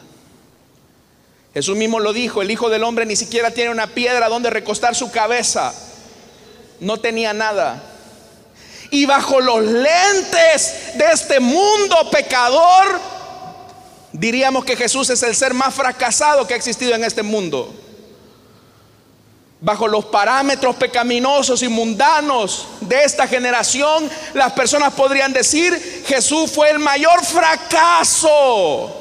Jesús 1.52 1.76
mismo 1.76 1.98
lo 1.98 2.12
dijo, 2.12 2.40
el 2.40 2.52
Hijo 2.52 2.70
del 2.70 2.84
Hombre 2.84 3.06
ni 3.06 3.16
siquiera 3.16 3.50
tiene 3.50 3.72
una 3.72 3.88
piedra 3.88 4.28
donde 4.28 4.48
recostar 4.48 4.94
su 4.94 5.10
cabeza. 5.10 5.74
No 6.78 6.98
tenía 6.98 7.32
nada. 7.32 7.82
Y 8.92 9.06
bajo 9.06 9.40
los 9.40 9.64
lentes 9.64 10.96
de 10.96 11.06
este 11.12 11.40
mundo 11.40 12.08
pecador, 12.12 13.10
diríamos 14.20 14.66
que 14.66 14.76
Jesús 14.76 15.08
es 15.08 15.22
el 15.22 15.34
ser 15.34 15.54
más 15.54 15.74
fracasado 15.74 16.46
que 16.46 16.52
ha 16.52 16.56
existido 16.56 16.94
en 16.94 17.04
este 17.04 17.22
mundo. 17.22 17.72
Bajo 19.62 19.88
los 19.88 20.04
parámetros 20.06 20.76
pecaminosos 20.76 21.62
y 21.62 21.68
mundanos 21.68 22.66
de 22.82 23.02
esta 23.02 23.26
generación, 23.26 24.10
las 24.34 24.52
personas 24.52 24.92
podrían 24.92 25.32
decir, 25.32 26.04
Jesús 26.06 26.50
fue 26.50 26.70
el 26.70 26.78
mayor 26.78 27.24
fracaso 27.24 28.94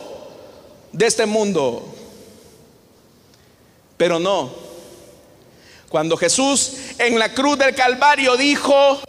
de 0.93 1.05
este 1.05 1.26
mundo. 1.26 1.93
Pero 3.97 4.20
no. 4.20 4.51
Cuando 5.89 6.15
Jesús 6.15 6.74
en 6.97 7.20
la 7.20 7.34
cruz 7.34 7.57
del 7.57 7.76
Calvario 7.76 8.38
dijo, 8.38 9.01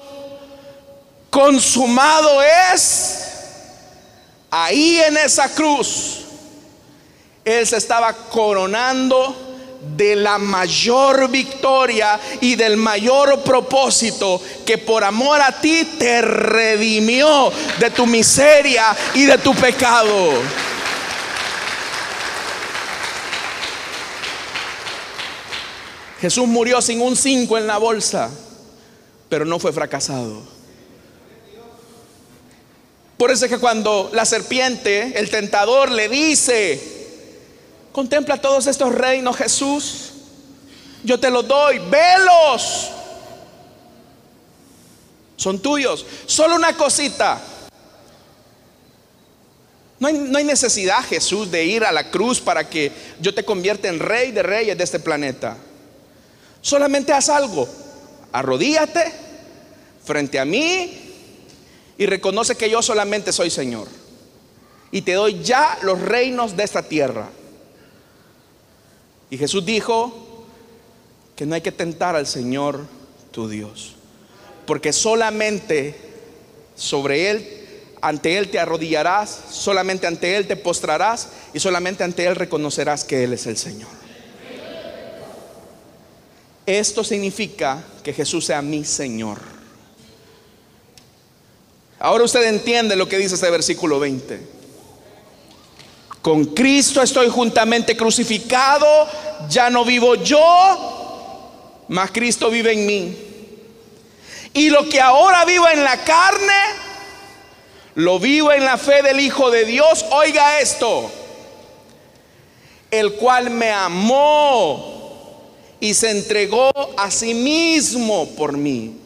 consumado 1.30 2.42
es, 2.72 3.29
ahí 4.50 5.00
en 5.00 5.16
esa 5.16 5.54
cruz, 5.54 6.24
Él 7.44 7.66
se 7.66 7.76
estaba 7.76 8.12
coronando 8.12 9.48
de 9.96 10.14
la 10.14 10.38
mayor 10.38 11.30
victoria 11.30 12.20
y 12.40 12.54
del 12.54 12.76
mayor 12.76 13.42
propósito 13.42 14.40
que 14.66 14.76
por 14.78 15.02
amor 15.04 15.40
a 15.40 15.58
ti 15.60 15.96
te 15.98 16.20
redimió 16.20 17.50
de 17.78 17.90
tu 17.90 18.06
miseria 18.06 18.94
y 19.14 19.24
de 19.24 19.38
tu 19.38 19.54
pecado. 19.54 20.42
Jesús 26.20 26.46
murió 26.46 26.82
sin 26.82 27.00
un 27.00 27.16
5 27.16 27.56
en 27.56 27.66
la 27.66 27.78
bolsa, 27.78 28.30
pero 29.30 29.46
no 29.46 29.58
fue 29.58 29.72
fracasado. 29.72 30.59
Por 33.20 33.30
eso 33.30 33.44
es 33.44 33.50
que 33.50 33.58
cuando 33.58 34.08
la 34.14 34.24
serpiente, 34.24 35.12
el 35.14 35.28
tentador, 35.28 35.90
le 35.90 36.08
dice, 36.08 36.80
Contempla 37.92 38.40
todos 38.40 38.66
estos 38.66 38.94
reinos, 38.94 39.36
Jesús. 39.36 40.12
Yo 41.04 41.20
te 41.20 41.28
los 41.28 41.46
doy, 41.46 41.80
velos. 41.80 42.88
Son 45.36 45.58
tuyos. 45.58 46.06
Solo 46.24 46.56
una 46.56 46.74
cosita. 46.74 47.38
No 49.98 50.08
hay, 50.08 50.14
no 50.14 50.38
hay, 50.38 50.44
necesidad, 50.44 51.04
Jesús, 51.04 51.50
de 51.50 51.62
ir 51.66 51.84
a 51.84 51.92
la 51.92 52.10
cruz 52.10 52.40
para 52.40 52.70
que 52.70 52.90
yo 53.20 53.34
te 53.34 53.44
convierta 53.44 53.88
en 53.88 53.98
rey 53.98 54.30
de 54.30 54.42
reyes 54.42 54.78
de 54.78 54.84
este 54.84 54.98
planeta. 54.98 55.58
Solamente 56.62 57.12
haz 57.12 57.28
algo. 57.28 57.68
Arrodíate 58.32 59.12
frente 60.06 60.38
a 60.38 60.46
mí 60.46 60.99
y 62.00 62.06
reconoce 62.06 62.56
que 62.56 62.70
yo 62.70 62.80
solamente 62.80 63.30
soy 63.30 63.50
Señor. 63.50 63.86
Y 64.90 65.02
te 65.02 65.12
doy 65.12 65.42
ya 65.42 65.78
los 65.82 66.00
reinos 66.00 66.56
de 66.56 66.64
esta 66.64 66.82
tierra. 66.82 67.28
Y 69.28 69.36
Jesús 69.36 69.66
dijo 69.66 70.46
que 71.36 71.44
no 71.44 71.54
hay 71.54 71.60
que 71.60 71.72
tentar 71.72 72.16
al 72.16 72.26
Señor 72.26 72.86
tu 73.32 73.50
Dios, 73.50 73.96
porque 74.66 74.94
solamente 74.94 75.94
sobre 76.74 77.30
Él, 77.30 77.66
ante 78.00 78.38
Él 78.38 78.48
te 78.48 78.58
arrodillarás, 78.58 79.38
solamente 79.50 80.06
ante 80.06 80.38
Él 80.38 80.46
te 80.46 80.56
postrarás 80.56 81.28
y 81.52 81.60
solamente 81.60 82.02
ante 82.02 82.24
Él 82.24 82.34
reconocerás 82.34 83.04
que 83.04 83.24
Él 83.24 83.34
es 83.34 83.46
el 83.46 83.58
Señor. 83.58 83.90
Esto 86.64 87.04
significa 87.04 87.84
que 88.02 88.14
Jesús 88.14 88.46
sea 88.46 88.62
mi 88.62 88.86
Señor. 88.86 89.59
Ahora 92.00 92.24
usted 92.24 92.42
entiende 92.44 92.96
lo 92.96 93.06
que 93.06 93.18
dice 93.18 93.34
este 93.34 93.50
versículo 93.50 94.00
20. 94.00 94.40
Con 96.22 96.46
Cristo 96.46 97.02
estoy 97.02 97.28
juntamente 97.28 97.94
crucificado, 97.94 99.06
ya 99.50 99.68
no 99.68 99.84
vivo 99.84 100.14
yo, 100.14 101.84
mas 101.88 102.10
Cristo 102.10 102.48
vive 102.50 102.72
en 102.72 102.86
mí. 102.86 103.16
Y 104.54 104.70
lo 104.70 104.88
que 104.88 104.98
ahora 104.98 105.44
vivo 105.44 105.68
en 105.68 105.84
la 105.84 106.02
carne, 106.02 106.60
lo 107.96 108.18
vivo 108.18 108.50
en 108.50 108.64
la 108.64 108.78
fe 108.78 109.02
del 109.02 109.20
Hijo 109.20 109.50
de 109.50 109.66
Dios. 109.66 110.06
Oiga 110.10 110.58
esto, 110.58 111.10
el 112.90 113.12
cual 113.12 113.50
me 113.50 113.70
amó 113.70 115.50
y 115.80 115.92
se 115.92 116.10
entregó 116.10 116.70
a 116.96 117.10
sí 117.10 117.34
mismo 117.34 118.26
por 118.36 118.56
mí. 118.56 118.96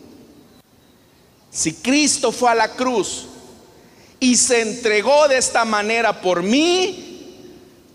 Si 1.54 1.72
Cristo 1.74 2.32
fue 2.32 2.50
a 2.50 2.54
la 2.56 2.72
cruz 2.72 3.26
y 4.18 4.34
se 4.36 4.60
entregó 4.60 5.28
de 5.28 5.38
esta 5.38 5.64
manera 5.64 6.20
por 6.20 6.42
mí, 6.42 7.36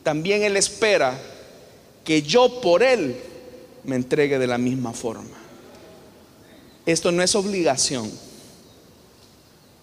también 0.02 0.44
Él 0.44 0.56
espera 0.56 1.20
que 2.06 2.22
yo 2.22 2.62
por 2.62 2.82
Él 2.82 3.22
me 3.84 3.98
entregue 3.98 4.40
de 4.40 4.48
la 4.48 4.58
misma 4.58 4.94
forma. 4.94 5.38
Esto 6.86 7.12
no 7.12 7.22
es 7.22 7.36
obligación. 7.36 8.10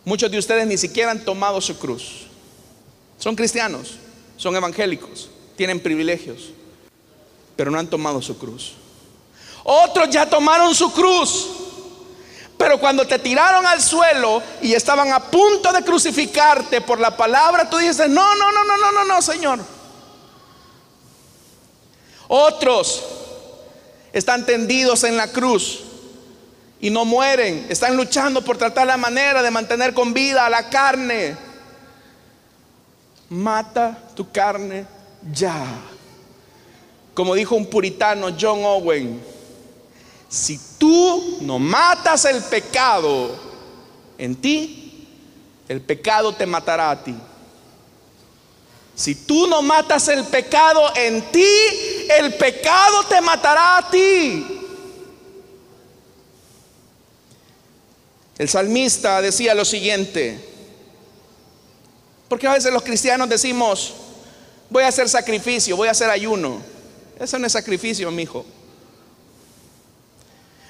Muchos 0.06 0.30
de 0.30 0.38
ustedes 0.38 0.66
ni 0.66 0.78
siquiera 0.78 1.10
han 1.10 1.22
tomado 1.22 1.60
su 1.60 1.78
cruz. 1.78 2.28
Son 3.18 3.36
cristianos, 3.36 3.96
son 4.38 4.56
evangélicos, 4.56 5.28
tienen 5.54 5.80
privilegios, 5.80 6.50
pero 7.56 7.70
no 7.70 7.78
han 7.78 7.90
tomado 7.90 8.22
su 8.22 8.38
cruz. 8.38 8.72
Otros 9.64 10.08
ya 10.08 10.24
tomaron 10.24 10.74
su 10.74 10.90
cruz 10.94 11.65
pero 12.56 12.78
cuando 12.78 13.06
te 13.06 13.18
tiraron 13.18 13.66
al 13.66 13.82
suelo 13.82 14.42
y 14.62 14.72
estaban 14.72 15.12
a 15.12 15.20
punto 15.20 15.72
de 15.72 15.82
crucificarte 15.82 16.80
por 16.80 16.98
la 16.98 17.16
palabra, 17.16 17.68
tú 17.68 17.76
dices, 17.76 18.08
no, 18.08 18.34
no, 18.34 18.52
no, 18.52 18.64
no, 18.64 18.76
no, 18.78 18.92
no, 18.92 19.04
no, 19.04 19.22
Señor. 19.22 19.60
Otros 22.28 23.04
están 24.12 24.46
tendidos 24.46 25.04
en 25.04 25.16
la 25.16 25.28
cruz 25.28 25.82
y 26.80 26.88
no 26.88 27.04
mueren. 27.04 27.66
Están 27.68 27.96
luchando 27.96 28.42
por 28.42 28.56
tratar 28.56 28.86
la 28.86 28.96
manera 28.96 29.42
de 29.42 29.50
mantener 29.50 29.92
con 29.92 30.14
vida 30.14 30.46
a 30.46 30.50
la 30.50 30.70
carne. 30.70 31.36
Mata 33.28 33.98
tu 34.14 34.30
carne 34.30 34.86
ya. 35.30 35.62
Como 37.12 37.34
dijo 37.34 37.54
un 37.54 37.66
puritano, 37.66 38.28
John 38.38 38.64
Owen 38.64 39.35
si 40.28 40.58
tú 40.78 41.38
no 41.42 41.58
matas 41.58 42.24
el 42.24 42.42
pecado 42.42 43.30
en 44.18 44.36
ti, 44.36 45.08
el 45.68 45.80
pecado 45.80 46.34
te 46.34 46.46
matará 46.46 46.90
a 46.90 47.02
ti. 47.02 47.14
Si 48.94 49.14
tú 49.14 49.46
no 49.46 49.62
matas 49.62 50.08
el 50.08 50.24
pecado 50.24 50.90
en 50.96 51.20
ti, 51.30 51.46
el 52.18 52.34
pecado 52.34 53.04
te 53.04 53.20
matará 53.20 53.78
a 53.78 53.90
ti. 53.90 54.56
El 58.38 58.48
salmista 58.48 59.22
decía 59.22 59.54
lo 59.54 59.64
siguiente, 59.64 60.38
porque 62.28 62.46
a 62.46 62.52
veces 62.52 62.72
los 62.72 62.82
cristianos 62.82 63.28
decimos, 63.28 63.94
voy 64.68 64.82
a 64.82 64.88
hacer 64.88 65.08
sacrificio, 65.08 65.76
voy 65.76 65.88
a 65.88 65.92
hacer 65.92 66.10
ayuno. 66.10 66.60
Eso 67.18 67.38
no 67.38 67.46
es 67.46 67.52
sacrificio, 67.52 68.10
mi 68.10 68.24
hijo. 68.24 68.44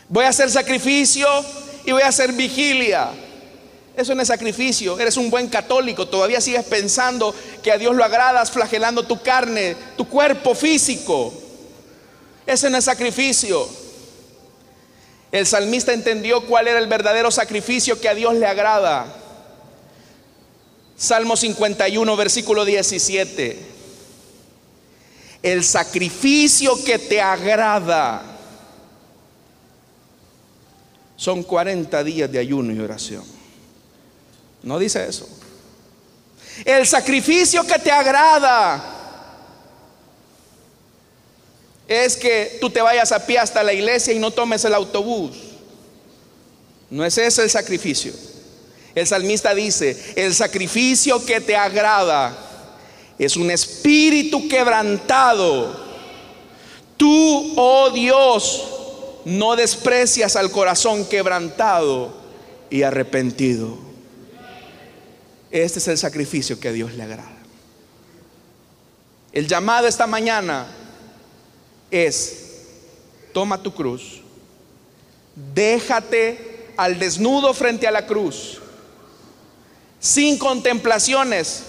Voy 0.09 0.25
a 0.25 0.29
hacer 0.29 0.51
sacrificio 0.51 1.27
y 1.85 1.93
voy 1.93 2.03
a 2.03 2.09
hacer 2.09 2.33
vigilia. 2.33 3.11
Eso 3.97 4.15
no 4.15 4.23
es 4.23 4.29
sacrificio. 4.29 4.99
Eres 4.99 5.17
un 5.17 5.31
buen 5.31 5.49
católico. 5.49 6.07
Todavía 6.07 6.41
sigues 6.41 6.65
pensando 6.67 7.35
que 7.63 7.73
a 7.73 7.79
Dios 7.79 7.97
lo 7.97 8.05
agradas 8.05 8.51
flagelando 8.51 9.05
tu 9.05 9.21
carne, 9.23 9.75
tu 9.97 10.07
cuerpo 10.09 10.55
físico. 10.55 11.33
Ese 12.47 12.71
no 12.71 12.77
es 12.77 12.85
sacrificio. 12.85 13.67
El 15.33 15.47
salmista 15.47 15.93
entendió 15.93 16.43
cuál 16.47 16.69
era 16.69 16.79
el 16.79 16.87
verdadero 16.87 17.31
sacrificio 17.31 18.01
que 18.01 18.09
a 18.09 18.15
Dios 18.15 18.35
le 18.35 18.47
agrada. 18.47 19.07
Salmo 20.97 21.37
51, 21.37 22.17
versículo 22.17 22.65
17. 22.65 23.59
El 25.43 25.65
sacrificio 25.65 26.83
que 26.85 26.99
te 26.99 27.21
agrada 27.21 28.36
son 31.17 31.43
40 31.43 32.05
días 32.05 32.31
de 32.31 32.39
ayuno 32.39 32.73
y 32.73 32.81
oración. 32.81 33.25
No 34.63 34.79
dice 34.79 35.07
eso. 35.09 35.29
El 36.65 36.87
sacrificio 36.87 37.67
que 37.67 37.79
te 37.79 37.91
agrada 37.91 38.93
es 41.89 42.17
que 42.17 42.59
tú 42.61 42.71
te 42.71 42.81
vayas 42.81 43.13
a 43.13 43.25
pie 43.25 43.39
hasta 43.39 43.63
la 43.63 43.73
iglesia 43.73 44.13
y 44.13 44.19
no 44.19 44.31
tomes 44.31 44.65
el 44.65 44.75
autobús. 44.75 45.37
No 46.91 47.05
es 47.05 47.17
ese 47.19 47.43
el 47.43 47.51
sacrificio. 47.51 48.13
El 48.95 49.07
salmista 49.07 49.55
dice, 49.55 50.15
el 50.17 50.35
sacrificio 50.35 51.25
que 51.25 51.41
te 51.41 51.55
agrada 51.55 52.37
es 53.19 53.37
un 53.37 53.51
espíritu 53.51 54.49
quebrantado. 54.49 55.85
Tú, 56.97 57.53
oh 57.57 57.91
Dios, 57.91 58.76
no 59.27 59.57
desprecias 59.57 60.37
al 60.37 60.53
corazón 60.53 61.05
quebrantado 61.05 62.15
y 62.71 62.85
arrepentido. 62.85 63.77
Este 65.51 65.81
es 65.81 65.89
el 65.89 65.99
sacrificio 65.99 66.61
que 66.61 66.69
a 66.69 66.73
Dios 66.73 66.95
le 66.95 67.03
agrada. 67.03 67.37
El 69.33 69.49
llamado 69.49 69.89
esta 69.89 70.07
mañana 70.07 70.69
es, 71.91 72.53
toma 73.33 73.61
tu 73.61 73.75
cruz, 73.75 74.21
déjate 75.53 76.69
al 76.77 76.97
desnudo 77.01 77.53
frente 77.53 77.89
a 77.89 77.91
la 77.91 78.07
cruz, 78.07 78.61
sin 79.99 80.39
contemplaciones, 80.39 81.65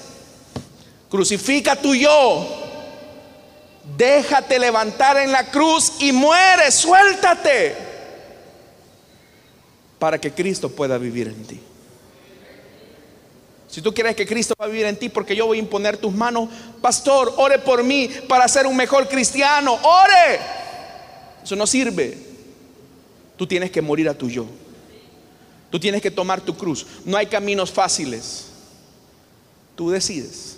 crucifica 1.09 1.75
tu 1.75 1.95
yo, 1.95 2.66
déjate 3.95 4.59
levantar 4.59 5.17
en 5.17 5.31
la 5.31 5.49
cruz 5.49 5.93
y 5.99 6.11
muere, 6.11 6.71
suéltate, 6.71 7.75
para 9.99 10.19
que 10.19 10.31
Cristo 10.31 10.69
pueda 10.69 10.97
vivir 10.97 11.27
en 11.27 11.45
ti. 11.45 11.59
Si 13.67 13.81
tú 13.81 13.93
quieres 13.93 14.15
que 14.15 14.25
Cristo 14.25 14.55
va 14.59 14.65
a 14.65 14.69
vivir 14.69 14.85
en 14.85 14.97
ti, 14.97 15.09
porque 15.09 15.35
yo 15.35 15.45
voy 15.45 15.57
a 15.57 15.61
imponer 15.61 15.97
tus 15.97 16.13
manos, 16.13 16.49
pastor, 16.81 17.33
ore 17.37 17.59
por 17.59 17.83
mí 17.83 18.09
para 18.27 18.47
ser 18.47 18.65
un 18.65 18.75
mejor 18.75 19.07
cristiano, 19.07 19.73
ore. 19.73 20.39
Eso 21.43 21.55
no 21.55 21.67
sirve. 21.67 22.17
Tú 23.35 23.45
tienes 23.45 23.69
que 23.69 23.81
morir 23.81 24.09
a 24.09 24.13
tu 24.13 24.29
yo. 24.29 24.45
Tú 25.69 25.79
tienes 25.79 26.01
que 26.01 26.09
tomar 26.09 26.41
tu 26.41 26.57
cruz. 26.57 26.87
No 27.03 27.17
hay 27.17 27.27
caminos 27.27 27.71
fáciles. 27.71 28.47
Tú 29.75 29.91
decides 29.91 30.57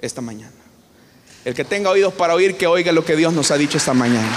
esta 0.00 0.20
mañana. 0.20 0.63
El 1.44 1.54
que 1.54 1.64
tenga 1.64 1.90
oídos 1.90 2.14
para 2.14 2.34
oír, 2.34 2.56
que 2.56 2.66
oiga 2.66 2.90
lo 2.92 3.04
que 3.04 3.16
Dios 3.16 3.32
nos 3.34 3.50
ha 3.50 3.58
dicho 3.58 3.76
esta 3.76 3.92
mañana. 3.92 4.32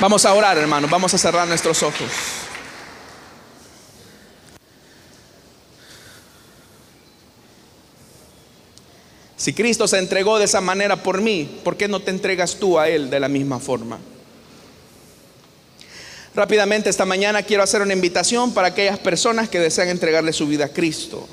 Vamos 0.00 0.24
a 0.24 0.32
orar, 0.32 0.56
hermanos. 0.56 0.90
Vamos 0.90 1.12
a 1.12 1.18
cerrar 1.18 1.46
nuestros 1.46 1.82
ojos. 1.82 2.10
Si 9.36 9.52
Cristo 9.52 9.86
se 9.86 9.98
entregó 9.98 10.38
de 10.38 10.46
esa 10.46 10.60
manera 10.60 11.02
por 11.02 11.20
mí, 11.20 11.60
¿por 11.62 11.76
qué 11.76 11.88
no 11.88 12.00
te 12.00 12.12
entregas 12.12 12.56
tú 12.56 12.78
a 12.78 12.88
Él 12.88 13.10
de 13.10 13.20
la 13.20 13.28
misma 13.28 13.58
forma? 13.58 13.98
Rápidamente 16.34 16.88
esta 16.88 17.04
mañana 17.04 17.42
quiero 17.42 17.62
hacer 17.62 17.82
una 17.82 17.92
invitación 17.92 18.54
para 18.54 18.68
aquellas 18.68 18.98
personas 18.98 19.50
que 19.50 19.60
desean 19.60 19.88
entregarle 19.88 20.32
su 20.32 20.46
vida 20.46 20.66
a 20.66 20.68
Cristo 20.68 21.28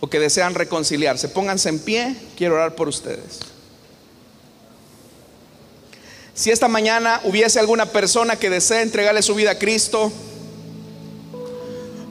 o 0.00 0.08
que 0.08 0.18
desean 0.18 0.54
reconciliarse. 0.54 1.28
Pónganse 1.28 1.68
en 1.68 1.78
pie, 1.78 2.16
quiero 2.36 2.54
orar 2.54 2.74
por 2.74 2.88
ustedes. 2.88 3.40
Si 6.34 6.50
esta 6.50 6.68
mañana 6.68 7.20
hubiese 7.24 7.60
alguna 7.60 7.86
persona 7.86 8.36
que 8.36 8.48
desea 8.48 8.80
entregarle 8.80 9.22
su 9.22 9.34
vida 9.34 9.52
a 9.52 9.58
Cristo 9.58 10.10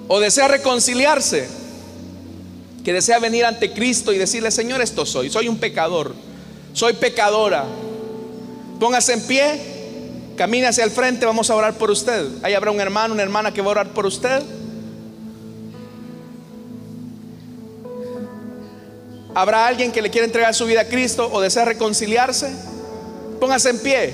o 0.07 0.19
desea 0.19 0.47
reconciliarse, 0.47 1.47
que 2.83 2.93
desea 2.93 3.17
venir 3.19 3.45
ante 3.45 3.73
Cristo 3.73 4.13
y 4.13 4.19
decirle, 4.19 4.51
Señor, 4.51 4.81
esto 4.81 5.05
soy, 5.05 5.31
soy 5.31 5.47
un 5.47 5.57
pecador, 5.57 6.13
soy 6.73 6.93
pecadora. 6.93 7.65
Póngase 8.79 9.13
en 9.13 9.21
pie, 9.21 9.61
camine 10.37 10.67
hacia 10.67 10.83
el 10.83 10.91
frente, 10.91 11.25
vamos 11.25 11.49
a 11.49 11.55
orar 11.55 11.73
por 11.73 11.89
usted. 11.89 12.27
Ahí 12.43 12.53
habrá 12.53 12.69
un 12.69 12.79
hermano, 12.79 13.15
una 13.15 13.23
hermana 13.23 13.53
que 13.53 13.61
va 13.61 13.67
a 13.67 13.71
orar 13.71 13.89
por 13.93 14.05
usted. 14.05 14.43
¿Habrá 19.35 19.67
alguien 19.67 19.91
que 19.91 20.01
le 20.01 20.09
quiera 20.09 20.25
entregar 20.25 20.53
su 20.55 20.65
vida 20.65 20.81
a 20.81 20.85
Cristo 20.85 21.29
o 21.31 21.39
desea 21.41 21.65
reconciliarse? 21.65 22.51
Póngase 23.39 23.69
en 23.69 23.79
pie. 23.79 24.13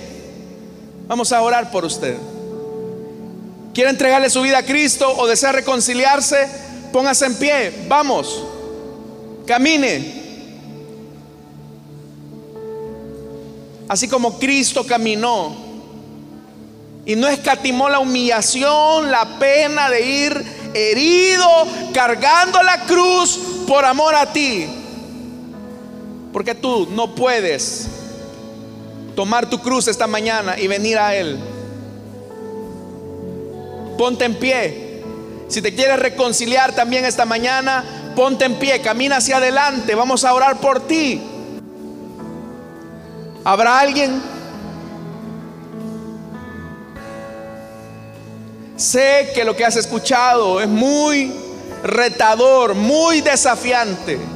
Vamos 1.07 1.31
a 1.31 1.41
orar 1.41 1.71
por 1.71 1.85
usted. 1.85 2.17
¿Quiere 3.73 3.89
entregarle 3.89 4.29
su 4.29 4.41
vida 4.41 4.59
a 4.59 4.63
Cristo 4.63 5.13
o 5.17 5.27
desea 5.27 5.51
reconciliarse? 5.51 6.47
Póngase 6.91 7.25
en 7.25 7.35
pie. 7.35 7.85
Vamos. 7.87 8.43
Camine. 9.45 10.23
Así 13.87 14.07
como 14.07 14.39
Cristo 14.39 14.85
caminó 14.85 15.55
y 17.05 17.15
no 17.15 17.27
escatimó 17.27 17.87
la 17.87 17.99
humillación, 17.99 19.11
la 19.11 19.37
pena 19.37 19.89
de 19.89 20.01
ir 20.01 20.45
herido, 20.73 21.47
cargando 21.93 22.61
la 22.63 22.81
cruz 22.85 23.39
por 23.67 23.85
amor 23.85 24.15
a 24.15 24.33
ti. 24.33 24.67
Porque 26.35 26.53
tú 26.53 26.85
no 26.91 27.15
puedes 27.15 27.87
tomar 29.15 29.49
tu 29.49 29.61
cruz 29.61 29.87
esta 29.87 30.05
mañana 30.05 30.59
y 30.59 30.67
venir 30.67 30.97
a 30.97 31.15
Él. 31.15 31.39
Ponte 33.97 34.25
en 34.25 34.35
pie. 34.35 35.01
Si 35.47 35.61
te 35.61 35.73
quieres 35.73 35.97
reconciliar 35.97 36.75
también 36.75 37.05
esta 37.05 37.23
mañana, 37.23 37.85
Ponte 38.17 38.43
en 38.43 38.55
pie, 38.55 38.81
camina 38.81 39.15
hacia 39.15 39.37
adelante, 39.37 39.95
vamos 39.95 40.25
a 40.25 40.33
orar 40.33 40.59
por 40.59 40.85
ti. 40.85 41.21
¿Habrá 43.45 43.79
alguien? 43.79 44.21
Sé 48.75 49.31
que 49.33 49.45
lo 49.45 49.55
que 49.55 49.63
has 49.63 49.77
escuchado 49.77 50.59
es 50.59 50.67
muy 50.67 51.33
retador, 51.81 52.75
muy 52.75 53.21
desafiante. 53.21 54.34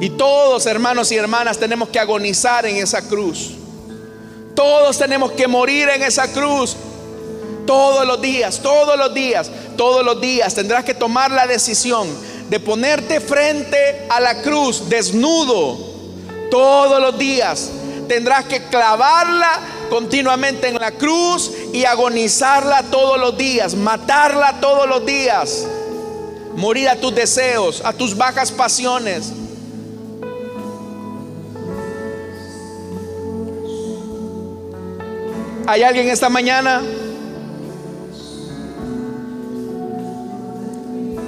Y 0.00 0.10
todos, 0.10 0.66
hermanos 0.66 1.10
y 1.12 1.16
hermanas, 1.16 1.58
tenemos 1.58 1.88
que 1.88 1.98
agonizar 1.98 2.66
en 2.66 2.76
esa 2.76 3.08
cruz. 3.08 3.52
Todos 4.54 4.98
tenemos 4.98 5.32
que 5.32 5.48
morir 5.48 5.88
en 5.88 6.02
esa 6.02 6.32
cruz. 6.32 6.76
Todos 7.66 8.06
los 8.06 8.20
días, 8.20 8.60
todos 8.62 8.96
los 8.98 9.12
días, 9.12 9.50
todos 9.76 10.04
los 10.04 10.20
días 10.20 10.54
tendrás 10.54 10.84
que 10.84 10.94
tomar 10.94 11.30
la 11.30 11.46
decisión 11.46 12.08
de 12.48 12.60
ponerte 12.60 13.20
frente 13.20 14.06
a 14.08 14.20
la 14.20 14.40
cruz 14.42 14.88
desnudo. 14.88 15.78
Todos 16.50 17.00
los 17.00 17.18
días 17.18 17.70
tendrás 18.06 18.44
que 18.44 18.64
clavarla 18.64 19.60
continuamente 19.90 20.68
en 20.68 20.76
la 20.76 20.92
cruz 20.92 21.50
y 21.72 21.84
agonizarla 21.84 22.84
todos 22.84 23.18
los 23.18 23.36
días, 23.36 23.74
matarla 23.74 24.60
todos 24.60 24.88
los 24.88 25.04
días, 25.04 25.66
morir 26.54 26.88
a 26.88 26.96
tus 26.96 27.14
deseos, 27.14 27.82
a 27.84 27.92
tus 27.92 28.16
bajas 28.16 28.52
pasiones. 28.52 29.32
¿Hay 35.68 35.82
alguien 35.82 36.08
esta 36.08 36.28
mañana? 36.28 36.80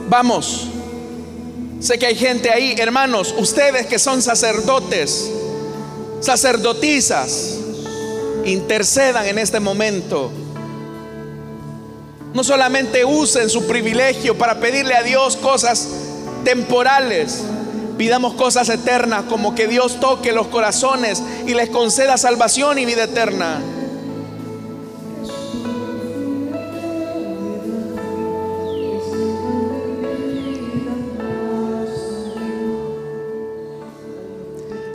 Vamos. 0.09 0.69
Sé 1.81 1.99
que 1.99 2.07
hay 2.07 2.15
gente 2.15 2.51
ahí, 2.51 2.77
hermanos, 2.79 3.35
ustedes 3.37 3.87
que 3.87 3.99
son 3.99 4.23
sacerdotes, 4.23 5.29
sacerdotisas, 6.21 7.59
intercedan 8.45 9.27
en 9.27 9.39
este 9.39 9.59
momento. 9.59 10.31
No 12.33 12.45
solamente 12.45 13.05
usen 13.05 13.51
su 13.51 13.67
privilegio 13.67 14.39
para 14.39 14.61
pedirle 14.61 14.95
a 14.95 15.03
Dios 15.03 15.37
cosas 15.37 15.89
temporales, 16.45 17.43
pidamos 17.97 18.35
cosas 18.35 18.69
eternas 18.69 19.25
como 19.29 19.57
que 19.57 19.67
Dios 19.67 19.99
toque 19.99 20.31
los 20.31 20.47
corazones 20.47 21.23
y 21.47 21.55
les 21.55 21.71
conceda 21.71 22.17
salvación 22.17 22.79
y 22.79 22.87
vida 22.87 23.05
eterna. 23.05 23.61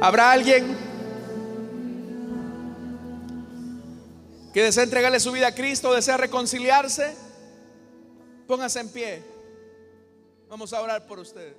¿Habrá 0.04 0.34
alguien 0.34 0.76
que 4.54 4.62
desea 4.62 4.84
entregarle 4.84 5.18
su 5.22 5.32
vida 5.32 5.48
a 5.48 5.56
Cristo, 5.56 5.94
desea 5.94 6.18
reconciliarse? 6.18 7.16
Póngase 8.46 8.82
en 8.82 8.90
pie. 8.90 9.24
Vamos 10.50 10.74
a 10.74 10.82
orar 10.82 11.08
por 11.08 11.20
usted. 11.20 11.56